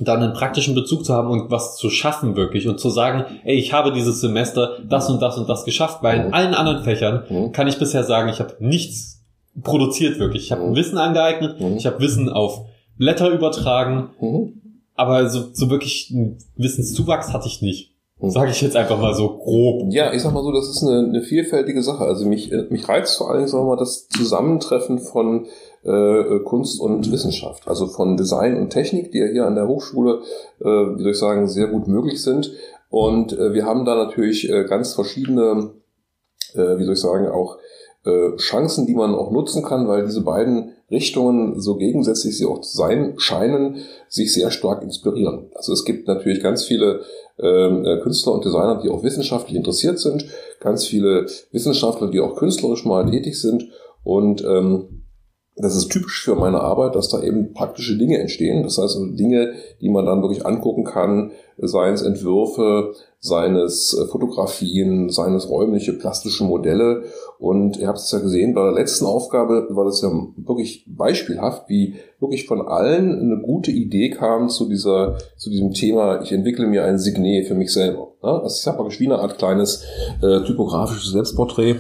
dann 0.01 0.23
einen 0.23 0.33
praktischen 0.33 0.75
Bezug 0.75 1.05
zu 1.05 1.15
haben 1.15 1.29
und 1.29 1.51
was 1.51 1.77
zu 1.77 1.89
schaffen 1.91 2.37
wirklich 2.37 2.69
und 2.69 2.79
zu 2.79 2.91
sagen, 2.91 3.25
ey, 3.45 3.57
ich 3.57 3.73
habe 3.73 3.93
dieses 3.93 4.21
Semester 4.21 4.79
das 4.89 5.09
und 5.11 5.21
das 5.23 5.39
und 5.39 5.49
das 5.49 5.65
geschafft, 5.65 6.03
weil 6.03 6.21
in 6.21 6.27
Mhm. 6.29 6.35
allen 6.35 6.55
anderen 6.55 6.85
Fächern 6.85 7.25
Mhm. 7.29 7.53
kann 7.53 7.69
ich 7.69 7.79
bisher 7.79 8.05
sagen, 8.05 8.29
ich 8.29 8.39
habe 8.41 8.55
nichts 8.61 9.18
produziert 9.63 10.19
wirklich. 10.19 10.45
Ich 10.45 10.53
habe 10.53 10.67
Mhm. 10.69 10.77
Wissen 10.77 10.99
angeeignet, 10.99 11.61
Mhm. 11.61 11.77
ich 11.77 11.87
habe 11.87 12.01
Wissen 12.01 12.29
auf 12.29 12.63
Blätter 12.97 13.31
übertragen, 13.31 14.11
Mhm. 14.21 14.81
aber 14.95 15.29
so, 15.29 15.45
so 15.53 15.71
wirklich 15.71 16.11
einen 16.15 16.39
Wissenszuwachs 16.57 17.33
hatte 17.33 17.47
ich 17.49 17.63
nicht. 17.63 17.95
Mhm. 18.21 18.31
Sage 18.31 18.51
ich 18.51 18.61
jetzt 18.61 18.77
einfach 18.77 19.01
mal 19.01 19.15
so 19.15 19.39
grob. 19.39 19.93
Ja, 19.93 20.13
ich 20.13 20.23
sag 20.23 20.33
mal 20.35 20.43
so, 20.43 20.51
das 20.53 20.69
ist 20.69 20.83
eine, 20.83 21.07
eine 21.09 21.23
vielfältige 21.23 21.83
Sache. 21.83 22.05
Also 22.05 22.27
mich, 22.27 22.51
äh, 22.51 22.65
mich 22.71 22.89
reizt 22.89 23.17
vor 23.17 23.29
allen 23.31 23.39
Dingen, 23.39 23.49
sagen 23.49 23.65
wir 23.65 23.77
mal, 23.77 23.77
das 23.77 24.09
Zusammentreffen 24.09 24.99
von 24.99 25.47
äh, 25.85 26.41
Kunst 26.45 26.81
und 26.81 27.11
Wissenschaft. 27.13 27.69
Also 27.69 27.87
von 27.87 28.17
Design 28.17 28.57
und 28.59 28.71
Technik, 28.71 29.13
die 29.13 29.19
ja 29.19 29.27
hier 29.27 29.47
an 29.47 29.55
der 29.55 29.69
Hochschule, 29.69 30.23
äh, 30.61 30.65
wie 30.65 31.03
soll 31.03 31.13
ich 31.13 31.19
sagen, 31.19 31.47
sehr 31.49 31.69
gut 31.69 31.87
möglich 31.87 32.21
sind. 32.21 32.51
Und 32.91 33.33
äh, 33.33 33.53
wir 33.55 33.65
haben 33.65 33.85
da 33.85 33.95
natürlich 33.95 34.51
äh, 34.51 34.65
ganz 34.65 34.95
verschiedene, 34.95 35.71
äh, 36.55 36.79
wie 36.79 36.85
soll 36.85 36.95
ich 36.95 37.01
sagen, 37.01 37.29
auch 37.29 37.59
äh, 38.05 38.37
Chancen, 38.37 38.87
die 38.87 38.95
man 38.95 39.15
auch 39.15 39.31
nutzen 39.31 39.63
kann, 39.63 39.89
weil 39.89 40.05
diese 40.05 40.23
beiden 40.23 40.73
Richtungen, 40.91 41.61
so 41.61 41.77
gegensätzlich 41.77 42.37
sie 42.39 42.47
auch 42.47 42.61
zu 42.61 42.77
sein 42.77 43.15
scheinen, 43.19 43.77
sich 44.09 44.33
sehr 44.33 44.51
stark 44.51 44.83
inspirieren. 44.83 45.51
Also 45.55 45.73
es 45.73 45.85
gibt 45.85 46.09
natürlich 46.09 46.43
ganz 46.43 46.65
viele 46.65 47.03
ähm, 47.39 47.85
äh, 47.85 48.01
Künstler 48.01 48.33
und 48.33 48.45
Designer, 48.45 48.81
die 48.83 48.89
auch 48.89 49.03
wissenschaftlich 49.03 49.57
interessiert 49.57 49.99
sind, 49.99 50.27
ganz 50.61 50.87
viele 50.87 51.27
Wissenschaftler, 51.53 52.11
die 52.11 52.21
auch 52.21 52.37
künstlerisch 52.37 52.85
mal 52.85 53.11
tätig 53.11 53.41
sind 53.41 53.69
und 54.03 54.43
ähm, 54.45 55.05
das 55.61 55.77
ist 55.77 55.91
typisch 55.91 56.23
für 56.23 56.37
meine 56.37 56.61
Arbeit, 56.61 56.95
dass 56.95 57.09
da 57.09 57.21
eben 57.23 57.53
praktische 57.53 57.99
Dinge 57.99 58.19
entstehen. 58.19 58.63
Das 58.63 58.79
heißt, 58.79 58.97
also 58.97 59.07
Dinge, 59.07 59.55
die 59.81 59.89
man 59.89 60.07
dann 60.07 60.23
wirklich 60.23 60.47
angucken 60.47 60.85
kann, 60.85 61.33
seien 61.61 61.95
es 61.95 62.03
Entwürfe, 62.03 62.95
seien 63.21 63.57
es 63.57 63.95
äh, 63.95 64.07
Fotografien, 64.07 65.11
seien 65.11 65.35
es 65.35 65.49
räumliche, 65.49 65.93
plastische 65.93 66.45
Modelle. 66.45 67.05
Und 67.39 67.77
ihr 67.77 67.89
habt 67.89 67.99
es 67.99 68.11
ja 68.11 68.19
gesehen, 68.19 68.55
bei 68.55 68.63
der 68.63 68.73
letzten 68.73 69.07
Aufgabe 69.07 69.69
war 69.71 69.85
das 69.85 70.03
ja 70.03 70.11
wirklich 70.37 70.85
beispielhaft, 70.89 71.69
wie 71.69 71.97
wirklich 72.21 72.47
von 72.47 72.67
allen 72.67 73.21
eine 73.21 73.43
gute 73.43 73.71
Idee 73.71 74.11
kam 74.11 74.49
zu 74.49 74.69
dieser, 74.69 75.19
zu 75.37 75.51
diesem 75.51 75.73
Thema, 75.73 76.23
ich 76.23 76.33
entwickle 76.33 76.67
mir 76.67 76.85
ein 76.85 76.99
Signet 76.99 77.47
für 77.47 77.55
mich 77.55 77.73
selber. 77.73 78.09
Das 78.23 78.59
ist 78.59 78.65
ja 78.65 78.73
praktisch 78.73 79.01
wie 79.01 79.07
eine 79.07 79.19
Art 79.19 79.39
kleines 79.39 79.85
äh, 80.23 80.43
typografisches 80.45 81.13
Selbstporträt. 81.13 81.77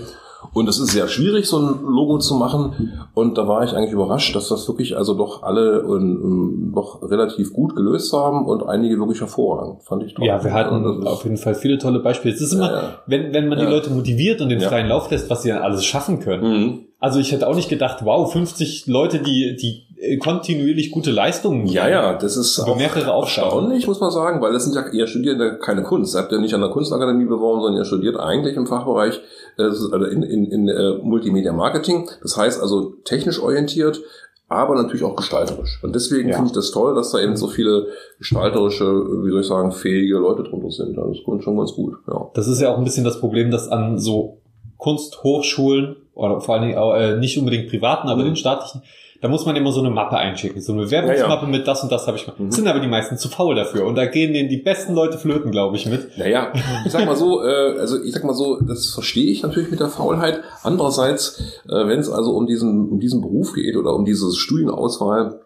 Und 0.52 0.68
es 0.68 0.78
ist 0.78 0.92
sehr 0.92 1.08
schwierig, 1.08 1.46
so 1.46 1.58
ein 1.58 1.80
Logo 1.82 2.18
zu 2.18 2.34
machen. 2.34 2.92
Und 3.14 3.36
da 3.38 3.48
war 3.48 3.64
ich 3.64 3.72
eigentlich 3.74 3.92
überrascht, 3.92 4.34
dass 4.36 4.48
das 4.48 4.68
wirklich 4.68 4.96
also 4.96 5.14
doch 5.14 5.42
alle 5.42 5.80
ähm, 5.80 6.72
doch 6.74 7.02
relativ 7.02 7.52
gut 7.52 7.74
gelöst 7.74 8.12
haben 8.12 8.46
und 8.46 8.62
einige 8.66 8.98
wirklich 8.98 9.20
hervorragend. 9.20 9.82
Fand 9.82 10.04
ich 10.04 10.14
toll. 10.14 10.26
Ja, 10.26 10.42
wir 10.44 10.52
hatten 10.52 10.84
Und 10.84 11.06
auf 11.06 11.24
jeden 11.24 11.36
Fall 11.38 11.54
viele 11.54 11.78
tolle 11.78 11.98
Beispiele. 12.00 12.34
Es 12.34 12.40
ist 12.40 12.52
immer, 12.52 12.70
Ja, 12.70 12.82
ja. 12.82 12.98
wenn, 13.06 13.32
wenn 13.34 13.48
man 13.48 13.58
die 13.58 13.64
Ja. 13.64 13.70
Leute 13.70 13.90
motiviert 13.90 14.40
und 14.40 14.48
den 14.48 14.60
freien 14.60 14.88
Lauf 14.88 15.10
lässt, 15.10 15.28
was 15.28 15.42
sie 15.42 15.48
dann 15.48 15.62
alles 15.62 15.84
schaffen 15.84 16.20
können. 16.20 16.42
Mhm. 16.62 16.78
Also 17.00 17.20
ich 17.20 17.30
hätte 17.32 17.46
auch 17.48 17.54
nicht 17.54 17.68
gedacht, 17.68 18.04
wow, 18.04 18.30
50 18.32 18.86
Leute, 18.86 19.18
die, 19.20 19.56
die 19.56 19.86
kontinuierlich 20.20 20.90
gute 20.90 21.10
Leistungen 21.10 21.66
Ja, 21.66 21.88
ja, 21.88 22.14
das 22.14 22.36
ist 22.36 22.58
auch 22.60 22.76
mehrere 22.76 23.10
erstaunlich, 23.10 23.86
muss 23.86 24.00
man 24.00 24.10
sagen, 24.10 24.40
weil 24.40 24.52
das 24.52 24.64
sind 24.64 24.74
ja, 24.74 24.86
ihr 24.92 25.06
studiert 25.06 25.38
ja 25.40 25.50
keine 25.56 25.82
Kunst. 25.82 26.14
Ihr 26.14 26.20
habt 26.20 26.32
ja 26.32 26.38
nicht 26.38 26.54
an 26.54 26.60
der 26.60 26.70
Kunstakademie 26.70 27.24
beworben, 27.26 27.60
sondern 27.62 27.80
ihr 27.82 27.84
studiert 27.84 28.18
eigentlich 28.18 28.56
im 28.56 28.66
Fachbereich, 28.66 29.20
äh, 29.58 29.62
also 29.62 29.94
in, 30.04 30.22
in, 30.22 30.44
in 30.50 30.68
äh, 30.68 30.94
Multimedia 31.02 31.52
Marketing. 31.52 32.08
Das 32.22 32.36
heißt 32.36 32.60
also 32.62 32.92
technisch 33.04 33.40
orientiert, 33.42 34.00
aber 34.48 34.74
natürlich 34.76 35.02
auch 35.04 35.16
gestalterisch. 35.16 35.78
Und 35.82 35.94
deswegen 35.94 36.28
Ja. 36.28 36.36
finde 36.36 36.48
ich 36.48 36.54
das 36.54 36.70
toll, 36.70 36.94
dass 36.94 37.10
da 37.12 37.20
eben 37.20 37.36
so 37.36 37.48
viele 37.48 37.88
gestalterische, 38.18 38.84
wie 38.86 39.30
soll 39.30 39.40
ich 39.40 39.46
sagen, 39.46 39.72
fähige 39.72 40.14
Leute 40.18 40.42
drunter 40.44 40.70
sind. 40.70 40.96
Das 40.96 41.06
ist 41.10 41.22
schon 41.42 41.56
ganz 41.58 41.72
gut, 41.72 41.94
ja. 42.06 42.30
Das 42.34 42.46
ist 42.48 42.60
ja 42.60 42.72
auch 42.72 42.78
ein 42.78 42.84
bisschen 42.84 43.04
das 43.04 43.20
Problem, 43.20 43.50
dass 43.50 43.68
an 43.68 43.98
so 43.98 44.38
Kunsthochschulen 44.76 45.96
oder 46.14 46.40
vor 46.40 46.54
allen 46.54 46.64
Dingen 46.68 46.78
auch, 46.78 46.94
äh, 46.94 47.16
nicht 47.16 47.38
unbedingt 47.38 47.68
privaten, 47.68 48.08
aber 48.08 48.22
Mhm. 48.22 48.26
den 48.26 48.36
staatlichen, 48.36 48.82
da 49.20 49.28
muss 49.28 49.44
man 49.46 49.56
immer 49.56 49.72
so 49.72 49.80
eine 49.80 49.90
Mappe 49.90 50.16
einschicken, 50.16 50.60
so 50.62 50.72
eine 50.72 50.82
Bewerbungsmappe 50.82 51.46
mit 51.46 51.66
das 51.66 51.82
und 51.82 51.90
das 51.90 52.06
habe 52.06 52.16
ich 52.16 52.24
gemacht. 52.24 52.38
Mhm. 52.38 52.52
Sind 52.52 52.68
aber 52.68 52.78
die 52.80 52.86
meisten 52.86 53.16
zu 53.18 53.28
faul 53.28 53.54
dafür 53.56 53.84
und 53.86 53.96
da 53.96 54.06
gehen 54.06 54.32
denen 54.32 54.48
die 54.48 54.58
besten 54.58 54.94
Leute 54.94 55.18
flöten, 55.18 55.50
glaube 55.50 55.76
ich, 55.76 55.86
mit. 55.86 56.16
Naja, 56.18 56.52
ich 56.86 56.92
sag 56.92 57.04
mal 57.04 57.16
so, 57.16 57.42
äh, 57.42 57.78
also 57.78 58.00
ich 58.02 58.12
sag 58.12 58.22
mal 58.24 58.34
so, 58.34 58.60
das 58.60 58.90
verstehe 58.90 59.30
ich 59.30 59.42
natürlich 59.42 59.70
mit 59.70 59.80
der 59.80 59.88
Faulheit. 59.88 60.40
Andererseits, 60.62 61.40
äh, 61.68 61.86
wenn 61.88 61.98
es 61.98 62.08
also 62.10 62.30
um 62.32 62.46
diesen, 62.46 62.88
um 62.90 63.00
diesen 63.00 63.20
Beruf 63.20 63.54
geht 63.54 63.76
oder 63.76 63.94
um 63.94 64.04
diese 64.04 64.32
Studienauswahl 64.34 65.40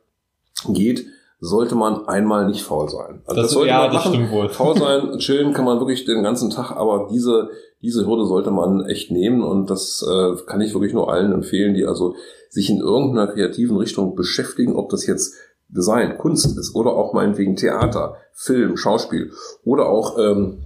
geht, 0.68 1.06
sollte 1.40 1.74
man 1.74 2.06
einmal 2.06 2.46
nicht 2.46 2.62
faul 2.62 2.88
sein. 2.88 3.22
Also 3.26 3.42
Das- 3.42 3.50
sollte 3.50 3.68
ja, 3.70 3.78
man 3.84 3.92
das 3.92 4.04
stimmt 4.06 4.30
wohl. 4.30 4.48
Faul 4.48 4.76
sein, 4.78 5.18
chillen 5.18 5.52
kann 5.52 5.64
man 5.64 5.78
wirklich 5.80 6.04
den 6.04 6.22
ganzen 6.22 6.50
Tag, 6.50 6.70
aber 6.76 7.08
diese, 7.10 7.48
diese 7.80 8.06
Hürde 8.06 8.26
sollte 8.26 8.50
man 8.52 8.84
echt 8.86 9.10
nehmen 9.10 9.42
und 9.42 9.68
das 9.68 10.06
äh, 10.08 10.36
kann 10.46 10.60
ich 10.60 10.72
wirklich 10.72 10.92
nur 10.92 11.12
allen 11.12 11.32
empfehlen, 11.32 11.74
die 11.74 11.84
also 11.84 12.14
sich 12.52 12.68
in 12.68 12.80
irgendeiner 12.80 13.32
kreativen 13.32 13.78
Richtung 13.78 14.14
beschäftigen, 14.14 14.76
ob 14.76 14.90
das 14.90 15.06
jetzt 15.06 15.34
Design, 15.68 16.18
Kunst 16.18 16.58
ist 16.58 16.74
oder 16.74 16.90
auch 16.92 17.14
meinetwegen 17.14 17.56
Theater, 17.56 18.16
Film, 18.32 18.76
Schauspiel 18.76 19.32
oder 19.64 19.88
auch 19.88 20.18
ähm, 20.18 20.64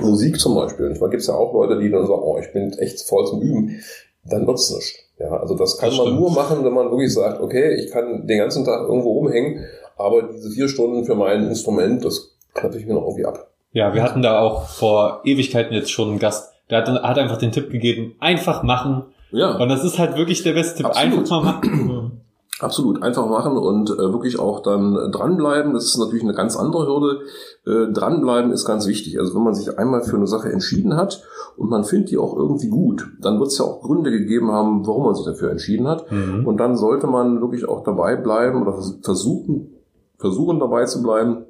Musik 0.00 0.40
zum 0.40 0.54
Beispiel. 0.54 0.86
Meine, 0.88 1.10
gibt 1.10 1.20
es 1.20 1.26
ja 1.26 1.34
auch 1.34 1.52
Leute, 1.52 1.78
die 1.78 1.90
dann 1.90 2.06
sagen, 2.06 2.22
oh, 2.22 2.38
ich 2.40 2.50
bin 2.52 2.72
echt 2.78 3.02
voll 3.02 3.26
zum 3.26 3.42
Üben. 3.42 3.78
Dann 4.24 4.46
wird's 4.46 4.70
nicht. 4.74 4.96
Ja, 5.18 5.30
also 5.36 5.54
das 5.54 5.76
kann 5.76 5.90
Das 5.90 5.98
man 5.98 6.06
stimmt. 6.06 6.20
nur 6.20 6.30
machen, 6.32 6.64
wenn 6.64 6.72
man 6.72 6.90
wirklich 6.90 7.12
sagt, 7.12 7.42
okay, 7.42 7.74
ich 7.74 7.90
kann 7.90 8.26
den 8.26 8.38
ganzen 8.38 8.64
Tag 8.64 8.88
irgendwo 8.88 9.12
rumhängen, 9.12 9.66
aber 9.98 10.22
diese 10.32 10.50
vier 10.50 10.68
Stunden 10.68 11.04
für 11.04 11.14
mein 11.14 11.46
Instrument, 11.46 12.04
das 12.04 12.36
klappe 12.54 12.78
ich 12.78 12.86
mir 12.86 12.94
noch 12.94 13.02
irgendwie 13.02 13.26
ab. 13.26 13.50
Ja, 13.72 13.92
wir 13.92 14.02
hatten 14.02 14.22
da 14.22 14.38
auch 14.40 14.66
vor 14.68 15.20
Ewigkeiten 15.24 15.74
jetzt 15.74 15.90
schon 15.90 16.08
einen 16.08 16.18
Gast, 16.18 16.52
der 16.70 16.78
hat, 16.78 16.88
hat 16.88 17.18
einfach 17.18 17.36
den 17.38 17.52
Tipp 17.52 17.70
gegeben, 17.70 18.14
einfach 18.18 18.62
machen. 18.62 19.04
Ja. 19.30 19.56
Und 19.58 19.68
das 19.68 19.84
ist 19.84 19.98
halt 19.98 20.16
wirklich 20.16 20.42
der 20.42 20.52
beste 20.54 20.76
Tipp. 20.78 20.86
Absolut. 20.86 21.18
Einfach 21.18 21.30
mal 21.42 21.52
machen. 21.52 22.12
Absolut, 22.60 23.04
einfach 23.04 23.28
machen 23.28 23.56
und 23.56 23.88
äh, 23.88 23.98
wirklich 23.98 24.40
auch 24.40 24.60
dann 24.64 25.12
dranbleiben. 25.12 25.74
Das 25.74 25.84
ist 25.84 25.96
natürlich 25.96 26.24
eine 26.24 26.34
ganz 26.34 26.56
andere 26.56 26.88
Hürde. 26.88 27.20
Äh, 27.64 27.92
dranbleiben 27.92 28.50
ist 28.50 28.64
ganz 28.64 28.88
wichtig. 28.88 29.20
Also 29.20 29.32
wenn 29.36 29.44
man 29.44 29.54
sich 29.54 29.78
einmal 29.78 30.02
für 30.02 30.16
eine 30.16 30.26
Sache 30.26 30.50
entschieden 30.50 30.96
hat 30.96 31.22
und 31.56 31.70
man 31.70 31.84
findet 31.84 32.10
die 32.10 32.18
auch 32.18 32.36
irgendwie 32.36 32.66
gut, 32.68 33.06
dann 33.20 33.38
wird 33.38 33.50
es 33.50 33.58
ja 33.58 33.64
auch 33.64 33.80
Gründe 33.80 34.10
gegeben 34.10 34.50
haben, 34.50 34.84
warum 34.88 35.04
man 35.04 35.14
sich 35.14 35.24
dafür 35.24 35.52
entschieden 35.52 35.86
hat. 35.86 36.10
Mhm. 36.10 36.48
Und 36.48 36.56
dann 36.56 36.76
sollte 36.76 37.06
man 37.06 37.40
wirklich 37.40 37.68
auch 37.68 37.84
dabei 37.84 38.16
bleiben 38.16 38.60
oder 38.62 38.72
vers- 38.72 38.98
versuchen, 39.02 39.74
versuchen 40.18 40.58
dabei 40.58 40.84
zu 40.86 41.00
bleiben 41.00 41.44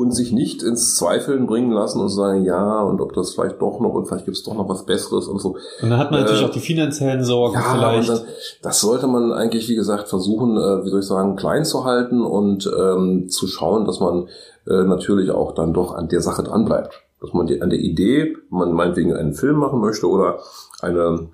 und 0.00 0.12
sich 0.12 0.32
nicht 0.32 0.62
ins 0.62 0.96
Zweifeln 0.96 1.46
bringen 1.46 1.70
lassen 1.70 2.00
und 2.00 2.08
sagen, 2.08 2.44
ja, 2.44 2.80
und 2.82 3.00
ob 3.00 3.12
das 3.12 3.34
vielleicht 3.34 3.60
doch 3.60 3.80
noch 3.80 3.92
und 3.94 4.06
vielleicht 4.08 4.24
gibt 4.24 4.36
es 4.36 4.42
doch 4.42 4.54
noch 4.54 4.68
was 4.68 4.86
Besseres 4.86 5.26
und 5.28 5.38
so. 5.40 5.56
Und 5.82 5.90
dann 5.90 5.98
hat 5.98 6.10
man 6.10 6.20
natürlich 6.20 6.42
Äh, 6.42 6.46
auch 6.46 6.50
die 6.50 6.60
finanziellen 6.60 7.22
Sorgen 7.22 7.54
Ja, 7.54 7.74
vielleicht. 7.74 8.08
und 8.10 8.22
das, 8.62 8.80
sollte 8.80 9.06
man 9.06 9.32
eigentlich, 9.32 9.68
wie 9.68 9.74
gesagt, 9.76 10.08
versuchen, 10.08 10.56
äh, 10.56 10.84
wie 10.84 10.88
soll 10.88 11.00
ich 11.00 11.06
sagen, 11.06 11.36
klein 11.36 11.64
zu 11.64 11.84
halten 11.84 12.22
und 12.22 12.68
ähm, 12.78 13.28
zu 13.28 13.46
schauen, 13.46 13.84
dass 13.84 14.00
man 14.00 14.28
äh, 14.66 14.84
natürlich 14.84 15.30
auch 15.30 15.52
dann 15.52 15.72
doch 15.74 15.94
an 15.94 16.08
der 16.08 16.22
Sache 16.22 16.42
dran 16.42 16.64
bleibt. 16.64 17.02
Dass 17.20 17.34
man 17.34 17.46
die, 17.46 17.60
an 17.60 17.68
der 17.70 17.78
Idee, 17.80 18.34
man 18.48 18.72
meinetwegen 18.72 19.14
einen 19.14 19.34
Film 19.34 19.56
machen 19.56 19.80
möchte 19.80 20.08
oder 20.08 20.38
eine, 20.80 21.28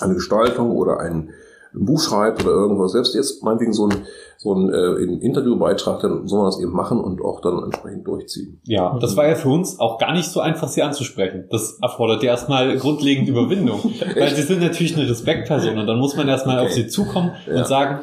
eine 0.00 0.14
Gestaltung 0.14 0.70
oder 0.70 1.00
ein 1.00 1.30
Buch 1.72 2.00
schreibt 2.00 2.42
oder 2.44 2.52
irgendwas, 2.52 2.92
selbst 2.92 3.14
jetzt 3.14 3.42
meinetwegen 3.44 3.72
so 3.72 3.86
ein, 3.88 3.94
so 4.38 4.54
ein 4.54 4.72
äh, 4.72 5.02
Interviewbeitrag, 5.24 6.00
dann 6.00 6.26
soll 6.26 6.38
man 6.40 6.48
das 6.48 6.60
eben 6.60 6.72
machen 6.72 6.98
und 7.00 7.20
auch 7.22 7.40
dann 7.40 7.62
entsprechend 7.62 8.06
durchziehen. 8.06 8.60
Ja, 8.64 8.98
das 9.00 9.16
war 9.16 9.28
ja 9.28 9.34
für 9.34 9.48
uns 9.50 9.78
auch 9.78 9.98
gar 9.98 10.12
nicht 10.12 10.28
so 10.30 10.40
einfach, 10.40 10.68
sie 10.68 10.82
anzusprechen. 10.82 11.44
Das 11.50 11.78
erfordert 11.82 12.22
ja 12.22 12.30
erstmal 12.30 12.76
grundlegend 12.78 13.28
Überwindung. 13.28 13.80
Weil 14.16 14.34
sie 14.34 14.42
sind 14.42 14.60
natürlich 14.60 14.96
eine 14.96 15.08
Respektperson 15.08 15.78
und 15.78 15.86
dann 15.86 15.98
muss 15.98 16.16
man 16.16 16.26
erstmal 16.28 16.58
Okay. 16.58 16.66
auf 16.66 16.72
sie 16.72 16.86
zukommen 16.88 17.32
Ja. 17.46 17.58
und 17.58 17.66
sagen, 17.66 18.00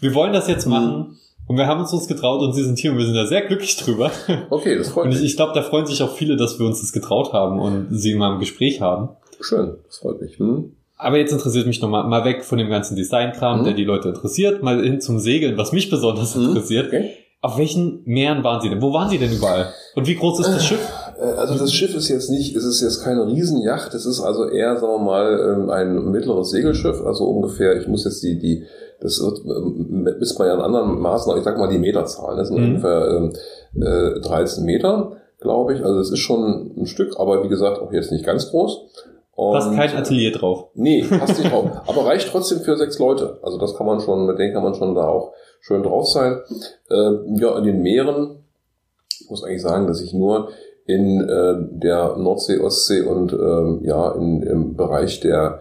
wir 0.00 0.14
wollen 0.14 0.32
das 0.32 0.48
jetzt 0.48 0.66
machen. 0.66 1.18
Und 1.46 1.58
wir 1.58 1.66
haben 1.66 1.80
uns 1.80 1.90
das 1.90 2.08
getraut 2.08 2.40
und 2.40 2.54
sie 2.54 2.62
sind 2.64 2.78
hier 2.78 2.92
und 2.92 2.96
wir 2.98 3.04
sind 3.04 3.16
da 3.16 3.26
sehr 3.26 3.42
glücklich 3.42 3.76
drüber. 3.76 4.10
Okay, 4.48 4.78
das 4.78 4.88
freut 4.88 5.04
Und 5.04 5.10
mich. 5.10 5.18
ich, 5.18 5.24
ich 5.32 5.36
glaube, 5.36 5.52
da 5.54 5.60
freuen 5.60 5.84
sich 5.84 6.02
auch 6.02 6.10
viele, 6.14 6.36
dass 6.36 6.58
wir 6.58 6.64
uns 6.64 6.80
das 6.80 6.90
getraut 6.92 7.34
haben 7.34 7.58
und 7.60 7.88
sie 7.90 8.14
mal 8.14 8.32
im 8.32 8.38
Gespräch 8.38 8.80
haben. 8.80 9.10
Schön, 9.42 9.76
das 9.84 9.98
freut 9.98 10.22
mich. 10.22 10.38
Hm? 10.38 10.72
Aber 11.04 11.18
jetzt 11.18 11.32
interessiert 11.32 11.66
mich 11.66 11.80
nochmal 11.82 12.04
mal 12.08 12.24
weg 12.24 12.44
von 12.44 12.58
dem 12.58 12.70
ganzen 12.70 12.96
Designkram, 12.96 13.60
Mhm. 13.60 13.64
der 13.64 13.74
die 13.74 13.84
Leute 13.84 14.08
interessiert, 14.08 14.62
mal 14.62 14.82
hin 14.82 15.00
zum 15.00 15.18
Segeln, 15.20 15.56
was 15.58 15.72
mich 15.72 15.90
besonders 15.90 16.34
Mhm. 16.34 16.46
interessiert. 16.48 16.86
Okay. 16.88 17.10
Auf 17.42 17.58
welchen 17.58 18.00
Meeren 18.06 18.42
waren 18.42 18.62
Sie 18.62 18.70
denn? 18.70 18.80
Wo 18.80 18.90
waren 18.94 19.10
Sie 19.10 19.18
denn 19.18 19.30
überall? 19.30 19.66
Und 19.94 20.06
wie 20.06 20.14
groß 20.14 20.40
ist 20.40 20.48
das 20.48 20.64
Schiff? 20.64 20.80
Äh, 21.20 21.24
Also 21.36 21.58
das 21.58 21.72
Schiff 21.74 21.94
ist 21.94 22.08
jetzt 22.08 22.30
nicht, 22.30 22.56
es 22.56 22.64
ist 22.64 22.80
jetzt 22.80 23.04
keine 23.04 23.26
Riesenjacht, 23.26 23.92
es 23.92 24.06
ist 24.06 24.20
also 24.20 24.48
eher, 24.48 24.76
sagen 24.78 24.92
wir 24.94 24.98
mal, 24.98 25.54
ähm, 25.58 25.70
ein 25.70 26.10
mittleres 26.10 26.48
Segelschiff, 26.50 27.02
also 27.04 27.24
ungefähr, 27.24 27.78
ich 27.78 27.86
muss 27.86 28.04
jetzt 28.06 28.22
die, 28.22 28.38
die, 28.38 28.64
das 29.00 29.20
wird, 29.22 29.40
ähm, 29.44 30.08
misst 30.18 30.38
man 30.38 30.48
ja 30.48 30.54
in 30.54 30.60
anderen 30.62 30.98
Maßen, 30.98 31.28
aber 31.30 31.38
ich 31.38 31.44
sag 31.44 31.58
mal 31.58 31.68
die 31.68 31.78
Meterzahl, 31.78 32.34
das 32.36 32.48
sind 32.48 32.56
Mhm. 32.58 32.64
ungefähr 32.76 33.08
ähm, 33.10 33.32
äh, 33.82 34.20
13 34.20 34.64
Meter, 34.64 35.12
glaube 35.40 35.74
ich, 35.74 35.84
also 35.84 36.00
es 36.00 36.10
ist 36.10 36.20
schon 36.20 36.70
ein 36.78 36.86
Stück, 36.86 37.20
aber 37.20 37.44
wie 37.44 37.48
gesagt, 37.48 37.78
auch 37.78 37.92
jetzt 37.92 38.10
nicht 38.10 38.24
ganz 38.24 38.48
groß. 38.50 38.80
Und, 39.36 39.54
Passt 39.54 39.74
kein 39.74 39.96
Atelier 39.96 40.32
drauf. 40.32 40.68
Nee, 40.74 41.02
passt 41.18 41.38
nicht 41.38 41.52
drauf. 41.52 41.70
Aber 41.86 42.06
reicht 42.06 42.28
trotzdem 42.30 42.60
für 42.60 42.76
sechs 42.76 42.98
Leute. 42.98 43.38
Also 43.42 43.58
das 43.58 43.76
kann 43.76 43.86
man 43.86 44.00
schon, 44.00 44.26
mit 44.26 44.38
denen 44.38 44.54
kann 44.54 44.62
man 44.62 44.74
schon 44.74 44.94
da 44.94 45.08
auch 45.08 45.32
schön 45.60 45.82
drauf 45.82 46.06
sein. 46.08 46.40
Äh, 46.90 47.40
ja, 47.40 47.58
in 47.58 47.64
den 47.64 47.82
Meeren, 47.82 48.44
ich 49.20 49.28
muss 49.30 49.42
eigentlich 49.42 49.62
sagen, 49.62 49.86
dass 49.86 50.00
ich 50.00 50.12
nur 50.12 50.50
in 50.86 51.20
äh, 51.20 51.54
der 51.78 52.16
Nordsee, 52.16 52.58
Ostsee 52.58 53.02
und 53.02 53.32
ähm, 53.32 53.80
ja, 53.84 54.12
in, 54.12 54.42
im 54.42 54.76
Bereich 54.76 55.20
der, 55.20 55.60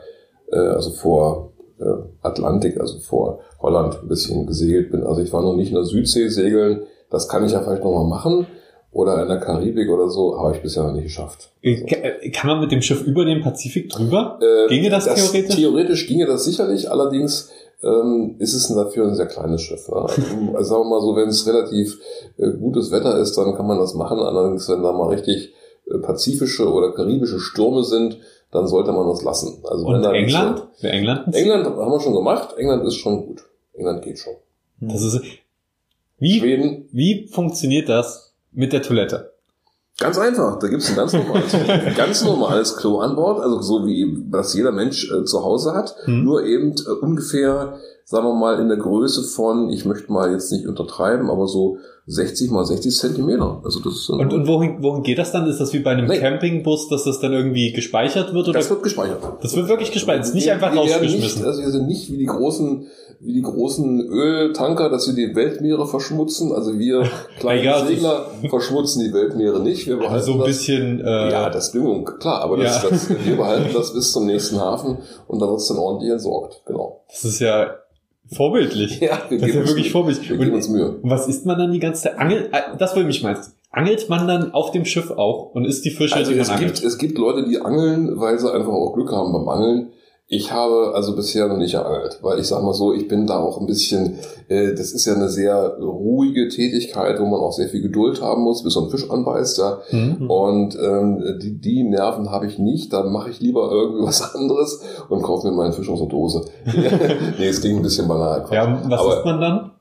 äh, 0.52 0.58
also 0.58 0.92
vor 0.92 1.54
äh, 1.80 1.86
Atlantik, 2.22 2.80
also 2.80 3.00
vor 3.00 3.40
Holland 3.62 4.00
ein 4.02 4.08
bisschen 4.08 4.46
gesegelt 4.46 4.92
bin. 4.92 5.04
Also 5.04 5.22
ich 5.22 5.32
war 5.32 5.42
noch 5.42 5.56
nicht 5.56 5.70
in 5.70 5.76
der 5.76 5.86
Südsee 5.86 6.28
segeln. 6.28 6.84
Das 7.10 7.30
kann 7.30 7.46
ich 7.46 7.54
ja 7.54 7.62
vielleicht 7.62 7.84
nochmal 7.84 8.06
machen. 8.06 8.48
Oder 8.94 9.22
in 9.24 9.28
der 9.28 9.40
Karibik 9.40 9.90
oder 9.90 10.08
so, 10.10 10.38
habe 10.40 10.56
ich 10.56 10.62
bisher 10.62 10.84
noch 10.84 10.94
nicht 10.94 11.04
geschafft. 11.06 11.52
Äh, 11.62 11.84
Ka- 11.86 11.96
äh, 11.96 12.30
Kann 12.30 12.50
man 12.52 12.60
mit 12.62 12.72
dem 12.72 12.82
Schiff 12.82 13.02
über 13.04 13.26
den 13.26 13.42
Pazifik 13.42 13.90
drüber? 13.90 14.40
Äh, 14.42 14.68
Ginge 14.70 14.90
das 14.92 15.06
theoretisch? 15.06 15.56
Theoretisch 15.56 16.08
ginge 16.08 16.26
das 16.28 16.46
sicherlich, 16.46 16.92
allerdings 16.92 17.50
ähm, 17.82 18.36
ist 18.40 18.54
es 18.54 18.68
dafür 18.68 19.08
ein 19.08 19.16
sehr 19.16 19.26
kleines 19.26 19.62
Schiff. 19.64 19.90
Ne? 19.90 19.96
Also 20.56 20.70
sagen 20.70 20.84
wir 20.84 20.90
mal 20.90 21.02
so, 21.02 21.16
wenn 21.16 21.28
es 21.28 21.46
relativ 21.48 22.00
äh, 22.38 22.52
gutes 22.52 22.92
Wetter 22.92 23.18
ist, 23.20 23.36
dann 23.36 23.56
kann 23.56 23.66
man 23.68 23.80
das 23.80 23.94
machen. 23.96 24.20
Allerdings, 24.20 24.70
wenn 24.70 24.84
da 24.84 24.92
mal 24.92 25.10
richtig 25.10 25.54
äh, 25.92 25.98
pazifische 25.98 26.72
oder 26.72 26.94
karibische 26.94 27.40
Stürme 27.40 27.84
sind, 27.84 28.20
dann 28.52 28.68
sollte 28.68 28.92
man 28.92 29.08
das 29.10 29.24
lassen. 29.24 29.64
Also 29.64 29.88
wenn 29.88 29.96
Und 29.96 30.02
da 30.04 30.14
England? 30.14 30.68
Wer 30.82 30.94
England? 30.94 31.34
So, 31.34 31.40
England 31.40 31.66
haben 31.66 31.92
wir 31.92 32.00
schon 32.00 32.14
gemacht. 32.14 32.54
England 32.58 32.86
ist 32.86 32.96
schon 32.98 33.26
gut. 33.26 33.44
England 33.74 34.04
geht 34.04 34.20
schon. 34.20 34.34
Das 34.80 35.02
ist, 35.02 35.20
wie, 36.20 36.40
Schweden, 36.40 36.88
wie 36.92 37.28
funktioniert 37.28 37.90
das 37.90 38.33
mit 38.54 38.74
der 38.74 38.82
Toilette? 38.82 39.34
Ganz 40.00 40.18
einfach, 40.18 40.58
da 40.58 40.68
gibt's 40.68 40.90
ein 40.90 40.96
ganz 40.96 41.14
normales, 41.14 41.52
ganz 41.98 42.24
normales 42.24 42.76
Klo 42.78 43.00
an 43.00 43.16
Bord, 43.16 43.40
also 43.40 43.62
so 43.62 43.86
wie 43.86 44.26
das 44.32 44.54
jeder 44.56 44.72
Mensch 44.72 45.12
äh, 45.12 45.24
zu 45.24 45.44
Hause 45.44 45.74
hat, 45.76 45.96
Hm. 46.06 46.24
nur 46.24 46.44
eben 46.44 46.72
äh, 46.72 46.90
ungefähr, 47.02 47.80
sagen 48.06 48.26
wir 48.28 48.34
mal, 48.36 48.60
in 48.60 48.68
der 48.68 48.78
Größe 48.78 49.24
von, 49.24 49.70
ich 49.70 49.86
möchte 49.86 50.12
mal 50.12 50.32
jetzt 50.32 50.52
nicht 50.52 50.68
untertreiben, 50.68 51.30
aber 51.30 51.48
so 51.48 51.78
60 52.06 52.52
mal 52.52 52.66
60 52.66 52.94
Zentimeter. 52.98 53.62
Also 53.64 53.80
das 53.80 53.94
ist 53.94 54.10
Und, 54.10 54.34
und 54.34 54.46
wohin, 54.48 54.84
wohin 54.84 55.04
geht 55.04 55.18
das 55.20 55.32
dann? 55.32 55.48
Ist 55.48 55.60
das 55.62 55.72
wie 55.72 55.80
bei 55.80 55.92
einem 55.92 56.08
Nee. 56.08 56.20
Campingbus, 56.20 56.90
dass 56.90 57.06
das 57.06 57.20
dann 57.22 57.32
irgendwie 57.32 57.72
gespeichert 57.72 58.34
wird? 58.34 58.50
Oder? 58.50 58.60
das 58.60 58.70
wird 58.70 58.84
gespeichert. 58.84 59.20
Das 59.42 59.56
wird 59.56 59.70
wirklich 59.70 59.92
gespeichert, 59.94 60.26
ist 60.26 60.34
nicht 60.36 60.46
Wir- 60.48 60.54
einfach 60.54 60.68
werden 60.74 60.80
rausgeschmissen. 60.80 61.40
Nicht, 61.40 61.46
also 61.46 61.62
wir 61.62 61.72
sind 61.72 61.88
nicht 61.88 62.12
wie 62.12 62.18
die 62.18 62.26
großen, 62.26 62.88
wie 63.22 63.34
die 63.36 63.42
großen 63.42 64.02
Öltanker, 64.02 64.90
dass 64.90 65.08
wir 65.08 65.16
die 65.16 65.34
Weltmeere 65.34 65.88
verschmutzen. 65.88 66.52
Also 66.52 66.78
wir 66.78 67.04
kleine 67.40 67.64
Ja, 67.64 67.80
das- 67.80 67.88
Segler 67.88 68.26
verschmutzen 68.50 69.02
die 69.06 69.14
Weltmeere 69.14 69.62
nicht. 69.62 69.88
Wir 69.88 69.96
behalten 69.98 70.26
so 70.26 70.34
ein 70.34 70.40
das, 70.40 70.48
bisschen, 70.48 71.00
äh, 71.00 71.32
Ja, 71.32 71.50
das 71.50 71.72
Düngung, 71.72 72.04
klar, 72.20 72.42
aber 72.42 72.58
das, 72.58 72.84
Ja. 72.84 72.90
das, 72.90 73.10
wir 73.10 73.38
behalten 73.38 73.70
das 73.74 73.94
bis 73.94 74.12
zum 74.12 74.26
nächsten 74.26 74.60
Hafen 74.60 74.98
und 75.30 75.40
da 75.42 75.48
wird's 75.48 75.70
dann 75.70 75.78
ordentlich 75.78 76.12
entsorgt. 76.12 76.64
Genau. 76.66 77.06
das 77.10 77.24
ist 77.24 77.40
ja 77.40 77.68
vorbildlich. 78.34 79.00
Ja, 79.00 79.20
wir 79.30 79.40
Das 79.40 79.50
ist 79.50 79.56
ja 79.56 79.68
wirklich 79.68 79.92
vorbildlich. 79.92 80.30
Wir 80.30 80.38
geben 80.38 80.54
uns 80.54 80.70
Mühe. 80.70 80.98
und 81.02 81.10
was 81.10 81.28
isst 81.28 81.46
man 81.46 81.58
dann 81.58 81.72
die 81.72 81.80
ganze 81.80 82.04
Zeit? 82.04 82.18
Angel, 82.20 82.50
äh, 82.52 82.78
das 82.78 82.96
würde 82.96 83.08
mich 83.08 83.22
interessieren. 83.24 83.54
Angelt 83.72 84.08
man 84.10 84.28
dann 84.28 84.52
auf 84.54 84.72
dem 84.72 84.86
Schiff 84.86 85.10
auch 85.12 85.56
und 85.56 85.66
isst 85.66 85.84
die 85.86 85.90
Fische, 85.92 86.16
Also 86.16 86.32
die 86.32 86.36
man 86.38 86.44
es 86.44 86.50
angelt? 86.52 86.74
gibt, 86.76 86.86
es 86.86 86.98
gibt 86.98 87.18
Leute, 87.18 87.48
die 87.48 87.60
angeln, 87.60 88.20
weil 88.20 88.38
sie 88.38 88.52
einfach 88.54 88.72
auch 88.72 88.94
Glück 88.94 89.12
haben 89.12 89.34
beim 89.34 89.48
Angeln. 89.50 89.88
Ich 90.36 90.52
habe 90.52 90.94
also 90.96 91.16
bisher 91.16 91.48
noch 91.48 91.58
nicht 91.58 91.74
geangelt, 91.74 92.18
weil 92.24 92.40
ich 92.40 92.48
sage 92.48 92.66
mal 92.66 92.74
so, 92.74 92.92
ich 92.92 93.08
bin 93.08 93.28
da 93.28 93.38
auch 93.40 93.60
ein 93.60 93.68
bisschen, 93.68 94.18
äh, 94.48 94.74
das 94.74 94.92
ist 94.92 95.06
ja 95.06 95.14
eine 95.14 95.30
sehr 95.30 95.78
ruhige 95.80 96.48
Tätigkeit, 96.50 97.20
wo 97.20 97.26
man 97.26 97.40
auch 97.40 97.52
sehr 97.54 97.70
viel 97.70 97.84
Geduld 97.84 98.20
haben 98.20 98.42
muss, 98.42 98.64
bis 98.64 98.74
so 98.74 98.84
ein 98.86 98.90
Fisch 98.90 99.10
anbeißt, 99.12 99.60
ja. 99.60 99.78
Hm? 99.90 100.30
Und 100.32 100.76
ähm, 100.82 101.24
die, 101.40 101.60
die 101.62 101.84
Nerven 101.84 102.32
habe 102.32 102.48
ich 102.48 102.58
nicht, 102.58 102.92
da 102.94 103.04
mache 103.04 103.30
ich 103.30 103.42
lieber 103.42 103.70
irgendwie 103.72 104.04
was 104.08 104.34
anderes 104.36 104.82
und 105.10 105.22
kaufe 105.22 105.48
mir 105.48 105.54
meinen 105.56 105.74
Fisch 105.74 105.90
aus 105.90 106.00
der 106.00 106.08
Dose. 106.10 106.46
nee, 107.38 107.48
es 107.48 107.62
klingt 107.62 107.78
ein 107.78 107.84
bisschen 107.84 108.08
banal. 108.08 108.44
Ja, 108.52 108.82
was 108.90 109.00
Aber- 109.00 109.16
isst 109.18 109.26
man 109.26 109.40
dann? 109.40 109.72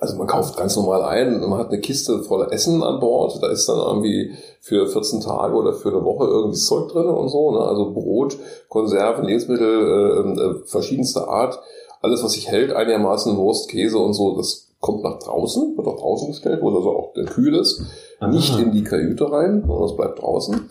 Also 0.00 0.16
man 0.16 0.26
kauft 0.26 0.56
ganz 0.56 0.76
normal 0.76 1.02
ein, 1.02 1.40
man 1.40 1.58
hat 1.58 1.68
eine 1.68 1.80
Kiste 1.80 2.22
voller 2.22 2.52
Essen 2.52 2.82
an 2.82 3.00
Bord, 3.00 3.42
da 3.42 3.48
ist 3.48 3.68
dann 3.68 3.78
irgendwie 3.78 4.32
für 4.60 4.86
14 4.86 5.20
Tage 5.20 5.54
oder 5.54 5.72
für 5.72 5.88
eine 5.88 6.04
Woche 6.04 6.26
irgendwie 6.26 6.58
Zeug 6.58 6.88
drin 6.88 7.06
und 7.06 7.28
so, 7.28 7.50
ne? 7.52 7.60
also 7.60 7.92
Brot, 7.92 8.38
Konserven, 8.68 9.24
Lebensmittel 9.24 10.36
äh, 10.36 10.40
äh, 10.40 10.54
verschiedenster 10.66 11.28
Art, 11.28 11.58
alles 12.00 12.22
was 12.22 12.32
sich 12.32 12.48
hält, 12.48 12.72
einigermaßen 12.72 13.36
Wurst, 13.36 13.68
Käse 13.68 13.98
und 13.98 14.14
so, 14.14 14.36
das 14.36 14.68
kommt 14.80 15.02
nach 15.02 15.18
draußen, 15.18 15.76
wird 15.76 15.88
auch 15.88 15.98
draußen 15.98 16.28
gestellt, 16.28 16.60
wo 16.62 16.70
es 16.70 16.76
also 16.76 16.90
auch 16.90 17.14
kühl 17.34 17.56
ist, 17.56 17.82
nicht 18.28 18.58
in 18.58 18.70
die 18.70 18.84
Kajüte 18.84 19.30
rein, 19.30 19.64
sondern 19.66 19.84
es 19.84 19.96
bleibt 19.96 20.22
draußen, 20.22 20.70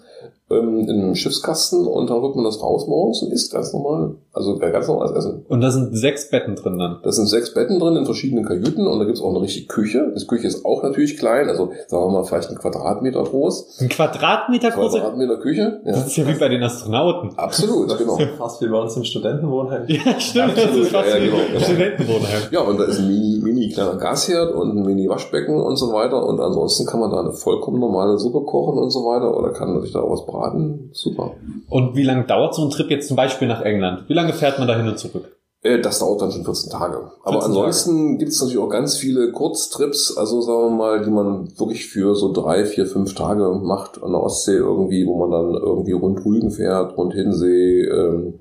ähm, 0.50 0.80
in 0.80 0.90
einem 0.90 1.16
Schiffskasten 1.16 1.86
und 1.86 2.10
dann 2.10 2.20
rückt 2.20 2.36
man 2.36 2.46
das 2.46 2.62
raus 2.62 2.88
morgens 2.88 3.22
und 3.22 3.34
isst 3.34 3.52
ganz 3.52 3.74
normal, 3.74 4.16
also 4.32 4.58
ganz 4.58 4.88
normales 4.88 5.12
Essen. 5.12 5.46
Und 5.50 5.62
da 5.62 5.72
sind 5.72 5.98
sechs 5.98 6.30
Betten 6.30 6.56
drin 6.56 6.78
dann. 6.80 7.00
Da 7.04 7.12
sind 7.12 7.28
sechs 7.28 7.54
Betten 7.54 7.80
drin 7.80 7.96
in 7.98 8.06
verschiedenen 8.06 8.46
Kajüten 8.46 8.88
und 8.88 9.00
da 9.00 9.06
gibt's 9.06 9.22
auch 9.22 9.30
eine 9.30 9.42
richtige 9.42 9.68
Küche. 9.68 10.12
Das 10.14 10.26
Küche 10.28 10.48
ist 10.48 10.64
auch 10.64 10.84
natürlich 10.84 11.18
klein, 11.18 11.50
also 11.50 11.72
sagen 11.88 12.06
wir 12.06 12.12
mal 12.12 12.24
vielleicht 12.24 12.50
ein 12.50 12.58
Quadratmeter 12.58 13.24
groß. 13.24 13.80
Ein 13.82 13.90
Quadratmeter 13.90 14.72
große. 14.72 15.00
Quadratmeter 15.00 15.38
Küche. 15.38 15.82
Ja. 15.86 15.92
Das 15.92 16.08
ist 16.08 16.16
ja 16.18 16.28
wie 16.28 16.40
bei 16.40 16.48
den 16.48 16.64
Astronauten. 16.64 17.32
Absolut, 17.38 17.90
Das 17.92 17.98
genau. 17.98 18.18
ist 18.18 18.30
fast 18.38 18.62
wie 18.62 18.68
bei 18.68 18.80
uns 18.80 18.96
im 18.96 19.04
Studentenwohnheim. 19.04 19.84
Ja, 19.88 20.20
stimmt. 20.20 20.58
Das 20.58 20.76
ist 20.76 20.90
fast 20.92 21.10
Ja, 21.10 21.18
ja, 21.18 21.24
wie 21.24 21.28
im 21.28 21.48
genau. 21.48 21.60
Studentenwohnheim. 21.60 22.42
Ja, 22.52 22.62
und 22.62 22.78
da 22.80 22.86
ist 22.86 23.00
ein 23.00 23.08
mini, 23.08 23.40
mini 23.44 23.57
kleiner 23.70 23.96
Gasherd 23.96 24.54
und 24.54 24.78
ein 24.78 24.84
mini 24.84 25.08
Waschbecken 25.10 25.60
und 25.60 25.76
so 25.78 25.92
weiter. 25.94 26.26
Und 26.26 26.40
ansonsten 26.40 26.86
kann 26.86 27.00
man 27.00 27.12
da 27.12 27.20
eine 27.20 27.34
vollkommen 27.34 27.80
normale 27.80 28.18
Suppe 28.18 28.42
kochen 28.42 28.78
und 28.78 28.90
so 28.92 29.00
weiter 29.02 29.38
oder 29.38 29.52
kann 29.52 29.80
sich 29.82 29.94
da 29.94 30.02
auch 30.02 30.12
was 30.12 30.26
braten. 30.26 30.90
Super. 30.94 31.32
Und 31.70 31.96
wie 31.96 32.04
lange 32.04 32.26
dauert 32.26 32.56
so 32.56 32.64
ein 32.64 32.70
Trip 32.70 32.90
jetzt 32.90 33.08
zum 33.08 33.18
Beispiel 33.18 33.48
nach 33.48 33.62
England? 33.62 34.04
Wie 34.08 34.14
lange 34.14 34.34
fährt 34.34 34.60
man 34.60 34.68
da 34.68 34.76
hin 34.76 34.88
und 34.88 34.98
zurück? 34.98 35.38
Äh, 35.64 35.80
Das 35.82 36.00
dauert 36.00 36.22
dann 36.22 36.32
schon 36.32 36.46
14 36.46 36.72
Tage. 36.72 37.12
Aber 37.24 37.42
14 37.42 37.50
ansonsten 37.50 38.18
gibt's 38.18 38.40
natürlich 38.40 38.60
auch 38.60 38.70
ganz 38.70 38.98
viele 38.98 39.32
Kurztrips, 39.32 40.16
also 40.18 40.42
sagen 40.42 40.70
wir 40.72 40.78
mal, 40.78 41.04
die 41.04 41.10
man 41.10 41.48
wirklich 41.58 41.88
für 41.88 42.16
so 42.16 42.32
drei, 42.32 42.66
vier, 42.66 42.86
fünf 42.86 43.16
Tage 43.16 43.60
macht 43.64 44.02
an 44.04 44.12
der 44.12 44.22
Ostsee 44.22 44.58
irgendwie, 44.58 45.06
wo 45.08 45.18
man 45.18 45.32
dann 45.32 45.62
irgendwie 45.62 45.94
rund 45.94 46.24
Rügen 46.26 46.52
fährt, 46.52 46.98
rund 46.98 47.14
Hinsee, 47.14 47.84
ähm, 47.86 48.40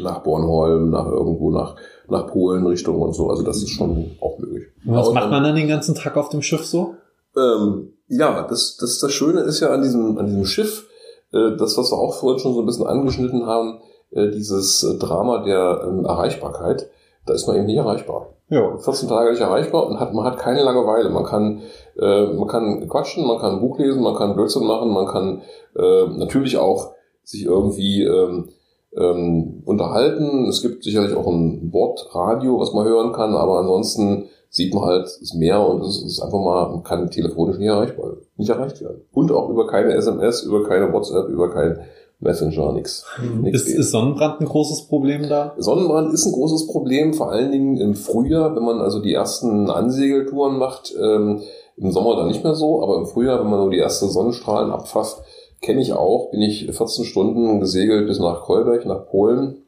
nach 0.00 0.22
Bornholm, 0.22 0.90
nach 0.90 1.06
irgendwo 1.06 1.50
nach, 1.50 1.76
nach 2.08 2.26
Polen 2.26 2.66
Richtung 2.66 3.00
und 3.00 3.14
so. 3.14 3.28
Also 3.30 3.42
das 3.42 3.58
ist 3.58 3.70
schon 3.70 4.12
auch 4.20 4.38
möglich. 4.38 4.66
Und 4.84 4.94
was 4.94 5.06
Aber 5.06 5.14
macht 5.14 5.30
man 5.30 5.42
dann 5.42 5.56
den 5.56 5.68
ganzen 5.68 5.94
Tag 5.94 6.16
auf 6.16 6.28
dem 6.28 6.42
Schiff 6.42 6.64
so? 6.64 6.94
ähm, 7.36 7.92
ja, 8.08 8.46
das, 8.48 8.76
das, 8.76 8.98
das 8.98 9.12
Schöne 9.12 9.40
ist 9.40 9.60
ja 9.60 9.70
an 9.70 9.82
diesem, 9.82 10.18
an 10.18 10.26
diesem 10.26 10.44
Schiff, 10.44 10.86
äh, 11.32 11.56
das, 11.56 11.76
was 11.76 11.90
wir 11.90 11.98
auch 11.98 12.14
vorhin 12.14 12.38
schon 12.38 12.54
so 12.54 12.60
ein 12.60 12.66
bisschen 12.66 12.86
angeschnitten 12.86 13.46
haben, 13.46 13.80
äh, 14.10 14.30
dieses 14.30 14.82
äh, 14.82 14.98
Drama 14.98 15.42
der 15.42 15.84
ähm, 15.86 16.04
Erreichbarkeit, 16.04 16.88
da 17.26 17.34
ist 17.34 17.46
man 17.46 17.56
eben 17.56 17.66
nicht 17.66 17.78
erreichbar. 17.78 18.34
Ja. 18.50 18.76
14 18.76 19.08
Tage 19.08 19.30
nicht 19.30 19.40
erreichbar 19.40 19.86
und 19.86 19.98
hat, 19.98 20.12
man 20.12 20.26
hat 20.26 20.38
keine 20.38 20.62
Langeweile. 20.62 21.08
Man 21.08 21.24
kann, 21.24 21.62
äh, 21.98 22.26
man 22.26 22.46
kann 22.46 22.86
quatschen, 22.88 23.26
man 23.26 23.38
kann 23.38 23.54
ein 23.54 23.60
Buch 23.60 23.78
lesen, 23.78 24.02
man 24.02 24.14
kann 24.14 24.34
Blödsinn 24.34 24.66
machen, 24.66 24.92
man 24.92 25.06
kann 25.06 25.42
äh, 25.74 26.06
natürlich 26.18 26.58
auch 26.58 26.92
sich 27.22 27.46
irgendwie 27.46 28.02
ähm, 28.02 28.50
ähm, 28.96 29.53
unterhalten. 29.64 30.46
Es 30.48 30.62
gibt 30.62 30.84
sicherlich 30.84 31.14
auch 31.14 31.26
ein 31.26 31.70
Bordradio, 31.70 32.58
was 32.60 32.72
man 32.72 32.84
hören 32.84 33.12
kann, 33.12 33.34
aber 33.34 33.58
ansonsten 33.58 34.26
sieht 34.50 34.72
man 34.72 34.84
halt 34.84 35.04
das 35.20 35.34
Meer 35.34 35.66
und 35.66 35.82
es 35.84 36.02
ist 36.02 36.20
einfach 36.20 36.38
mal, 36.38 36.68
man 36.70 36.84
kann 36.84 37.10
telefonisch 37.10 37.58
nicht 37.58 37.68
erreichbar, 37.68 38.18
nicht 38.36 38.50
erreicht 38.50 38.80
werden. 38.80 39.02
Und 39.12 39.32
auch 39.32 39.48
über 39.48 39.66
keine 39.66 39.92
SMS, 39.94 40.42
über 40.42 40.62
keine 40.62 40.92
WhatsApp, 40.92 41.28
über 41.28 41.50
kein 41.52 41.80
Messenger, 42.20 42.72
nix. 42.72 43.04
nix 43.42 43.62
Ist, 43.62 43.74
ist 43.74 43.90
Sonnenbrand 43.90 44.40
ein 44.40 44.46
großes 44.46 44.86
Problem 44.86 45.28
da? 45.28 45.54
Sonnenbrand 45.58 46.12
ist 46.14 46.24
ein 46.26 46.32
großes 46.32 46.68
Problem, 46.68 47.14
vor 47.14 47.32
allen 47.32 47.50
Dingen 47.50 47.76
im 47.78 47.96
Frühjahr, 47.96 48.54
wenn 48.54 48.64
man 48.64 48.80
also 48.80 49.00
die 49.00 49.12
ersten 49.12 49.68
Ansegeltouren 49.70 50.56
macht. 50.58 50.94
Ähm, 51.00 51.42
Im 51.76 51.90
Sommer 51.90 52.14
dann 52.14 52.28
nicht 52.28 52.44
mehr 52.44 52.54
so, 52.54 52.82
aber 52.82 52.98
im 52.98 53.06
Frühjahr, 53.06 53.40
wenn 53.40 53.50
man 53.50 53.58
so 53.58 53.68
die 53.68 53.80
ersten 53.80 54.08
Sonnenstrahlen 54.08 54.70
abfasst, 54.70 55.22
kenne 55.64 55.80
ich 55.80 55.92
auch, 55.92 56.30
bin 56.30 56.42
ich 56.42 56.70
14 56.70 57.04
Stunden 57.04 57.58
gesegelt 57.60 58.06
bis 58.06 58.18
nach 58.18 58.42
Kolberg, 58.42 58.84
nach 58.86 59.06
Polen, 59.06 59.62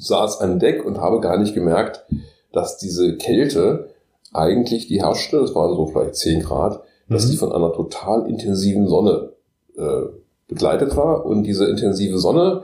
saß 0.00 0.40
an 0.40 0.58
Deck 0.58 0.84
und 0.84 0.98
habe 0.98 1.20
gar 1.20 1.36
nicht 1.36 1.54
gemerkt, 1.54 2.06
dass 2.52 2.78
diese 2.78 3.16
Kälte 3.16 3.90
eigentlich 4.32 4.88
die 4.88 5.02
herrschte, 5.02 5.40
das 5.40 5.54
waren 5.54 5.74
so 5.74 5.86
vielleicht 5.86 6.16
10 6.16 6.42
Grad, 6.42 6.82
dass 7.08 7.26
Mhm. 7.26 7.30
die 7.32 7.36
von 7.36 7.52
einer 7.52 7.72
total 7.72 8.28
intensiven 8.28 8.88
Sonne 8.88 9.32
äh, 9.76 10.02
begleitet 10.48 10.96
war. 10.96 11.26
Und 11.26 11.44
diese 11.44 11.66
intensive 11.66 12.18
Sonne 12.18 12.62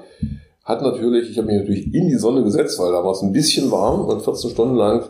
hat 0.64 0.82
natürlich, 0.82 1.30
ich 1.30 1.38
habe 1.38 1.48
mich 1.48 1.58
natürlich 1.58 1.94
in 1.94 2.08
die 2.08 2.16
Sonne 2.16 2.42
gesetzt, 2.42 2.78
weil 2.78 2.92
da 2.92 3.04
war 3.04 3.12
es 3.12 3.22
ein 3.22 3.32
bisschen 3.32 3.70
warm 3.70 4.04
und 4.04 4.22
14 4.22 4.50
Stunden 4.50 4.76
lang, 4.76 5.04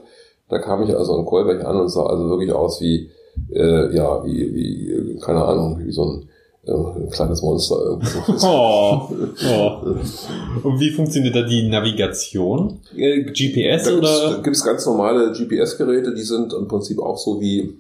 da 0.48 0.58
kam 0.58 0.82
ich 0.82 0.96
also 0.96 1.16
in 1.16 1.24
Kolberg 1.26 1.64
an 1.64 1.80
und 1.80 1.88
sah 1.88 2.06
also 2.06 2.28
wirklich 2.28 2.52
aus 2.52 2.80
wie, 2.80 3.10
äh, 3.52 3.94
ja, 3.94 4.24
wie, 4.24 4.54
wie, 4.54 5.18
keine 5.20 5.44
Ahnung, 5.44 5.78
wie 5.84 5.92
so 5.92 6.04
ein, 6.04 6.28
ein 6.74 7.10
kleines 7.10 7.42
Monster. 7.42 7.76
irgendwie 7.84 8.06
so. 8.08 8.46
Oh, 8.48 9.08
oh. 9.48 10.68
Und 10.68 10.80
wie 10.80 10.90
funktioniert 10.90 11.34
da 11.36 11.42
die 11.42 11.68
Navigation? 11.68 12.80
Äh, 12.96 13.22
GPS 13.24 13.84
Da 13.84 13.96
oder? 13.96 14.42
gibt's 14.42 14.64
ganz 14.64 14.84
normale 14.86 15.32
GPS-Geräte, 15.32 16.14
die 16.14 16.22
sind 16.22 16.52
im 16.52 16.66
Prinzip 16.68 16.98
auch 16.98 17.16
so 17.18 17.40
wie, 17.40 17.78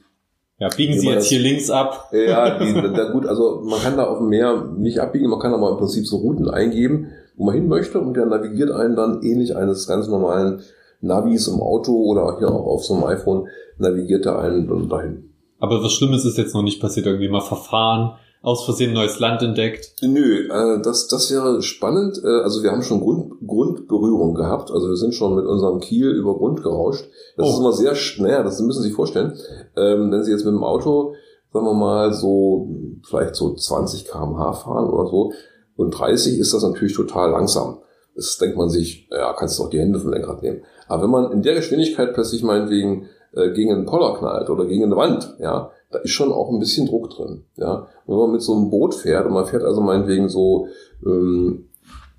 Ja, 0.58 0.68
biegen 0.68 0.98
Sie 0.98 1.06
jetzt 1.08 1.16
das- 1.24 1.26
hier 1.28 1.40
links 1.40 1.70
ab. 1.70 2.10
ja, 2.12 2.58
die, 2.58 2.72
da 2.74 3.10
gut, 3.10 3.26
also 3.26 3.62
man 3.64 3.80
kann 3.80 3.96
da 3.96 4.04
auf 4.06 4.18
dem 4.18 4.28
Meer 4.28 4.64
nicht 4.76 4.98
abbiegen, 5.00 5.28
man 5.28 5.40
kann 5.40 5.52
aber 5.54 5.70
im 5.70 5.76
Prinzip 5.78 6.06
so 6.06 6.16
Routen 6.18 6.48
eingeben, 6.48 7.08
wo 7.36 7.44
man 7.46 7.54
hin 7.54 7.68
möchte 7.68 7.98
und 8.00 8.14
der 8.14 8.26
navigiert 8.26 8.70
einen 8.70 8.96
dann 8.96 9.22
ähnlich 9.22 9.56
eines 9.56 9.86
ganz 9.86 10.06
normalen 10.08 10.60
Navis 11.02 11.48
im 11.48 11.60
Auto 11.60 11.92
oder 11.92 12.38
hier 12.38 12.48
auch 12.50 12.66
auf 12.66 12.84
so 12.84 12.94
einem 12.94 13.04
iPhone 13.04 13.48
navigiert 13.78 14.24
er 14.26 14.38
einen 14.38 14.66
dann 14.68 14.88
dahin. 14.88 15.30
Aber 15.58 15.82
was 15.82 15.92
Schlimmes 15.92 16.24
ist 16.24 16.38
jetzt 16.38 16.54
noch 16.54 16.62
nicht 16.62 16.80
passiert. 16.80 17.06
Irgendwie 17.06 17.28
mal 17.28 17.40
verfahren, 17.42 18.12
aus 18.42 18.64
Versehen 18.64 18.92
neues 18.92 19.18
Land 19.18 19.42
entdeckt. 19.42 19.92
Nö, 20.02 20.48
äh, 20.48 20.80
das, 20.82 21.08
das 21.08 21.30
wäre 21.32 21.62
spannend. 21.62 22.20
Äh, 22.24 22.42
also 22.42 22.62
wir 22.62 22.70
haben 22.70 22.82
schon 22.82 23.00
Grund, 23.00 23.32
Grundberührung 23.46 24.34
gehabt. 24.34 24.70
Also 24.70 24.88
wir 24.88 24.96
sind 24.96 25.14
schon 25.14 25.34
mit 25.34 25.46
unserem 25.46 25.80
Kiel 25.80 26.10
über 26.10 26.34
Grund 26.36 26.62
gerauscht. 26.62 27.08
Das 27.36 27.46
Oh. 27.46 27.50
ist 27.52 27.58
immer 27.58 27.72
sehr 27.72 27.94
schnell, 27.94 28.44
das 28.44 28.60
müssen 28.60 28.82
Sie 28.82 28.88
sich 28.88 28.96
vorstellen. 28.96 29.36
Ähm, 29.76 30.10
wenn 30.12 30.22
Sie 30.22 30.30
jetzt 30.30 30.44
mit 30.44 30.54
dem 30.54 30.62
Auto, 30.64 31.14
sagen 31.52 31.66
wir 31.66 31.74
mal, 31.74 32.12
so 32.12 32.68
vielleicht 33.08 33.34
so 33.34 33.54
20 33.54 34.04
km/h 34.06 34.52
fahren 34.52 34.88
oder 34.90 35.08
so 35.08 35.32
und 35.76 35.90
30 35.90 36.38
ist 36.38 36.54
das 36.54 36.62
natürlich 36.62 36.94
total 36.94 37.30
langsam. 37.30 37.78
Das 38.14 38.38
denkt 38.38 38.56
man 38.56 38.70
sich, 38.70 39.08
ja, 39.10 39.32
kannst 39.34 39.58
du 39.58 39.64
doch 39.64 39.70
die 39.70 39.78
Hände 39.80 39.98
vom 39.98 40.10
Lenkrad 40.12 40.42
nehmen. 40.42 40.62
Aber 40.88 41.02
wenn 41.02 41.10
man 41.10 41.32
in 41.32 41.42
der 41.42 41.54
Geschwindigkeit 41.54 42.14
plötzlich 42.14 42.42
meinetwegen 42.42 43.08
äh, 43.34 43.50
gegen 43.50 43.72
einen 43.72 43.84
Poller 43.86 44.16
knallt 44.18 44.48
oder 44.48 44.64
gegen 44.66 44.84
eine 44.84 44.96
Wand, 44.96 45.34
ja, 45.38 45.70
da 45.90 45.98
ist 46.00 46.10
schon 46.10 46.32
auch 46.32 46.50
ein 46.50 46.58
bisschen 46.58 46.86
Druck 46.86 47.10
drin. 47.10 47.44
Ja. 47.56 47.86
Und 48.06 48.14
wenn 48.14 48.16
man 48.16 48.32
mit 48.32 48.42
so 48.42 48.54
einem 48.54 48.70
Boot 48.70 48.94
fährt 48.94 49.26
und 49.26 49.32
man 49.32 49.46
fährt 49.46 49.62
also 49.62 49.80
meinetwegen 49.80 50.28
so, 50.28 50.68
ähm, 51.04 51.68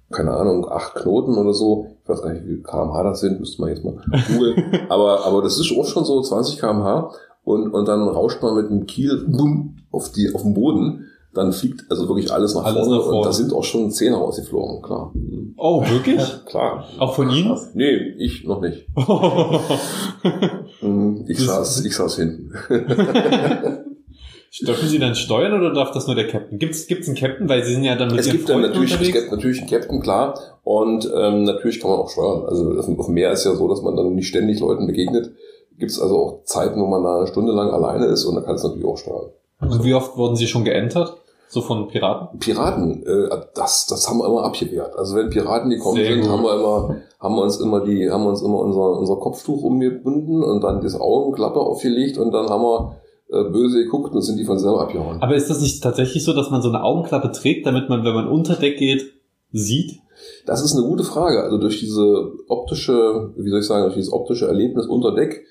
keine 0.09 0.31
Ahnung, 0.31 0.67
acht 0.69 0.95
Knoten 0.95 1.37
oder 1.37 1.53
so, 1.53 1.87
ich 2.03 2.09
weiß 2.09 2.21
gar 2.21 2.31
nicht, 2.31 2.45
wie 2.45 2.55
viel 2.55 2.63
kmh 2.63 3.03
das 3.03 3.19
sind, 3.19 3.39
müsste 3.39 3.61
man 3.61 3.69
jetzt 3.71 3.83
mal 3.83 4.01
googeln, 4.27 4.63
aber, 4.89 5.25
aber 5.25 5.41
das 5.41 5.59
ist 5.59 5.71
auch 5.77 5.85
schon 5.85 6.05
so 6.05 6.21
20 6.21 6.59
kmh 6.59 7.11
und, 7.43 7.73
und 7.73 7.87
dann 7.87 8.07
rauscht 8.07 8.41
man 8.41 8.55
mit 8.55 8.69
dem 8.69 8.85
Kiel 8.85 9.25
bumm, 9.27 9.77
auf, 9.91 10.11
die, 10.11 10.33
auf 10.33 10.43
den 10.43 10.53
Boden, 10.53 11.07
dann 11.37 11.53
fliegt 11.53 11.85
also 11.89 12.07
wirklich 12.09 12.31
alles 12.33 12.53
nach, 12.55 12.65
Alles 12.65 12.79
vorne, 12.83 12.97
nach 12.97 13.03
vorne. 13.03 13.17
und 13.19 13.25
da 13.25 13.31
sind 13.31 13.53
auch 13.53 13.63
schon 13.63 13.89
Zähne 13.91 14.17
rausgeflogen, 14.17 14.81
klar. 14.81 15.13
Oh, 15.55 15.81
wirklich? 15.87 16.21
Klar. 16.45 16.85
Auch 16.99 17.15
von 17.15 17.29
Ihnen? 17.29 17.57
Nee, 17.73 17.95
ich 18.17 18.43
noch 18.45 18.59
nicht. 18.61 18.85
Hm, 20.79 21.25
Ich 21.27 21.39
saß, 21.39 21.83
ich 21.85 21.95
saß 21.95 22.15
hinten. 22.17 22.51
Dürfen 24.65 24.87
Sie 24.87 24.97
dann 24.97 25.13
steuern 25.13 25.53
oder 25.53 25.73
darf 25.73 25.91
das 25.91 26.07
nur 26.07 26.15
der 26.15 26.27
Captain? 26.27 26.57
Gibt's 26.57 26.87
gibt's 26.87 27.07
einen 27.07 27.17
Captain, 27.17 27.47
weil 27.49 27.63
Sie 27.63 27.73
sind 27.73 27.83
ja 27.83 27.95
dann 27.95 28.09
mit 28.09 28.19
Es 28.19 28.29
gibt 28.31 28.47
dann 28.49 28.61
natürlich, 28.61 28.91
es 28.91 28.97
unterwegs? 28.97 29.19
gibt 29.19 29.31
natürlich 29.31 29.59
einen 29.59 29.69
Captain, 29.69 29.99
klar. 30.01 30.39
Und 30.63 31.09
ähm, 31.15 31.43
natürlich 31.43 31.79
kann 31.79 31.91
man 31.91 31.99
auch 31.99 32.09
steuern. 32.09 32.45
Also 32.47 32.71
auf 32.79 32.85
dem 32.85 32.99
auf 32.99 33.05
dem 33.05 33.13
Meer 33.15 33.31
ist 33.31 33.43
ja 33.45 33.53
so, 33.55 33.67
dass 33.67 33.81
man 33.81 33.95
dann 33.95 34.15
nicht 34.15 34.27
ständig 34.27 34.59
Leuten 34.59 34.87
begegnet. 34.87 35.31
Gibt 35.77 35.91
es 35.91 35.99
also 36.01 36.17
auch 36.17 36.43
Zeiten, 36.45 36.81
wo 36.81 36.87
man 36.87 37.03
da 37.03 37.17
eine 37.19 37.27
Stunde 37.27 37.51
lang 37.51 37.69
alleine 37.71 38.05
ist 38.05 38.25
und 38.25 38.35
dann 38.35 38.45
kann 38.45 38.55
es 38.55 38.63
natürlich 38.63 38.85
auch 38.85 38.97
steuern. 38.97 39.29
Und 39.59 39.83
wie 39.83 39.93
oft 39.93 40.17
wurden 40.17 40.35
Sie 40.35 40.47
schon 40.47 40.63
geentert? 40.63 41.17
So 41.49 41.61
von 41.61 41.87
Piraten? 41.87 42.39
Piraten, 42.39 43.05
äh, 43.05 43.29
das, 43.55 43.87
das 43.87 44.07
haben 44.09 44.19
wir 44.19 44.27
immer 44.27 44.43
abgewehrt. 44.43 44.95
Also 44.97 45.15
wenn 45.15 45.29
Piraten 45.29 45.69
gekommen 45.69 45.95
Sehr 45.97 46.13
sind, 46.13 46.21
gut. 46.23 46.29
haben 46.31 46.43
wir 46.43 46.53
immer, 46.53 46.95
haben 47.19 47.35
wir 47.35 47.41
uns 47.43 47.59
immer 47.59 47.81
die, 47.81 48.09
haben 48.09 48.23
wir 48.23 48.29
uns 48.29 48.41
immer 48.41 48.59
unser, 48.59 48.99
unser 48.99 49.15
Kopftuch 49.15 49.63
umgebunden 49.63 50.43
und 50.43 50.61
dann 50.61 50.81
das 50.81 50.99
Augenklappe 50.99 51.59
aufgelegt 51.59 52.17
und 52.17 52.31
dann 52.31 52.49
haben 52.49 52.63
wir 52.63 52.95
äh, 53.29 53.43
böse 53.49 53.83
geguckt 53.83 54.13
und 54.13 54.21
sind 54.21 54.37
die 54.37 54.45
von 54.45 54.59
selber 54.59 54.81
abgehauen. 54.81 55.21
Aber 55.21 55.35
ist 55.35 55.49
das 55.49 55.61
nicht 55.61 55.81
tatsächlich 55.81 56.23
so, 56.23 56.33
dass 56.33 56.49
man 56.49 56.61
so 56.61 56.69
eine 56.69 56.83
Augenklappe 56.83 57.31
trägt, 57.31 57.65
damit 57.65 57.89
man, 57.89 58.03
wenn 58.03 58.13
man 58.13 58.27
unter 58.27 58.55
Deck 58.55 58.77
geht, 58.77 59.05
sieht? 59.51 59.99
Das 60.45 60.63
ist 60.63 60.75
eine 60.75 60.85
gute 60.85 61.03
Frage. 61.03 61.43
Also 61.43 61.57
durch 61.57 61.79
diese 61.79 62.31
optische, 62.47 63.33
wie 63.37 63.49
soll 63.49 63.59
ich 63.59 63.67
sagen, 63.67 63.83
durch 63.83 63.95
dieses 63.95 64.11
optische 64.11 64.47
Erlebnis 64.47 64.85
unter 64.85 65.13
Deck 65.13 65.45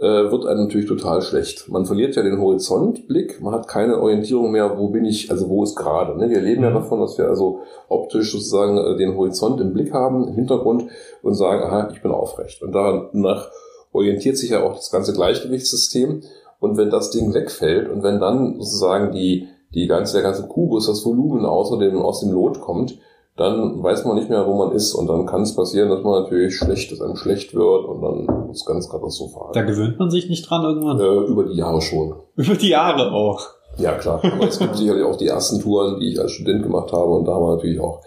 wird 0.00 0.46
einem 0.46 0.64
natürlich 0.64 0.86
total 0.86 1.22
schlecht. 1.22 1.68
Man 1.68 1.84
verliert 1.84 2.14
ja 2.14 2.22
den 2.22 2.38
Horizontblick, 2.40 3.40
man 3.40 3.52
hat 3.52 3.66
keine 3.66 4.00
Orientierung 4.00 4.52
mehr, 4.52 4.78
wo 4.78 4.90
bin 4.90 5.04
ich, 5.04 5.30
also 5.30 5.48
wo 5.48 5.64
ist 5.64 5.74
gerade. 5.74 6.16
Ne? 6.16 6.30
Wir 6.30 6.40
leben 6.40 6.62
ja 6.62 6.70
Mhm. 6.70 6.74
davon, 6.74 7.00
dass 7.00 7.18
wir 7.18 7.26
also 7.26 7.60
optisch 7.88 8.30
sozusagen 8.30 8.78
äh, 8.78 8.96
den 8.96 9.16
Horizont 9.16 9.60
im 9.60 9.72
Blick 9.72 9.92
haben, 9.92 10.28
im 10.28 10.34
Hintergrund 10.34 10.84
und 11.22 11.34
sagen, 11.34 11.64
aha, 11.64 11.90
ich 11.92 12.00
bin 12.00 12.12
aufrecht. 12.12 12.62
Und 12.62 12.72
danach 12.72 13.50
orientiert 13.92 14.36
sich 14.36 14.50
ja 14.50 14.62
auch 14.62 14.76
das 14.76 14.92
ganze 14.92 15.12
Gleichgewichtssystem. 15.12 16.22
Und 16.60 16.76
wenn 16.76 16.90
das 16.90 17.10
Ding 17.10 17.34
wegfällt 17.34 17.88
und 17.88 18.02
wenn 18.04 18.20
dann 18.20 18.54
sozusagen 18.60 19.12
die, 19.12 19.48
die 19.74 19.86
ganze, 19.88 20.14
der 20.14 20.22
ganze 20.22 20.46
Kubus, 20.46 20.86
das 20.86 21.04
Volumen 21.04 21.44
außer 21.44 21.78
dem, 21.78 21.98
aus 21.98 22.20
dem 22.20 22.30
Lot 22.30 22.60
kommt, 22.60 22.98
dann 23.38 23.82
weiß 23.82 24.04
man 24.04 24.16
nicht 24.16 24.28
mehr, 24.28 24.46
wo 24.46 24.54
man 24.54 24.72
ist. 24.72 24.94
Und 24.94 25.06
dann 25.06 25.24
kann 25.24 25.42
es 25.42 25.54
passieren, 25.54 25.88
dass 25.88 26.02
man 26.02 26.22
natürlich 26.22 26.56
schlecht, 26.56 26.90
dass 26.90 27.00
einem 27.00 27.16
schlecht 27.16 27.54
wird 27.54 27.84
und 27.84 28.02
dann 28.02 28.50
ist 28.50 28.60
es 28.60 28.66
ganz 28.66 28.88
katastrophal. 28.88 29.52
Da 29.52 29.62
gewöhnt 29.62 29.98
man 29.98 30.10
sich 30.10 30.28
nicht 30.28 30.48
dran 30.48 30.64
irgendwann. 30.64 30.98
Äh, 30.98 31.30
über 31.30 31.44
die 31.44 31.56
Jahre 31.56 31.80
schon. 31.80 32.14
Über 32.36 32.54
die 32.54 32.70
Jahre 32.70 33.12
auch. 33.12 33.46
Ja, 33.76 33.92
klar. 33.92 34.20
Aber 34.24 34.48
es 34.48 34.58
gibt 34.58 34.76
sicherlich 34.76 35.04
auch 35.04 35.16
die 35.16 35.28
ersten 35.28 35.60
Touren, 35.60 36.00
die 36.00 36.12
ich 36.12 36.20
als 36.20 36.32
Student 36.32 36.64
gemacht 36.64 36.92
habe. 36.92 37.12
Und 37.12 37.26
da 37.26 37.34
haben 37.34 37.44
wir 37.44 37.54
natürlich 37.54 37.80
auch 37.80 38.00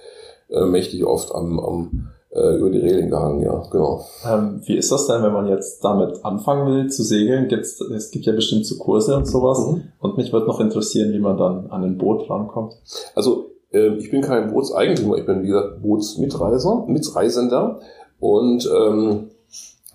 äh, 0.49 0.65
mächtig 0.65 1.05
oft 1.05 1.33
am, 1.33 1.59
am 1.59 2.09
äh, 2.31 2.57
über 2.57 2.69
die 2.69 2.79
Reling 2.79 3.09
gehangen, 3.09 3.41
ja, 3.41 3.63
genau. 3.71 4.05
Ähm, 4.29 4.61
wie 4.65 4.75
ist 4.75 4.91
das 4.91 5.07
denn, 5.07 5.21
wenn 5.21 5.33
man 5.33 5.47
jetzt 5.47 5.83
damit 5.83 6.23
anfangen 6.23 6.67
will 6.67 6.89
zu 6.89 7.03
segeln? 7.03 7.47
Gibt's, 7.47 7.79
es 7.79 8.11
gibt 8.11 8.25
ja 8.25 8.33
bestimmt 8.33 8.65
so 8.65 8.77
Kurse 8.77 9.15
und 9.15 9.27
sowas. 9.27 9.59
Mhm. 9.59 9.83
Und 9.99 10.17
mich 10.17 10.31
würde 10.31 10.47
noch 10.47 10.59
interessieren, 10.59 11.13
wie 11.13 11.19
man 11.19 11.37
dann 11.37 11.67
an 11.71 11.83
ein 11.83 11.97
Boot 11.97 12.29
rankommt. 12.29 12.73
Also 13.15 13.50
äh, 13.73 13.95
ich 13.97 14.09
bin 14.11 14.21
kein 14.21 14.51
Bootseigentümer, 14.51 15.17
ich 15.17 15.25
bin 15.25 15.43
wie 15.43 15.47
gesagt 15.47 15.81
Bootsmitreiser, 15.81 16.85
Mitreisender 16.87 17.79
und 18.19 18.69
ähm, 18.73 19.31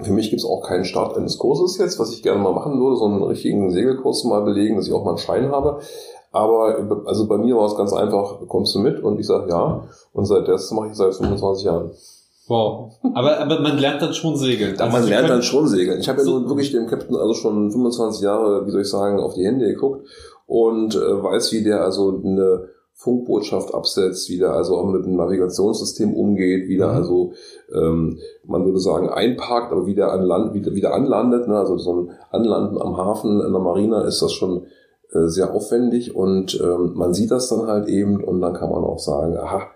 für 0.03 0.13
mich 0.13 0.29
gibt 0.31 0.41
es 0.43 0.47
auch 0.49 0.61
keinen 0.63 0.85
Start 0.85 1.17
eines 1.17 1.39
Kurses 1.39 1.79
jetzt, 1.79 1.99
was 1.99 2.13
ich 2.13 2.23
gerne 2.23 2.43
mal 2.43 2.53
machen 2.53 2.79
würde, 2.79 2.97
so 2.97 3.07
einen 3.07 3.23
richtigen 3.23 3.71
Segelkurs 3.71 4.25
mal 4.25 4.43
belegen, 4.43 4.77
dass 4.77 4.87
ich 4.87 4.93
auch 4.93 5.05
mal 5.05 5.11
einen 5.13 5.19
Schein 5.19 5.51
habe. 5.51 5.81
Aber 6.33 7.03
also 7.07 7.27
bei 7.27 7.39
mir 7.39 7.57
war 7.57 7.65
es 7.65 7.77
ganz 7.77 7.95
einfach, 7.95 8.41
kommst 8.47 8.75
du 8.75 8.81
mit? 8.81 9.03
Und 9.03 9.19
ich 9.19 9.27
sage 9.27 9.49
ja. 9.49 9.89
Und 10.13 10.27
seit 10.27 10.47
das 10.49 10.71
mache 10.71 10.89
ich 10.89 10.95
seit 10.95 11.15
25 11.15 11.65
Jahren. 11.65 11.93
Wow. 12.47 12.93
Aber, 13.15 13.39
aber 13.41 13.61
man 13.61 13.79
lernt 13.79 14.03
dann 14.03 14.13
schon 14.13 14.37
segeln. 14.37 14.79
Also 14.79 14.93
man 14.99 15.09
lernt 15.09 15.31
dann 15.31 15.43
schon 15.43 15.67
segeln. 15.67 15.99
Ich 15.99 16.09
habe 16.11 16.19
ja 16.19 16.25
So- 16.25 16.41
nun 16.41 16.49
wirklich 16.51 16.73
dem 16.73 16.87
Captain 16.89 17.17
also 17.17 17.33
schon 17.33 17.71
25 17.71 18.23
Jahre, 18.23 18.67
wie 18.67 18.71
soll 18.71 18.83
ich 18.83 18.91
sagen, 18.91 19.19
auf 19.19 19.33
die 19.33 19.47
Hände 19.47 19.67
geguckt 19.67 20.07
und 20.47 20.95
äh, 20.95 20.99
weiß, 21.23 21.53
wie 21.53 21.65
der 21.65 21.81
also 21.83 22.21
eine 22.23 22.69
Funkbotschaft 22.99 23.75
absetzt, 23.75 24.31
wie 24.31 24.39
der 24.39 24.55
also 24.55 24.77
auch 24.79 24.87
mit 24.87 25.05
dem 25.05 25.17
Navigationssystem 25.17 26.15
umgeht, 26.15 26.67
wie 26.67 26.79
der 26.79 26.89
Mhm. 26.89 26.95
also, 26.95 27.33
ähm, 27.75 28.19
man 28.45 28.65
würde 28.65 28.81
sagen, 28.81 29.11
einparkt, 29.11 29.71
aber 29.71 29.87
wie 29.87 29.95
der 29.95 30.13
an 30.13 30.23
Land, 30.23 30.55
wieder, 30.55 30.75
wieder 30.75 30.95
anlandet. 30.95 31.47
Ne? 31.47 31.59
Also 31.59 31.77
so 31.77 31.93
ein 31.95 32.11
Anlanden 32.31 32.81
am 32.81 32.97
Hafen 32.97 33.43
in 33.43 33.53
der 33.53 33.61
Marina 33.61 34.03
ist 34.03 34.23
das 34.23 34.33
schon 34.33 34.67
äh, 35.13 35.29
sehr 35.29 35.53
aufwendig 35.53 36.17
und 36.17 36.59
ähm, 36.61 36.93
man 36.95 37.13
sieht 37.13 37.31
das 37.31 37.49
dann 37.49 37.67
halt 37.67 37.87
eben 37.89 38.25
und 38.25 38.41
dann 38.41 38.55
kann 38.55 38.71
man 38.71 38.83
auch 38.83 38.99
sagen, 38.99 39.37
aha, 39.37 39.69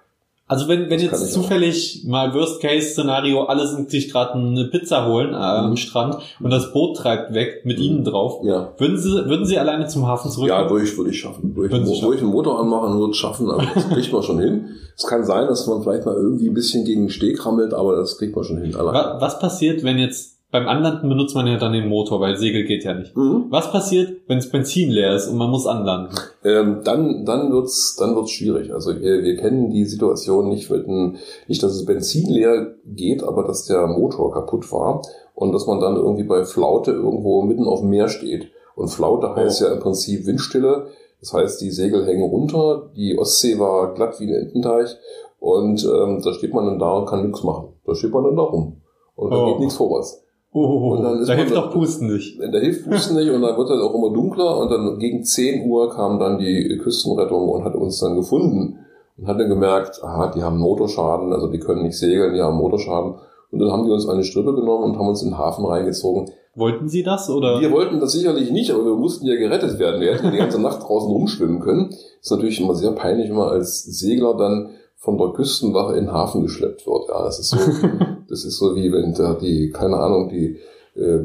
Also 0.51 0.67
wenn, 0.67 0.91
wenn 0.91 1.01
Das 1.01 1.03
jetzt 1.03 1.31
ich 1.31 1.37
auch. 1.37 1.43
zufällig 1.43 2.03
mal 2.07 2.35
Worst-Case-Szenario, 2.35 3.45
alle 3.45 3.69
sind 3.69 3.89
sich 3.91 4.11
gerade 4.11 4.33
eine 4.35 4.65
Pizza 4.65 5.07
holen 5.07 5.33
äh, 5.33 5.37
am 5.37 5.71
Mhm. 5.71 5.77
Strand 5.77 6.17
und 6.41 6.51
das 6.51 6.73
Boot 6.73 6.97
treibt 6.97 7.35
weg 7.35 7.63
mit 7.65 7.79
Mhm. 7.79 7.85
ihnen 7.85 8.05
drauf, 8.05 8.41
ja, 8.43 8.73
würden 8.79 8.99
Sie, 8.99 9.11
würden 9.11 9.45
Sie 9.47 9.59
alleine 9.59 9.87
zum 9.87 10.07
Hafen 10.09 10.29
zurück? 10.31 10.49
Ja, 10.49 10.67
durch 10.67 10.97
würde 10.99 11.11
ich 11.11 11.21
schaffen. 11.21 11.55
Durch, 11.55 11.71
Würden 11.71 11.87
Sie 11.87 12.03
wo, 12.03 12.09
wo 12.09 12.13
ich 12.13 12.21
einen 12.21 12.31
Motor 12.31 12.59
anmachen 12.61 12.99
würde, 12.99 13.15
schaffen. 13.15 13.49
Also 13.49 13.65
das 13.75 13.89
kriegt 13.91 14.13
man 14.13 14.23
schon 14.25 14.41
hin. 14.41 14.65
Es 14.97 15.07
kann 15.07 15.25
sein, 15.25 15.47
dass 15.47 15.67
man 15.69 15.83
vielleicht 15.83 16.05
mal 16.05 16.17
irgendwie 16.17 16.49
ein 16.49 16.55
bisschen 16.55 16.85
gegen 16.85 17.03
den 17.05 17.11
Steg 17.11 17.47
rammelt, 17.47 17.73
aber 17.73 17.97
das 17.97 18.19
kriegt 18.19 18.35
man 18.35 18.45
schon 18.45 18.61
hin. 18.61 18.75
Allein. 18.75 18.93
Wa- 18.95 19.17
Was 19.21 19.39
passiert, 19.39 19.85
wenn 19.85 19.99
jetzt 19.99 20.40
beim 20.53 20.67
Anlanden 20.69 21.09
benutzt 21.09 21.35
man 21.35 21.47
ja 21.47 21.57
dann 21.59 21.73
den 21.73 21.89
Motor, 21.89 22.21
weil 22.21 22.37
Segel 22.37 22.65
geht 22.65 22.85
ja 22.85 22.95
nicht. 22.95 23.17
Mhm. 23.17 23.47
Was 23.51 23.71
passiert, 23.71 24.21
wenn 24.27 24.39
das 24.39 24.51
Benzin 24.51 24.91
leer 24.91 25.15
ist 25.15 25.29
und 25.29 25.37
man 25.39 25.51
muss 25.51 25.67
anlanden? 25.67 26.15
Ähm, 26.45 26.81
dann 26.85 27.25
dann 27.25 27.53
wird's 27.53 27.97
dann 27.97 28.17
wird's 28.17 28.33
schwierig. 28.33 28.73
Also 28.73 28.91
wir, 29.01 29.23
wir 29.23 29.37
kennen 29.37 29.71
die 29.71 29.85
Situation 29.85 30.49
nicht 30.49 30.71
mit 30.71 30.87
einem, 30.89 31.17
nicht, 31.47 31.63
dass 31.63 31.73
es 31.75 31.85
Benzin 31.87 32.29
leer 32.29 32.75
geht, 32.87 33.23
aber 33.23 33.45
dass 33.45 33.67
der 33.67 33.87
Motor 33.87 34.33
kaputt 34.33 34.71
war 34.73 35.03
und 35.35 35.53
dass 35.53 35.67
man 35.67 35.81
dann 35.81 35.97
irgendwie 35.97 36.25
bei 36.25 36.45
Flaute 36.45 36.91
irgendwo 36.93 37.43
mitten 37.43 37.65
auf 37.65 37.81
dem 37.81 37.91
Meer 37.91 38.09
steht. 38.09 38.49
Und 38.75 38.89
Flaute 38.89 39.35
heißt 39.37 39.63
Oh. 39.63 39.67
ja 39.67 39.73
im 39.73 39.81
Prinzip 39.81 40.27
Windstille. 40.27 40.87
Das 41.21 41.33
heißt, 41.35 41.61
die 41.61 41.71
Segel 41.71 42.07
hängen 42.07 42.23
runter, 42.31 42.91
die 42.97 43.19
Ostsee 43.19 43.59
war 43.59 43.93
glatt 43.95 44.19
wie 44.21 44.25
ein 44.27 44.35
Ententeich 44.35 44.97
und 45.39 45.85
ähm, 45.85 46.23
da 46.25 46.33
steht 46.33 46.55
man 46.55 46.65
dann 46.67 46.79
da 46.79 46.93
und 46.95 47.07
kann 47.07 47.27
nichts 47.27 47.43
machen. 47.45 47.69
Da 47.87 47.95
steht 47.95 48.11
man 48.13 48.25
dann 48.25 48.37
da 48.37 48.43
rum 48.43 48.81
und 49.17 49.31
da 49.31 49.37
Oh. 49.37 49.47
geht 49.47 49.59
nichts 49.61 49.77
vorwärts. 49.77 50.25
Oh, 50.53 50.97
und 50.97 51.03
dann 51.05 51.25
da 51.25 51.33
hilft 51.35 51.55
doch 51.55 51.71
Pusten 51.71 52.13
nicht. 52.13 52.41
Da 52.41 52.59
hilft 52.59 52.89
Pusten 52.89 53.17
nicht 53.17 53.31
und 53.31 53.41
dann 53.41 53.57
wird 53.57 53.71
dann 53.71 53.81
auch 53.81 53.95
immer 53.95 54.13
dunkler 54.13 54.59
und 54.59 54.71
dann 54.71 54.99
gegen 54.99 55.23
10 55.23 55.71
Uhr 55.71 55.91
kam 55.91 56.19
dann 56.19 56.39
die 56.39 56.77
Küstenrettung 56.83 57.49
und 57.49 57.65
hat 57.65 57.77
uns 57.77 58.01
dann 58.01 58.17
gefunden 58.17 58.79
und 59.17 59.29
hat 59.29 59.39
dann 59.39 59.49
gemerkt, 59.49 60.03
aha, 60.03 60.33
die 60.35 60.43
haben 60.43 60.59
Motorschaden, 60.59 61.33
also 61.33 61.47
die 61.47 61.61
können 61.61 61.83
nicht 61.83 61.97
segeln, 61.97 62.35
die 62.35 62.43
haben 62.43 62.57
Motorschaden. 62.57 63.15
Und 63.53 63.59
dann 63.59 63.71
haben 63.71 63.85
die 63.85 63.91
uns 63.91 64.09
eine 64.09 64.25
Strippe 64.25 64.55
genommen 64.55 64.85
und 64.85 64.99
haben 64.99 65.09
uns 65.09 65.23
in 65.23 65.31
den 65.31 65.39
Hafen 65.39 65.65
reingezogen. 65.65 66.31
Wollten 66.55 66.89
Sie 66.89 67.03
das 67.03 67.31
oder? 67.31 67.61
Wir 67.61 67.71
wollten 67.71 68.01
das 68.01 68.13
sicherlich 68.13 68.51
nicht, 68.51 68.73
aber 68.73 68.85
wir 68.85 68.97
mussten 68.97 69.27
ja 69.27 69.37
gerettet 69.37 69.79
werden. 69.79 70.01
Wir 70.01 70.15
hätten 70.15 70.33
die 70.33 70.39
ganze 70.39 70.61
Nacht 70.61 70.83
draußen 70.83 71.11
rumschwimmen 71.11 71.61
können. 71.61 71.91
Das 71.91 71.99
ist 72.23 72.31
natürlich 72.31 72.61
immer 72.61 72.75
sehr 72.75 72.93
peinlich, 72.93 73.29
wenn 73.29 73.37
man 73.37 73.49
als 73.49 73.83
Segler 73.85 74.35
dann 74.37 74.71
von 75.01 75.17
der 75.17 75.29
Küstenwache 75.29 75.97
in 75.97 76.05
den 76.05 76.13
Hafen 76.13 76.43
geschleppt 76.43 76.87
wird. 76.87 77.09
Ja, 77.09 77.25
das 77.25 77.41
ist 77.41 77.51
so, 77.51 77.57
das 78.29 78.45
ist 78.45 78.59
so 78.59 78.77
wie 78.77 78.93
wenn 78.93 79.15
da 79.15 79.35
die, 79.35 79.71
keine 79.71 79.97
Ahnung, 79.97 80.29
die 80.29 80.59
äh, 80.95 81.21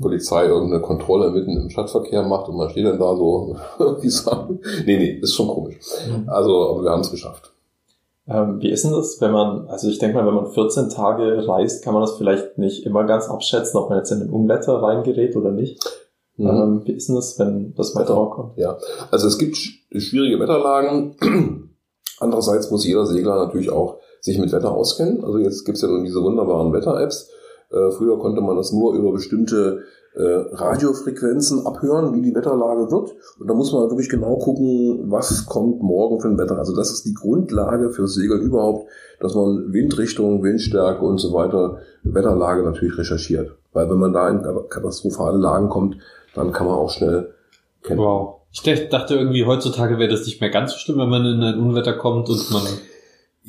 Polizei 0.00 0.46
irgendeine 0.46 0.82
Kontrolle 0.82 1.30
mitten 1.30 1.56
im 1.56 1.68
Stadtverkehr 1.68 2.22
macht 2.22 2.48
und 2.48 2.56
man 2.56 2.70
steht 2.70 2.86
dann 2.86 2.98
da 2.98 3.14
so, 3.14 3.56
wie 4.00 4.08
sagen, 4.08 4.60
nee, 4.86 4.96
nee, 4.96 5.18
ist 5.20 5.34
schon 5.34 5.48
komisch. 5.48 5.76
Mhm. 6.08 6.28
Also, 6.28 6.70
aber 6.70 6.82
wir 6.82 6.90
haben 6.90 7.02
es 7.02 7.10
geschafft. 7.10 7.52
Ähm, 8.26 8.60
wie 8.60 8.70
ist 8.70 8.84
denn 8.84 8.92
das, 8.92 9.20
wenn 9.20 9.32
man, 9.32 9.68
also 9.68 9.88
ich 9.88 9.98
denke 9.98 10.16
mal, 10.16 10.26
wenn 10.26 10.34
man 10.34 10.50
14 10.50 10.88
Tage 10.88 11.46
reist, 11.46 11.84
kann 11.84 11.92
man 11.94 12.02
das 12.02 12.16
vielleicht 12.16 12.56
nicht 12.56 12.84
immer 12.86 13.04
ganz 13.04 13.28
abschätzen, 13.28 13.78
ob 13.78 13.90
man 13.90 13.98
jetzt 13.98 14.10
in 14.10 14.20
den 14.20 14.30
Unwetter 14.30 14.82
reingerät 14.82 15.36
oder 15.36 15.50
nicht. 15.50 15.82
Mhm. 16.36 16.46
Ähm, 16.46 16.82
wie 16.84 16.92
ist 16.92 17.08
denn 17.08 17.16
das, 17.16 17.38
wenn 17.38 17.74
das 17.74 17.94
Wetter 17.94 18.16
auch 18.16 18.30
kommt? 18.30 18.56
Ja, 18.56 18.78
also 19.10 19.26
es 19.26 19.36
gibt 19.36 19.56
schwierige 19.56 20.40
Wetterlagen. 20.40 21.67
Andererseits 22.20 22.70
muss 22.70 22.86
jeder 22.86 23.06
Segler 23.06 23.36
natürlich 23.36 23.70
auch 23.70 23.98
sich 24.20 24.38
mit 24.38 24.52
Wetter 24.52 24.72
auskennen. 24.72 25.24
Also 25.24 25.38
jetzt 25.38 25.64
gibt's 25.64 25.82
ja 25.82 25.88
nun 25.88 26.04
diese 26.04 26.22
wunderbaren 26.22 26.72
Wetter-Apps. 26.72 27.30
Äh, 27.70 27.90
früher 27.92 28.18
konnte 28.18 28.40
man 28.40 28.56
das 28.56 28.72
nur 28.72 28.94
über 28.94 29.12
bestimmte 29.12 29.82
äh, 30.14 30.22
Radiofrequenzen 30.22 31.66
abhören, 31.66 32.14
wie 32.14 32.22
die 32.22 32.34
Wetterlage 32.34 32.90
wird. 32.90 33.14
Und 33.38 33.48
da 33.48 33.54
muss 33.54 33.72
man 33.72 33.88
wirklich 33.90 34.08
genau 34.08 34.36
gucken, 34.36 35.10
was 35.10 35.46
kommt 35.46 35.80
morgen 35.80 36.20
für 36.20 36.28
ein 36.28 36.38
Wetter. 36.38 36.58
Also 36.58 36.74
das 36.74 36.90
ist 36.90 37.04
die 37.04 37.14
Grundlage 37.14 37.90
für 37.90 38.08
Segeln 38.08 38.42
überhaupt, 38.42 38.88
dass 39.20 39.34
man 39.34 39.72
Windrichtung, 39.72 40.42
Windstärke 40.42 41.04
und 41.04 41.18
so 41.18 41.32
weiter, 41.32 41.78
Wetterlage 42.02 42.62
natürlich 42.62 42.98
recherchiert. 42.98 43.52
Weil 43.72 43.88
wenn 43.90 43.98
man 43.98 44.12
da 44.12 44.28
in 44.28 44.42
katastrophale 44.68 45.38
Lagen 45.38 45.68
kommt, 45.68 45.98
dann 46.34 46.52
kann 46.52 46.66
man 46.66 46.76
auch 46.76 46.90
schnell 46.90 47.34
kennen. 47.82 48.00
Wow. 48.00 48.37
Ich 48.64 48.88
dachte 48.88 49.14
irgendwie, 49.14 49.44
heutzutage 49.44 49.98
wäre 49.98 50.10
das 50.10 50.26
nicht 50.26 50.40
mehr 50.40 50.50
ganz 50.50 50.72
so 50.72 50.78
schlimm, 50.78 50.98
wenn 50.98 51.08
man 51.08 51.24
in 51.24 51.42
ein 51.42 51.58
Unwetter 51.58 51.92
kommt 51.94 52.28
und 52.28 52.50
man... 52.50 52.62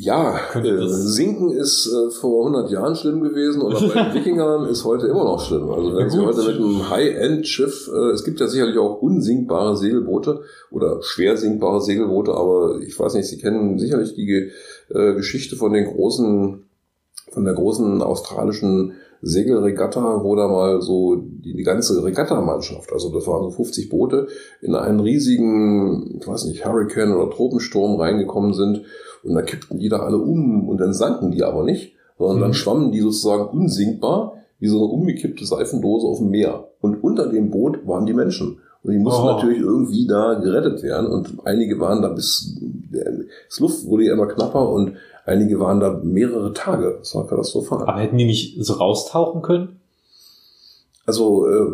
Ja, 0.02 0.40
äh, 0.56 0.88
Sinken 0.88 1.52
ist 1.52 1.86
äh, 1.88 2.10
vor 2.10 2.46
100 2.48 2.72
Jahren 2.72 2.96
schlimm 2.96 3.22
gewesen 3.22 3.62
und 3.62 3.74
bei 3.74 4.02
den 4.02 4.14
Wikingern 4.14 4.66
ist 4.70 4.86
heute 4.86 5.08
immer 5.08 5.26
noch 5.26 5.46
schlimm. 5.46 5.70
Also 5.70 5.94
wenn 5.94 6.10
Sie 6.10 6.20
heute 6.20 6.42
mit 6.44 6.56
einem 6.56 6.90
High-End-Schiff, 6.90 7.90
äh, 7.94 8.12
es 8.12 8.24
gibt 8.24 8.40
ja 8.40 8.48
sicherlich 8.48 8.78
auch 8.78 9.02
unsinkbare 9.02 9.76
Segelboote 9.76 10.40
oder 10.72 11.04
schwer 11.04 11.36
sinkbare 11.36 11.82
Segelboote, 11.82 12.34
aber 12.34 12.80
ich 12.80 12.98
weiß 12.98 13.16
nicht, 13.16 13.28
Sie 13.28 13.40
kennen 13.40 13.78
sicherlich 13.78 14.16
die 14.16 14.52
äh, 14.90 15.16
Geschichte 15.16 15.58
von 15.58 15.74
den 15.74 15.84
großen, 15.84 16.64
von 17.34 17.44
der 17.44 17.56
großen 17.56 18.02
australischen 18.02 18.94
Segelregatta, 19.22 20.24
wo 20.24 20.36
da 20.36 20.48
mal 20.48 20.82
so 20.82 21.16
die, 21.18 21.56
die 21.56 21.64
ganze 21.64 22.04
Regattamannschaft, 22.04 22.92
also 22.94 23.12
das 23.12 23.28
waren 23.28 23.44
so 23.44 23.52
50 23.52 23.90
Boote, 23.90 24.28
in 24.62 24.76
einen 24.76 25.00
riesigen, 25.00 26.20
ich 26.20 26.28
weiß 26.28 26.46
nicht, 26.46 26.66
Hurricane 26.66 27.14
oder 27.14 27.30
Tropensturm 27.30 28.00
reingekommen 28.00 28.54
sind 28.54 28.84
und 29.24 29.34
da 29.34 29.42
kippten 29.42 29.80
die 29.80 29.90
da 29.90 29.98
alle 29.98 30.18
um 30.18 30.70
und 30.70 30.80
dann 30.80 30.94
sanken 30.94 31.32
die 31.32 31.44
aber 31.44 31.64
nicht, 31.64 31.94
sondern 32.18 32.38
mhm. 32.38 32.42
dann 32.42 32.54
schwammen 32.54 32.92
die 32.92 33.02
sozusagen 33.02 33.46
unsinkbar 33.50 34.34
wie 34.60 34.68
so 34.68 34.78
eine 34.78 34.94
umgekippte 34.94 35.46
Seifendose 35.46 36.06
auf 36.06 36.20
dem 36.20 36.30
Meer. 36.30 36.68
Und 36.82 37.04
unter 37.04 37.28
dem 37.28 37.50
Boot 37.50 37.86
waren 37.88 38.06
die 38.06 38.14
Menschen. 38.14 38.60
Und 38.84 38.94
die 38.94 39.00
mussten 39.00 39.24
oh. 39.24 39.34
natürlich 39.34 39.60
irgendwie 39.60 40.08
da 40.08 40.36
gerettet 40.36 40.84
werden. 40.84 41.08
Und 41.08 41.38
einige 41.46 41.80
waren 41.80 42.02
da 42.02 42.10
bis, 42.10 42.58
das 42.92 43.60
Luft 43.60 43.86
wurde 43.86 44.06
ja 44.06 44.14
immer 44.14 44.28
knapper 44.28 44.70
und 44.70 44.94
Einige 45.30 45.60
waren 45.60 45.80
da 45.80 46.00
mehrere 46.04 46.54
Tage. 46.54 46.96
Das 47.00 47.14
war 47.14 47.28
katastrophal. 47.28 47.84
Aber 47.84 48.00
hätten 48.00 48.18
die 48.18 48.26
nicht 48.26 48.64
so 48.66 48.74
raustauchen 48.74 49.44
können? 49.44 49.80
Also 51.06 51.48
äh, 51.48 51.66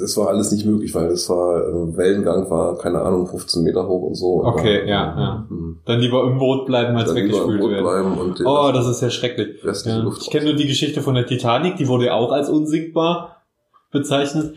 das 0.00 0.16
war 0.16 0.28
alles 0.28 0.50
nicht 0.52 0.64
möglich, 0.64 0.94
weil 0.94 1.08
das 1.08 1.28
war 1.28 1.60
äh, 1.60 1.96
Wellengang 1.96 2.50
war 2.50 2.78
keine 2.78 3.00
Ahnung 3.02 3.26
15 3.26 3.62
Meter 3.62 3.86
hoch 3.86 4.02
und 4.02 4.14
so. 4.14 4.44
Okay, 4.44 4.80
dann, 4.80 4.88
ja, 4.88 5.20
ja. 5.20 5.46
Hm. 5.48 5.78
Dann 5.84 6.00
lieber 6.00 6.24
im 6.24 6.38
Boot 6.38 6.66
bleiben 6.66 6.96
als 6.96 7.14
weggespült 7.14 7.60
werden. 7.60 8.34
oh, 8.44 8.70
das 8.72 8.86
ist 8.86 9.00
ja 9.00 9.10
schrecklich. 9.10 9.62
Ja. 9.62 10.06
Ich 10.20 10.30
kenne 10.30 10.46
nur 10.46 10.54
die 10.54 10.66
Geschichte 10.66 11.00
von 11.00 11.14
der 11.14 11.26
Titanic, 11.26 11.76
die 11.76 11.88
wurde 11.88 12.12
auch 12.12 12.32
als 12.32 12.48
unsinkbar 12.48 13.42
bezeichnet. 13.90 14.54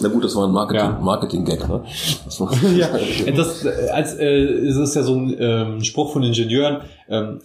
Na 0.00 0.08
gut, 0.08 0.24
das 0.24 0.36
war 0.36 0.46
ein 0.46 0.52
Marketing, 0.52 0.80
ja. 0.80 0.98
Marketing-Gag, 1.00 1.68
ne? 1.68 1.82
Das 2.24 2.38
ja, 2.76 2.88
das, 3.34 3.64
äh, 3.64 3.88
als, 3.90 4.14
äh, 4.14 4.26
es 4.26 4.76
ist 4.76 4.94
ja 4.94 5.02
so 5.02 5.14
ein 5.14 5.36
ähm, 5.38 5.82
Spruch 5.82 6.12
von 6.12 6.22
Ingenieuren, 6.22 6.82
ähm, 7.08 7.40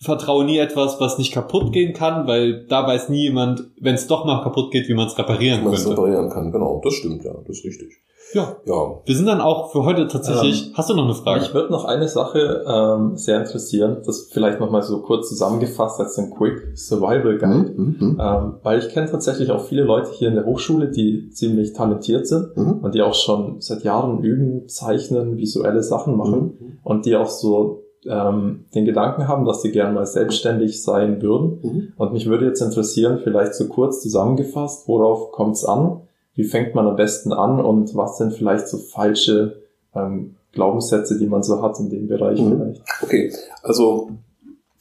vertraue 0.00 0.44
nie 0.44 0.58
etwas, 0.58 1.00
was 1.00 1.18
nicht 1.18 1.32
kaputt 1.32 1.72
gehen 1.72 1.92
kann, 1.92 2.26
weil 2.26 2.66
da 2.66 2.86
weiß 2.86 3.08
nie 3.08 3.24
jemand, 3.24 3.64
wenn 3.80 3.94
es 3.94 4.06
doch 4.06 4.24
mal 4.24 4.42
kaputt 4.42 4.70
geht, 4.70 4.88
wie 4.88 4.94
man 4.94 5.08
es 5.08 5.18
reparieren 5.18 5.58
kann. 5.58 5.66
Wie 5.66 5.70
man 5.70 5.80
es 5.80 5.90
reparieren 5.90 6.30
kann, 6.30 6.52
genau. 6.52 6.80
Das 6.84 6.94
stimmt, 6.94 7.24
ja, 7.24 7.32
das 7.46 7.58
ist 7.58 7.64
richtig. 7.64 7.88
Ja. 8.34 8.56
ja. 8.66 9.00
Wir 9.04 9.16
sind 9.16 9.26
dann 9.26 9.40
auch 9.40 9.72
für 9.72 9.84
heute 9.84 10.06
tatsächlich. 10.06 10.68
Ähm, 10.68 10.72
hast 10.74 10.90
du 10.90 10.94
noch 10.94 11.04
eine 11.04 11.14
Frage? 11.14 11.44
Ich 11.44 11.54
würde 11.54 11.72
noch 11.72 11.84
eine 11.84 12.08
Sache 12.08 12.64
ähm, 12.66 13.16
sehr 13.16 13.40
interessieren, 13.40 14.02
das 14.04 14.28
vielleicht 14.30 14.60
nochmal 14.60 14.82
so 14.82 15.00
kurz 15.00 15.28
zusammengefasst 15.30 15.98
als 15.98 16.18
ein 16.18 16.30
Quick 16.30 16.76
Survival 16.76 17.38
Guide. 17.38 17.74
Mhm, 17.74 17.96
mhm, 17.98 18.20
ähm, 18.20 18.54
weil 18.62 18.80
ich 18.80 18.90
kenne 18.90 19.10
tatsächlich 19.10 19.50
auch 19.50 19.64
viele 19.64 19.82
Leute 19.82 20.10
hier 20.12 20.28
in 20.28 20.34
der 20.34 20.44
Hochschule, 20.44 20.90
die 20.90 21.30
ziemlich 21.30 21.72
talentiert 21.72 22.26
sind 22.26 22.56
mhm. 22.56 22.80
und 22.82 22.94
die 22.94 23.02
auch 23.02 23.14
schon 23.14 23.60
seit 23.60 23.82
Jahren 23.82 24.22
üben, 24.22 24.68
zeichnen, 24.68 25.38
visuelle 25.38 25.82
Sachen 25.82 26.16
machen 26.16 26.40
mhm. 26.40 26.78
und 26.84 27.06
die 27.06 27.16
auch 27.16 27.28
so 27.28 27.87
ähm, 28.08 28.64
den 28.74 28.84
Gedanken 28.84 29.28
haben, 29.28 29.44
dass 29.44 29.62
sie 29.62 29.70
gern 29.70 29.94
mal 29.94 30.06
selbstständig 30.06 30.82
sein 30.82 31.22
würden. 31.22 31.58
Mhm. 31.62 31.92
Und 31.96 32.12
mich 32.12 32.26
würde 32.26 32.46
jetzt 32.46 32.60
interessieren, 32.60 33.20
vielleicht 33.22 33.54
so 33.54 33.68
kurz 33.68 34.00
zusammengefasst, 34.00 34.88
worauf 34.88 35.32
kommt 35.32 35.56
es 35.56 35.64
an? 35.64 36.00
Wie 36.34 36.44
fängt 36.44 36.74
man 36.74 36.86
am 36.86 36.96
besten 36.96 37.32
an 37.32 37.60
und 37.60 37.94
was 37.94 38.18
sind 38.18 38.32
vielleicht 38.32 38.68
so 38.68 38.78
falsche 38.78 39.62
ähm, 39.94 40.36
Glaubenssätze, 40.52 41.18
die 41.18 41.26
man 41.26 41.42
so 41.42 41.62
hat 41.62 41.78
in 41.80 41.90
dem 41.90 42.08
Bereich 42.08 42.40
mhm. 42.40 42.56
vielleicht? 42.56 42.82
Okay, 43.02 43.32
also 43.62 44.10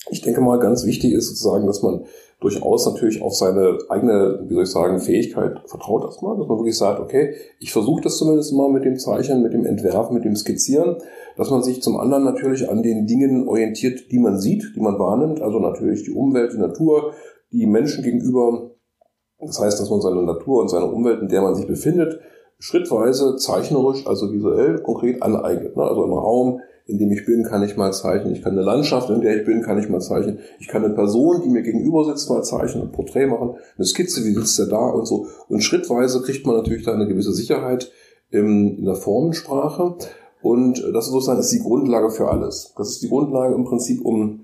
ich 0.09 0.21
denke 0.21 0.41
mal, 0.41 0.59
ganz 0.59 0.85
wichtig 0.85 1.13
ist 1.13 1.29
sozusagen, 1.29 1.67
dass 1.67 1.81
man 1.81 2.05
durchaus 2.39 2.85
natürlich 2.85 3.21
auf 3.21 3.33
seine 3.33 3.79
eigene, 3.89 4.45
wie 4.47 4.53
soll 4.53 4.63
ich 4.63 4.69
sagen, 4.69 4.99
Fähigkeit 4.99 5.59
vertraut 5.65 6.03
erstmal, 6.03 6.37
dass 6.37 6.47
man 6.47 6.57
wirklich 6.57 6.77
sagt, 6.77 6.99
okay, 6.99 7.33
ich 7.59 7.71
versuche 7.71 8.01
das 8.01 8.17
zumindest 8.17 8.53
mal 8.53 8.69
mit 8.69 8.85
dem 8.85 8.99
Zeichnen, 8.99 9.41
mit 9.41 9.53
dem 9.53 9.65
Entwerfen, 9.65 10.13
mit 10.13 10.23
dem 10.23 10.35
Skizzieren, 10.35 10.97
dass 11.35 11.49
man 11.49 11.63
sich 11.63 11.81
zum 11.81 11.97
anderen 11.97 12.23
natürlich 12.23 12.69
an 12.69 12.83
den 12.83 13.07
Dingen 13.07 13.47
orientiert, 13.47 14.11
die 14.11 14.19
man 14.19 14.39
sieht, 14.39 14.73
die 14.75 14.79
man 14.79 14.99
wahrnimmt, 14.99 15.41
also 15.41 15.59
natürlich 15.59 16.03
die 16.03 16.11
Umwelt, 16.11 16.53
die 16.53 16.59
Natur, 16.59 17.13
die 17.51 17.65
Menschen 17.65 18.03
gegenüber. 18.03 18.71
Das 19.39 19.59
heißt, 19.59 19.79
dass 19.79 19.89
man 19.89 20.01
seine 20.01 20.21
Natur 20.21 20.61
und 20.61 20.69
seine 20.69 20.85
Umwelt, 20.85 21.21
in 21.21 21.29
der 21.29 21.41
man 21.41 21.55
sich 21.55 21.65
befindet, 21.65 22.19
schrittweise 22.59 23.35
zeichnerisch, 23.35 24.05
also 24.05 24.31
visuell 24.31 24.81
konkret 24.81 25.21
aneignet. 25.21 25.75
Ne? 25.75 25.83
Also 25.83 26.03
im 26.03 26.13
Raum, 26.13 26.59
in 26.87 26.97
dem 26.97 27.11
ich 27.11 27.25
bin, 27.25 27.43
kann 27.43 27.63
ich 27.63 27.75
mal 27.75 27.91
zeichnen. 27.91 28.33
Ich 28.33 28.41
kann 28.41 28.53
eine 28.53 28.61
Landschaft, 28.61 29.09
in 29.09 29.21
der 29.21 29.37
ich 29.37 29.45
bin, 29.45 29.61
kann 29.61 29.77
ich 29.77 29.89
mal 29.89 29.99
zeichnen. 29.99 30.39
Ich 30.59 30.67
kann 30.67 30.83
eine 30.83 30.93
Person, 30.93 31.41
die 31.43 31.49
mir 31.49 31.61
gegenüber 31.61 32.05
sitzt, 32.05 32.29
mal 32.29 32.43
zeichnen, 32.43 32.85
ein 32.85 32.91
Porträt 32.91 33.27
machen, 33.27 33.55
eine 33.77 33.85
Skizze, 33.85 34.23
wie 34.23 34.33
sitzt 34.33 34.57
der 34.57 34.67
da 34.67 34.89
und 34.89 35.05
so. 35.05 35.27
Und 35.49 35.61
schrittweise 35.61 36.21
kriegt 36.21 36.45
man 36.45 36.55
natürlich 36.55 36.83
da 36.83 36.93
eine 36.93 37.07
gewisse 37.07 37.33
Sicherheit 37.33 37.91
in 38.31 38.85
der 38.85 38.95
Formensprache. 38.95 39.95
Und 40.41 40.81
das 40.93 41.07
sozusagen 41.07 41.39
ist 41.39 41.51
die 41.51 41.59
Grundlage 41.59 42.09
für 42.09 42.29
alles. 42.29 42.73
Das 42.77 42.89
ist 42.89 43.01
die 43.01 43.09
Grundlage 43.09 43.53
im 43.53 43.65
Prinzip, 43.65 44.03
um 44.05 44.43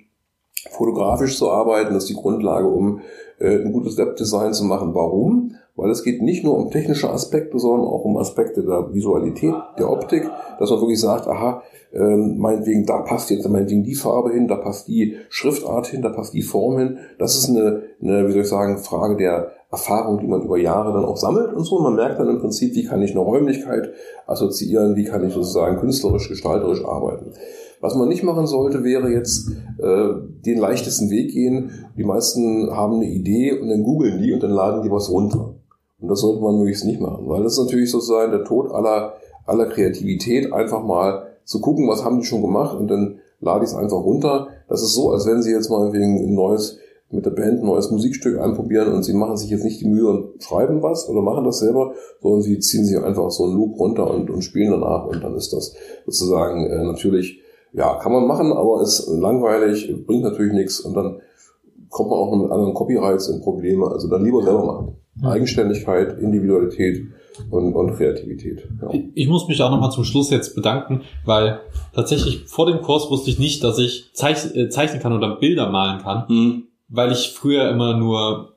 fotografisch 0.72 1.38
zu 1.38 1.50
arbeiten. 1.50 1.94
Das 1.94 2.04
ist 2.04 2.10
die 2.10 2.22
Grundlage, 2.22 2.68
um 2.68 3.02
äh, 3.40 3.58
ein 3.58 3.74
gutes 3.74 3.98
Webdesign 3.98 4.54
zu 4.54 4.64
machen. 4.66 4.94
Warum? 4.94 5.56
Weil 5.76 5.90
es 5.90 6.04
geht 6.04 6.22
nicht 6.22 6.44
nur 6.44 6.56
um 6.56 6.70
technische 6.70 7.10
Aspekte, 7.10 7.58
sondern 7.58 7.88
auch 7.88 8.06
um 8.06 8.18
Aspekte 8.18 8.64
der 8.64 8.94
Visualität, 8.94 9.56
der 9.80 9.90
Optik, 9.90 10.30
dass 10.60 10.70
man 10.70 10.80
wirklich 10.80 11.02
sagt, 11.02 11.28
aha, 11.28 11.64
ähm, 11.94 12.38
meinetwegen, 12.38 12.86
da 12.86 13.00
passt 13.00 13.30
jetzt 13.30 13.48
meinetwegen 13.48 13.84
die 13.84 13.96
Farbe 13.96 14.32
hin, 14.32 14.48
da 14.48 14.56
passt 14.56 14.88
die 14.88 15.18
Schriftart 15.30 15.88
hin, 15.88 16.02
da 16.02 16.10
passt 16.10 16.34
die 16.34 16.42
Form 16.42 16.78
hin. 16.78 16.98
Das 17.18 17.36
ist 17.36 17.50
eine, 17.50 17.84
eine 18.02 18.28
wie 18.28 18.32
soll 18.32 18.42
ich 18.42 18.50
sagen, 18.50 18.78
Frage 18.78 19.16
der 19.16 19.52
Erfahrung, 19.72 20.20
die 20.20 20.28
man 20.28 20.44
über 20.44 20.58
Jahre 20.58 20.94
dann 20.94 21.06
auch 21.06 21.18
sammelt 21.18 21.54
und 21.54 21.64
so. 21.64 21.78
Und 21.78 21.84
man 21.84 21.96
merkt 21.96 22.20
dann 22.20 22.30
im 22.30 22.40
Prinzip, 22.40 22.76
wie 22.76 22.86
kann 22.86 23.02
ich 23.02 23.12
eine 23.12 23.22
Räumlichkeit 23.22 23.92
assoziieren, 24.28 24.96
wie 24.96 25.06
kann 25.06 25.26
ich 25.26 25.34
sozusagen 25.34 25.78
künstlerisch, 25.78 26.30
gestalterisch 26.30 26.86
arbeiten. 26.86 27.32
Was 27.84 27.96
man 27.96 28.08
nicht 28.08 28.24
machen 28.24 28.48
sollte, 28.48 28.86
wäre 28.86 29.12
jetzt 29.12 29.52
äh, 29.78 30.14
den 30.46 30.58
leichtesten 30.58 31.10
Weg 31.10 31.34
gehen. 31.34 31.70
Die 31.98 32.06
meisten 32.06 32.72
haben 32.72 32.96
eine 32.96 33.10
Idee 33.10 33.60
und 33.60 33.68
dann 33.68 33.84
googeln 33.84 34.22
die 34.22 34.32
und 34.32 34.42
dann 34.42 34.52
laden 34.52 34.84
die 34.84 34.90
was 34.90 35.10
runter. 35.10 35.56
Und 36.00 36.08
das 36.08 36.22
sollte 36.22 36.42
man 36.42 36.60
möglichst 36.60 36.86
nicht 36.86 37.02
machen, 37.02 37.28
weil 37.28 37.44
das 37.44 37.54
ist 37.54 37.60
natürlich 37.60 37.92
sozusagen 37.92 38.32
der 38.32 38.46
Tod 38.46 38.72
aller, 38.72 39.16
aller 39.46 39.66
Kreativität, 39.66 40.54
einfach 40.54 40.82
mal 40.82 41.24
zu 41.44 41.60
gucken, 41.60 41.90
was 41.90 42.06
haben 42.06 42.20
die 42.22 42.26
schon 42.26 42.42
gemacht 42.42 42.78
und 42.78 42.88
dann 42.88 43.20
lade 43.42 43.66
ich 43.66 43.72
es 43.72 43.76
einfach 43.76 44.02
runter. 44.02 44.48
Das 44.70 44.82
ist 44.82 44.94
so, 44.94 45.12
als 45.12 45.26
wenn 45.26 45.42
Sie 45.42 45.52
jetzt 45.52 45.70
mal 45.70 45.92
wegen 45.92 46.26
ein 46.26 46.34
neues 46.34 46.80
mit 47.12 47.26
der 47.26 47.32
Band 47.32 47.60
ein 47.60 47.66
neues 47.66 47.92
Musikstück 47.92 48.40
anprobieren 48.40 48.94
und 48.94 49.04
sie 49.04 49.14
machen 49.14 49.36
sich 49.36 49.50
jetzt 49.50 49.66
nicht 49.66 49.82
die 49.82 49.88
Mühe 49.88 50.08
und 50.08 50.42
schreiben 50.42 50.82
was 50.82 51.08
oder 51.10 51.22
machen 51.22 51.44
das 51.44 51.60
selber, 51.60 51.94
sondern 52.22 52.42
sie 52.42 52.60
ziehen 52.60 52.86
sich 52.86 52.98
einfach 52.98 53.30
so 53.30 53.44
einen 53.44 53.56
Loop 53.56 53.78
runter 53.78 54.10
und, 54.10 54.30
und 54.30 54.42
spielen 54.42 54.72
danach 54.72 55.06
und 55.06 55.22
dann 55.22 55.36
ist 55.36 55.52
das 55.52 55.76
sozusagen 56.06 56.66
äh, 56.66 56.84
natürlich, 56.84 57.43
ja, 57.74 57.96
kann 57.96 58.12
man 58.12 58.28
machen, 58.28 58.54
aber 58.54 58.82
ist 58.82 59.08
langweilig, 59.08 59.92
bringt 60.06 60.24
natürlich 60.24 60.54
nichts 60.54 60.80
und 60.80 60.94
dann 60.96 61.20
kommt 61.90 62.10
man 62.10 62.20
auch 62.20 62.36
mit 62.36 62.52
anderen 62.52 62.74
Copyrights 62.74 63.28
in 63.28 63.42
Probleme. 63.42 63.88
Also 63.88 64.10
dann 64.10 64.24
lieber 64.24 64.44
selber 64.44 64.66
machen. 64.66 64.98
Eigenständigkeit, 65.24 66.18
Individualität 66.20 67.08
und, 67.52 67.74
und 67.74 67.96
Kreativität. 67.96 68.68
Ja. 68.82 68.90
Ich 69.14 69.28
muss 69.28 69.48
mich 69.48 69.62
auch 69.62 69.70
nochmal 69.70 69.92
zum 69.92 70.04
Schluss 70.04 70.32
jetzt 70.32 70.56
bedanken, 70.56 71.02
weil 71.26 71.60
tatsächlich 71.94 72.46
vor 72.48 72.66
dem 72.66 72.82
Kurs 72.82 73.10
wusste 73.10 73.30
ich 73.30 73.40
nicht, 73.40 73.64
dass 73.64 73.78
ich 73.78 74.12
zeich 74.14 74.56
äh, 74.56 74.70
zeichnen 74.70 75.02
kann 75.02 75.14
oder 75.14 75.36
Bilder 75.36 75.70
malen 75.70 76.02
kann, 76.02 76.26
mhm. 76.28 76.64
weil 76.90 77.12
ich 77.12 77.34
früher 77.36 77.70
immer 77.70 77.96
nur 77.96 78.54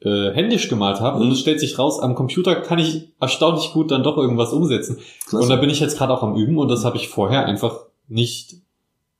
äh, 0.00 0.30
händisch 0.32 0.68
gemalt 0.68 1.00
habe 1.00 1.18
mhm. 1.18 1.26
und 1.26 1.32
es 1.32 1.40
stellt 1.40 1.58
sich 1.58 1.78
raus, 1.78 2.00
am 2.00 2.14
Computer 2.14 2.54
kann 2.56 2.78
ich 2.78 3.12
erstaunlich 3.20 3.72
gut 3.72 3.90
dann 3.90 4.04
doch 4.04 4.16
irgendwas 4.16 4.52
umsetzen. 4.52 4.98
Klasse. 5.28 5.42
Und 5.42 5.48
da 5.50 5.56
bin 5.56 5.70
ich 5.70 5.80
jetzt 5.80 5.98
gerade 5.98 6.12
auch 6.12 6.22
am 6.22 6.36
Üben 6.36 6.58
und 6.58 6.68
das 6.68 6.84
habe 6.84 6.96
ich 6.96 7.08
vorher 7.08 7.46
einfach 7.46 7.86
nicht 8.08 8.56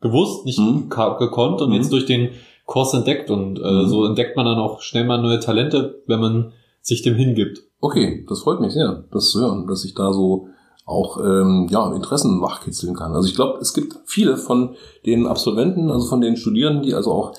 gewusst, 0.00 0.44
nicht 0.44 0.58
mhm. 0.58 0.88
gekonnt 0.88 1.60
und 1.60 1.72
jetzt 1.72 1.86
mhm. 1.86 1.90
durch 1.90 2.06
den 2.06 2.30
Kurs 2.64 2.94
entdeckt 2.94 3.30
und 3.30 3.58
äh, 3.58 3.70
mhm. 3.70 3.88
so 3.88 4.04
entdeckt 4.04 4.36
man 4.36 4.46
dann 4.46 4.58
auch 4.58 4.80
schnell 4.80 5.04
mal 5.04 5.20
neue 5.20 5.40
Talente, 5.40 6.02
wenn 6.06 6.20
man 6.20 6.52
sich 6.80 7.02
dem 7.02 7.14
hingibt. 7.14 7.62
Okay, 7.80 8.24
das 8.28 8.40
freut 8.40 8.60
mich 8.60 8.72
sehr, 8.72 9.04
das 9.12 9.30
zu 9.30 9.40
hören, 9.40 9.66
dass 9.66 9.84
ich 9.84 9.94
da 9.94 10.12
so 10.12 10.48
auch 10.84 11.18
ähm, 11.18 11.66
ja, 11.68 11.92
Interessen 11.94 12.40
wachkitzeln 12.40 12.94
kann. 12.94 13.14
Also 13.14 13.28
ich 13.28 13.34
glaube, 13.34 13.58
es 13.60 13.74
gibt 13.74 13.96
viele 14.06 14.36
von 14.36 14.76
den 15.04 15.26
Absolventen, 15.26 15.90
also 15.90 16.06
von 16.06 16.20
den 16.20 16.36
Studierenden, 16.36 16.84
die 16.84 16.94
also 16.94 17.12
auch 17.12 17.32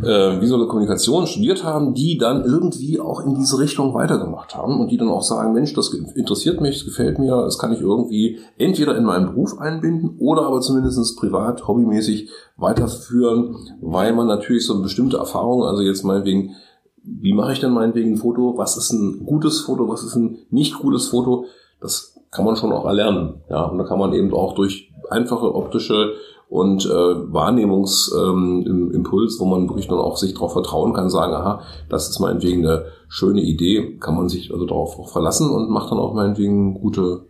äh, 0.00 0.40
visuelle 0.40 0.66
Kommunikation 0.66 1.26
studiert 1.26 1.64
haben, 1.64 1.94
die 1.94 2.18
dann 2.18 2.44
irgendwie 2.44 2.98
auch 3.00 3.20
in 3.20 3.34
diese 3.34 3.58
Richtung 3.58 3.94
weitergemacht 3.94 4.54
haben 4.56 4.80
und 4.80 4.90
die 4.90 4.96
dann 4.96 5.08
auch 5.08 5.22
sagen, 5.22 5.52
Mensch, 5.52 5.74
das 5.74 5.92
interessiert 5.92 6.60
mich, 6.60 6.78
das 6.78 6.84
gefällt 6.86 7.18
mir, 7.18 7.42
das 7.42 7.58
kann 7.58 7.72
ich 7.72 7.80
irgendwie 7.80 8.38
entweder 8.56 8.96
in 8.96 9.04
meinen 9.04 9.26
Beruf 9.26 9.58
einbinden 9.58 10.16
oder 10.18 10.46
aber 10.46 10.60
zumindest 10.60 11.18
privat, 11.18 11.66
hobbymäßig 11.66 12.30
weiterführen, 12.56 13.56
weil 13.80 14.12
man 14.14 14.26
natürlich 14.26 14.66
so 14.66 14.74
eine 14.74 14.82
bestimmte 14.82 15.18
Erfahrung, 15.18 15.64
also 15.64 15.82
jetzt 15.82 16.04
meinetwegen 16.04 16.54
wie 17.04 17.32
mache 17.32 17.52
ich 17.52 17.60
denn 17.60 17.72
meinetwegen 17.72 18.12
ein 18.12 18.16
Foto? 18.16 18.56
Was 18.56 18.76
ist 18.76 18.92
ein 18.92 19.24
gutes 19.26 19.62
Foto? 19.62 19.88
Was 19.88 20.04
ist 20.04 20.14
ein 20.14 20.38
nicht 20.50 20.78
gutes 20.78 21.08
Foto? 21.08 21.46
Das 21.80 22.16
kann 22.30 22.44
man 22.44 22.56
schon 22.56 22.72
auch 22.72 22.86
erlernen. 22.86 23.42
Ja, 23.50 23.64
und 23.64 23.78
da 23.78 23.84
kann 23.84 23.98
man 23.98 24.12
eben 24.12 24.32
auch 24.32 24.54
durch 24.54 24.92
einfache 25.10 25.54
optische 25.54 26.12
und 26.52 26.84
äh, 26.84 26.90
Wahrnehmungsimpuls, 26.90 29.34
ähm, 29.34 29.40
wo 29.40 29.46
man 29.46 29.70
wirklich 29.70 29.88
dann 29.88 29.96
auch 29.96 30.18
sich 30.18 30.34
darauf 30.34 30.52
vertrauen 30.52 30.92
kann, 30.92 31.08
sagen, 31.08 31.32
aha, 31.32 31.62
das 31.88 32.10
ist 32.10 32.20
meinetwegen 32.20 32.66
eine 32.66 32.84
schöne 33.08 33.40
Idee, 33.40 33.96
kann 33.98 34.14
man 34.14 34.28
sich 34.28 34.52
also 34.52 34.66
darauf 34.66 34.98
auch 34.98 35.08
verlassen 35.08 35.48
und 35.48 35.70
macht 35.70 35.90
dann 35.90 35.98
auch 35.98 36.12
meinetwegen 36.12 36.74
gute, 36.74 37.22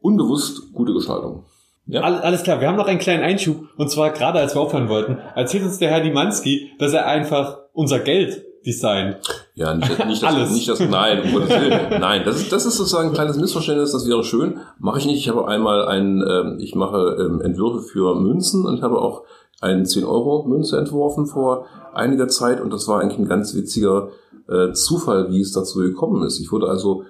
unbewusst 0.00 0.72
gute 0.72 0.92
Gestaltung. 0.92 1.44
Ja. 1.86 2.00
Alles 2.00 2.42
klar, 2.42 2.60
wir 2.60 2.66
haben 2.66 2.74
noch 2.74 2.88
einen 2.88 2.98
kleinen 2.98 3.22
Einschub. 3.22 3.68
Und 3.76 3.92
zwar 3.92 4.10
gerade 4.10 4.40
als 4.40 4.56
wir 4.56 4.60
aufhören 4.60 4.88
wollten, 4.88 5.18
erzählt 5.36 5.62
uns 5.62 5.78
der 5.78 5.90
Herr 5.90 6.00
Dimanski, 6.00 6.72
dass 6.80 6.94
er 6.94 7.06
einfach 7.06 7.58
unser 7.74 8.00
Geld 8.00 8.42
Design. 8.66 9.16
Ja, 9.54 9.74
nicht, 9.74 10.06
nicht 10.06 10.22
das, 10.22 10.34
Alles. 10.34 10.50
nicht 10.50 10.68
das, 10.68 10.80
nein, 10.80 11.22
um 11.22 11.32
Gottes 11.32 11.50
Willen. 11.50 12.00
Nein, 12.00 12.22
das 12.24 12.40
ist, 12.40 12.52
das 12.52 12.66
ist 12.66 12.76
sozusagen 12.76 13.08
ein 13.08 13.14
kleines 13.14 13.36
Missverständnis, 13.36 13.92
das 13.92 14.06
wäre 14.08 14.24
schön. 14.24 14.58
Mache 14.78 14.98
ich 14.98 15.06
nicht. 15.06 15.18
Ich 15.18 15.28
habe 15.28 15.46
einmal 15.46 15.86
ein, 15.86 16.22
ähm, 16.28 16.56
ich 16.58 16.74
mache 16.74 17.16
ähm, 17.20 17.40
Entwürfe 17.40 17.80
für 17.80 18.16
Münzen 18.16 18.66
und 18.66 18.82
habe 18.82 19.00
auch 19.00 19.22
eine 19.60 19.84
10-Euro-Münze 19.84 20.76
entworfen 20.78 21.26
vor 21.26 21.66
einiger 21.94 22.28
Zeit 22.28 22.60
und 22.60 22.72
das 22.72 22.88
war 22.88 23.00
eigentlich 23.00 23.18
ein 23.18 23.28
ganz 23.28 23.54
witziger 23.54 24.08
äh, 24.48 24.72
Zufall, 24.72 25.30
wie 25.30 25.40
es 25.40 25.52
dazu 25.52 25.78
gekommen 25.78 26.24
ist. 26.24 26.40
Ich 26.40 26.52
wurde 26.52 26.68
also, 26.68 27.04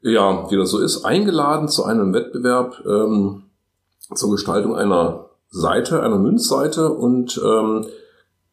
ja, 0.00 0.50
wie 0.50 0.56
das 0.56 0.70
so 0.70 0.78
ist, 0.78 1.04
eingeladen 1.04 1.68
zu 1.68 1.84
einem 1.84 2.14
Wettbewerb 2.14 2.82
ähm, 2.86 3.42
zur 4.14 4.30
Gestaltung 4.30 4.76
einer 4.76 5.26
Seite, 5.50 6.02
einer 6.02 6.18
Münzseite 6.18 6.90
und 6.90 7.40
ähm, 7.44 7.84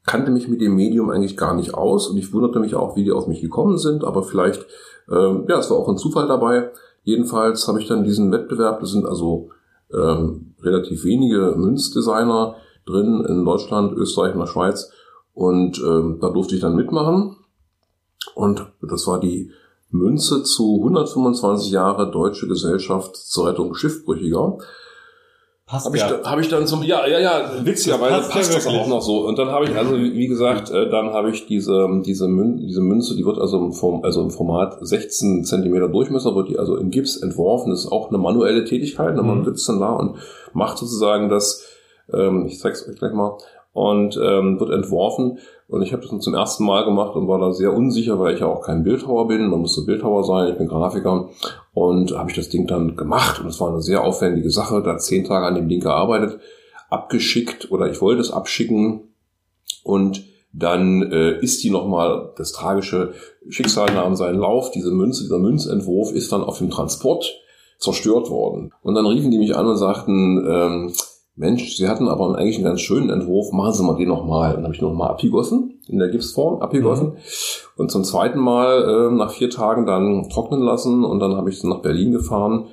kannte 0.06 0.32
mich 0.32 0.48
mit 0.48 0.62
dem 0.62 0.76
Medium 0.76 1.10
eigentlich 1.10 1.38
gar 1.38 1.56
nicht 1.56 1.74
aus 1.74 2.08
und 2.08 2.18
ich 2.18 2.32
wunderte 2.34 2.60
mich 2.60 2.76
auch, 2.76 2.96
wie 2.96 3.04
die 3.04 3.12
auf 3.12 3.28
mich 3.28 3.42
gekommen 3.42 3.78
sind, 3.78 4.04
aber 4.04 4.24
vielleicht, 4.24 4.66
ähm, 5.10 5.46
ja, 5.48 5.60
es 5.60 5.70
war 5.70 5.78
auch 5.78 5.90
ein 5.90 5.98
Zufall 5.98 6.28
dabei. 6.28 6.72
Jedenfalls 7.04 7.68
habe 7.68 7.80
ich 7.80 7.88
dann 7.88 8.04
diesen 8.04 8.32
Wettbewerb, 8.32 8.80
das 8.80 8.92
sind 8.92 9.06
also 9.06 9.50
ähm, 9.94 10.56
relativ 10.62 11.04
wenige 11.04 11.56
Münzdesigner 11.56 12.56
drin 12.86 13.26
in 13.28 13.46
Deutschland, 13.46 13.94
Österreich 13.94 14.34
und 14.34 14.40
der 14.40 14.48
Schweiz 14.48 14.92
und 15.34 15.80
ähm, 15.80 16.20
da 16.22 16.30
durfte 16.30 16.56
ich 16.56 16.62
dann 16.62 16.76
mitmachen 16.76 17.38
und 18.36 18.72
das 18.82 19.08
war 19.08 19.20
die 19.20 19.52
Münze 19.90 20.44
zu 20.44 20.78
125 20.80 21.72
Jahre 21.72 22.12
Deutsche 22.12 22.48
Gesellschaft 22.48 23.16
zur 23.16 23.48
Rettung 23.48 23.74
Schiffbrüchiger. 23.74 24.58
Passt 25.68 25.88
habe 25.88 25.98
ich, 25.98 26.04
ja. 26.04 26.22
hab 26.24 26.40
ich 26.40 26.48
dann 26.48 26.68
zum 26.68 26.84
ja 26.84 27.08
ja 27.08 27.18
ja 27.18 27.66
witzigerweise 27.66 28.18
passt, 28.18 28.32
passt 28.32 28.56
das 28.56 28.68
auch 28.68 28.88
noch 28.88 29.02
so 29.02 29.26
und 29.26 29.40
dann 29.40 29.50
habe 29.50 29.66
ich 29.66 29.76
also 29.76 29.98
wie 29.98 30.28
gesagt 30.28 30.70
äh, 30.70 30.88
dann 30.92 31.08
habe 31.12 31.32
ich 31.32 31.48
diese 31.48 31.88
diese 32.06 32.28
Mün 32.28 32.60
diese 32.60 32.82
Münze 32.82 33.16
die 33.16 33.26
wird 33.26 33.40
also 33.40 33.58
im 33.58 33.74
Form, 33.74 34.04
also 34.04 34.22
im 34.22 34.30
Format 34.30 34.78
16 34.80 35.44
Zentimeter 35.44 35.88
Durchmesser 35.88 36.36
wird 36.36 36.50
die 36.50 36.60
also 36.60 36.76
in 36.76 36.92
Gips 36.92 37.18
entworfen 37.18 37.72
das 37.72 37.86
ist 37.86 37.92
auch 37.92 38.10
eine 38.10 38.20
manuelle 38.20 38.64
Tätigkeit 38.64 39.16
ne? 39.16 39.24
man 39.24 39.40
mhm. 39.40 39.46
sitzt 39.46 39.68
dann 39.68 39.80
da 39.80 39.90
und 39.94 40.18
macht 40.54 40.78
sozusagen 40.78 41.30
das 41.30 41.66
ähm, 42.14 42.46
ich 42.46 42.60
zeig's 42.60 42.88
euch 42.88 42.98
gleich 43.00 43.14
mal 43.14 43.36
und 43.76 44.18
ähm, 44.24 44.58
wird 44.60 44.72
entworfen. 44.72 45.38
Und 45.68 45.82
ich 45.82 45.92
habe 45.92 46.02
das 46.02 46.24
zum 46.24 46.34
ersten 46.34 46.64
Mal 46.64 46.86
gemacht 46.86 47.16
und 47.16 47.28
war 47.28 47.40
da 47.40 47.52
sehr 47.52 47.74
unsicher, 47.74 48.20
weil 48.20 48.34
ich 48.34 48.40
ja 48.40 48.48
auch 48.48 48.62
kein 48.62 48.84
Bildhauer 48.84 49.28
bin. 49.28 49.50
Man 49.50 49.60
musste 49.60 49.82
Bildhauer 49.82 50.24
sein, 50.24 50.52
ich 50.52 50.58
bin 50.58 50.68
Grafiker. 50.68 51.28
Und 51.76 52.18
habe 52.18 52.30
ich 52.30 52.36
das 52.38 52.50
Ding 52.50 52.68
dann 52.68 52.96
gemacht. 52.96 53.42
Und 53.42 53.48
es 53.48 53.60
war 53.60 53.70
eine 53.70 53.82
sehr 53.82 54.04
aufwendige 54.04 54.50
Sache. 54.50 54.82
Da 54.82 54.98
zehn 54.98 55.26
Tage 55.26 55.46
an 55.46 55.56
dem 55.56 55.68
Ding 55.70 55.82
gearbeitet, 55.82 56.40
abgeschickt 56.90 57.70
oder 57.70 57.92
ich 57.92 58.02
wollte 58.02 58.22
es 58.22 58.32
abschicken. 58.32 59.14
Und 59.84 60.24
dann 60.54 61.12
äh, 61.12 61.38
ist 61.42 61.64
die 61.64 61.70
nochmal, 61.70 62.32
das 62.38 62.54
tragische 62.54 63.14
Schicksal 63.50 63.94
nahm 63.94 64.16
seinen 64.16 64.40
Lauf. 64.40 64.72
Diese 64.72 64.90
Münze, 64.90 65.24
dieser 65.24 65.38
Münzentwurf 65.38 66.14
ist 66.14 66.32
dann 66.32 66.46
auf 66.46 66.60
dem 66.60 66.70
Transport 66.70 67.30
zerstört 67.78 68.30
worden. 68.30 68.72
Und 68.82 68.96
dann 68.96 69.06
riefen 69.06 69.32
die 69.32 69.38
mich 69.38 69.56
an 69.58 69.68
und 69.68 69.76
sagten, 69.76 70.48
ähm, 70.50 70.94
Mensch, 71.38 71.76
Sie 71.76 71.90
hatten 71.90 72.08
aber 72.08 72.38
eigentlich 72.38 72.56
einen 72.56 72.64
ganz 72.64 72.80
schönen 72.80 73.10
Entwurf, 73.10 73.52
machen 73.52 73.74
Sie 73.74 73.84
mal 73.84 73.98
den 73.98 74.08
nochmal. 74.08 74.52
Und 74.52 74.58
dann 74.58 74.64
habe 74.66 74.76
ich 74.76 74.82
nochmal 74.82 75.10
abgegossen, 75.10 75.82
in 75.88 76.00
der 76.00 76.08
Gipsform 76.08 76.62
abgegossen. 76.62 77.08
Mhm. 77.10 77.18
Und 77.76 77.92
zum 77.92 78.06
zweiten 78.06 78.40
Mal 78.40 79.10
äh, 79.12 79.14
nach 79.14 79.32
vier 79.32 79.50
Tagen 79.50 79.86
dann 79.86 80.30
trocknen 80.30 80.62
lassen 80.62 81.04
und 81.04 81.20
dann 81.20 81.36
habe 81.36 81.50
ich 81.50 81.62
nach 81.64 81.82
Berlin 81.82 82.14
gefahren. 82.14 82.68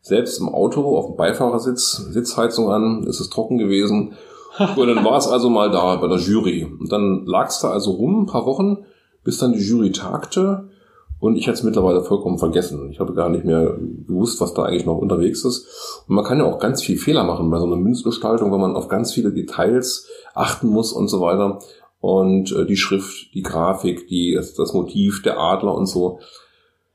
Selbst 0.00 0.40
im 0.40 0.48
Auto, 0.48 0.96
auf 0.96 1.06
dem 1.08 1.16
Beifahrersitz, 1.16 1.96
Sitzheizung 2.10 2.70
an, 2.70 3.02
ist 3.04 3.20
es 3.20 3.28
trocken 3.28 3.58
gewesen. 3.58 4.14
und 4.76 4.86
dann 4.86 5.04
war 5.04 5.18
es 5.18 5.28
also 5.28 5.50
mal 5.50 5.70
da 5.70 5.96
bei 5.96 6.08
der 6.08 6.18
Jury. 6.18 6.64
Und 6.64 6.90
dann 6.90 7.26
lag 7.26 7.48
es 7.48 7.60
da 7.60 7.68
also 7.68 7.90
rum, 7.90 8.22
ein 8.22 8.26
paar 8.26 8.46
Wochen, 8.46 8.78
bis 9.24 9.36
dann 9.38 9.52
die 9.52 9.58
Jury 9.58 9.92
tagte. 9.92 10.70
Und 11.18 11.36
ich 11.36 11.46
hätte 11.46 11.54
es 11.54 11.62
mittlerweile 11.62 12.02
vollkommen 12.02 12.38
vergessen. 12.38 12.90
Ich 12.90 13.00
habe 13.00 13.14
gar 13.14 13.30
nicht 13.30 13.44
mehr 13.44 13.78
gewusst, 14.06 14.40
was 14.40 14.52
da 14.52 14.64
eigentlich 14.64 14.84
noch 14.84 14.98
unterwegs 14.98 15.44
ist. 15.44 16.04
Und 16.06 16.14
man 16.14 16.24
kann 16.24 16.38
ja 16.38 16.44
auch 16.44 16.58
ganz 16.58 16.82
viel 16.82 16.98
Fehler 16.98 17.24
machen 17.24 17.50
bei 17.50 17.58
so 17.58 17.64
einer 17.64 17.76
Münzgestaltung, 17.76 18.52
wenn 18.52 18.60
man 18.60 18.76
auf 18.76 18.88
ganz 18.88 19.12
viele 19.12 19.32
Details 19.32 20.08
achten 20.34 20.68
muss 20.68 20.92
und 20.92 21.08
so 21.08 21.20
weiter. 21.20 21.58
Und 22.00 22.52
äh, 22.52 22.66
die 22.66 22.76
Schrift, 22.76 23.34
die 23.34 23.42
Grafik, 23.42 24.08
die, 24.08 24.34
das 24.34 24.74
Motiv, 24.74 25.22
der 25.22 25.40
Adler 25.40 25.74
und 25.74 25.86
so. 25.86 26.20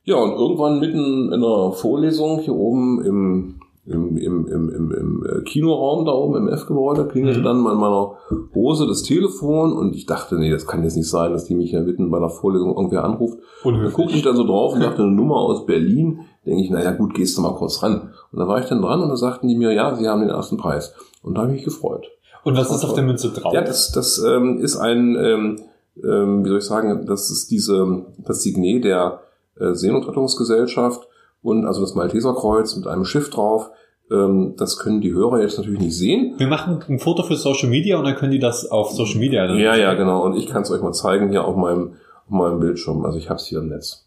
Ja, 0.03 0.15
und 0.17 0.32
irgendwann 0.32 0.80
mitten 0.80 1.28
in 1.28 1.34
einer 1.34 1.72
Vorlesung 1.74 2.39
hier 2.39 2.55
oben 2.55 3.03
im 3.03 3.61
im, 3.86 4.16
im, 4.18 4.48
im, 4.48 4.70
im, 4.70 4.92
im 4.92 5.26
äh, 5.26 5.42
Kinoraum 5.42 6.06
da 6.06 6.12
oben 6.12 6.36
im 6.36 6.50
F-Gebäude 6.50 7.08
klingelte 7.08 7.40
mhm. 7.40 7.44
dann 7.44 7.58
in 7.58 7.64
meiner 7.64 8.14
Hose 8.54 8.86
das 8.86 9.02
Telefon 9.02 9.74
und 9.74 9.96
ich 9.96 10.06
dachte, 10.06 10.38
nee, 10.38 10.52
das 10.52 10.68
kann 10.68 10.84
jetzt 10.84 10.96
nicht 10.96 11.10
sein, 11.10 11.32
dass 11.32 11.46
die 11.46 11.56
mich 11.56 11.72
ja 11.72 11.82
mitten 11.82 12.12
bei 12.12 12.20
der 12.20 12.30
Vorlesung 12.30 12.76
irgendwer 12.76 13.04
anruft. 13.04 13.40
Unhöflich. 13.64 13.92
Da 13.92 13.96
guckte 13.96 14.16
ich 14.16 14.22
dann 14.22 14.36
so 14.36 14.46
drauf 14.46 14.74
und 14.74 14.82
dachte, 14.82 15.02
eine 15.02 15.12
Nummer 15.12 15.38
aus 15.38 15.66
Berlin. 15.66 16.20
Denke 16.46 16.64
ich, 16.64 16.70
naja 16.70 16.92
gut, 16.92 17.16
gehst 17.16 17.38
du 17.38 17.42
mal 17.42 17.56
kurz 17.56 17.82
ran. 17.82 18.14
Und 18.32 18.40
da 18.40 18.48
war 18.48 18.60
ich 18.60 18.66
dann 18.66 18.82
dran 18.82 19.02
und 19.02 19.10
da 19.10 19.16
sagten 19.16 19.48
die 19.48 19.56
mir, 19.56 19.74
ja, 19.74 19.96
sie 19.96 20.08
haben 20.08 20.22
den 20.22 20.30
ersten 20.30 20.58
Preis. 20.58 20.94
Und 21.24 21.36
da 21.36 21.42
habe 21.42 21.52
ich 21.52 21.58
mich 21.58 21.66
gefreut. 21.66 22.06
Und 22.44 22.58
was 22.58 22.72
ist 22.72 22.84
auf 22.84 22.94
der 22.94 23.04
Münze 23.04 23.30
drauf? 23.30 23.54
Ja, 23.54 23.62
das, 23.62 23.92
das 23.92 24.24
ähm, 24.24 24.60
ist 24.60 24.78
ein, 24.78 25.16
ähm, 25.16 25.60
ähm, 26.04 26.44
wie 26.44 26.50
soll 26.50 26.58
ich 26.58 26.66
sagen, 26.66 27.06
das 27.06 27.30
ist 27.30 27.50
diese, 27.52 28.06
das 28.20 28.42
Signet 28.42 28.84
der 28.84 29.22
äh, 29.60 29.74
Seenotrettungsgesellschaft 29.74 31.08
und 31.42 31.66
also 31.66 31.82
das 31.82 31.96
Malteserkreuz 31.96 32.76
mit 32.76 32.88
einem 32.88 33.06
Schiff 33.06 33.30
drauf. 33.30 33.70
Ähm, 34.12 34.56
das 34.58 34.78
können 34.78 35.02
die 35.02 35.14
Hörer 35.14 35.42
jetzt 35.42 35.58
natürlich 35.58 35.80
nicht 35.80 35.98
sehen. 35.98 36.36
Wir 36.38 36.48
machen 36.48 36.84
ein 36.88 37.00
Foto 37.00 37.24
für 37.24 37.36
Social 37.36 37.70
Media 37.70 37.98
und 37.98 38.04
dann 38.04 38.16
können 38.16 38.32
die 38.32 38.39
das 38.39 38.70
auf 38.70 38.92
Social 38.92 39.20
Media. 39.20 39.48
Dann 39.48 39.58
ja, 39.58 39.76
ja, 39.76 39.94
genau. 39.94 40.24
Und 40.24 40.36
ich 40.36 40.48
kann 40.48 40.64
es 40.64 40.72
euch 40.72 40.82
mal 40.82 40.94
zeigen 40.94 41.30
hier 41.30 41.46
auf 41.46 41.56
meinem, 41.56 41.94
auf 42.26 42.32
meinem 42.32 42.60
Bildschirm. 42.60 43.06
Also 43.06 43.18
ich 43.18 43.30
habe 43.30 43.39
es 43.39 43.46
hier 43.46 43.60
im 43.60 43.70
Netz. 43.70 44.06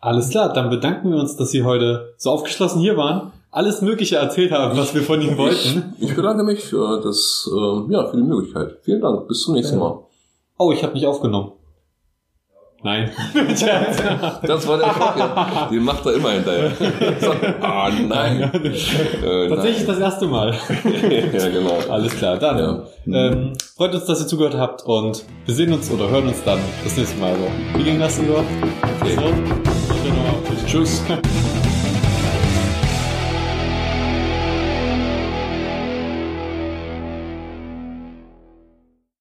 Alles 0.00 0.28
klar, 0.28 0.52
dann 0.52 0.70
bedanken 0.70 1.10
wir 1.10 1.18
uns, 1.18 1.36
dass 1.36 1.50
Sie 1.50 1.64
heute 1.64 2.14
so 2.18 2.30
aufgeschlossen 2.30 2.80
hier 2.80 2.96
waren, 2.96 3.32
alles 3.50 3.80
Mögliche 3.80 4.16
erzählt 4.16 4.52
haben, 4.52 4.76
was 4.76 4.94
wir 4.94 5.02
von 5.02 5.20
Ihnen 5.22 5.38
wollten. 5.38 5.94
Ich, 5.98 6.10
ich 6.10 6.16
bedanke 6.16 6.44
mich 6.44 6.62
für 6.62 7.00
das, 7.00 7.50
äh, 7.50 7.92
ja, 7.92 8.06
für 8.06 8.18
die 8.18 8.22
Möglichkeit. 8.22 8.76
Vielen 8.82 9.00
Dank. 9.00 9.26
Bis 9.26 9.40
zum 9.42 9.54
nächsten 9.54 9.78
Mal. 9.78 9.98
Oh, 10.58 10.70
ich 10.70 10.82
habe 10.82 10.92
nicht 10.92 11.06
aufgenommen. 11.06 11.52
Nein. 12.82 13.10
Das 14.42 14.68
war 14.68 14.78
der 14.78 14.86
Schock, 14.92 15.14
ja. 15.18 15.68
Den 15.72 15.82
macht 15.82 16.04
er 16.06 16.14
immer 16.14 16.30
hinterher. 16.32 16.72
Ah, 17.60 17.90
nein. 17.90 18.42
Äh, 18.42 19.48
Tatsächlich 19.48 19.86
das 19.86 19.98
erste 19.98 20.26
Mal. 20.26 20.54
nein. 20.84 21.30
ja, 21.32 21.48
genau. 21.48 21.78
Alles 21.88 22.16
klar, 22.16 22.36
dann 22.36 22.58
Ja. 23.06 23.28
ähm, 23.28 23.52
freut 23.76 23.94
uns, 23.94 24.04
dass 24.04 24.20
ihr 24.20 24.26
zugehört 24.26 24.54
habt 24.56 24.84
und 24.84 25.24
wir 25.46 25.54
sehen 25.54 25.72
uns 25.72 25.90
oder 25.90 26.08
hören 26.08 26.28
uns 26.28 26.42
dann 26.44 26.58
das 26.84 26.96
nächste 26.96 27.18
Mal. 27.18 27.34
So. 27.34 27.78
Wie 27.78 27.82
ging 27.84 27.98
das, 27.98 28.18
Igor? 28.18 28.44
Okay. 29.00 29.16
So. 29.16 30.66
Tschüss. 30.66 31.02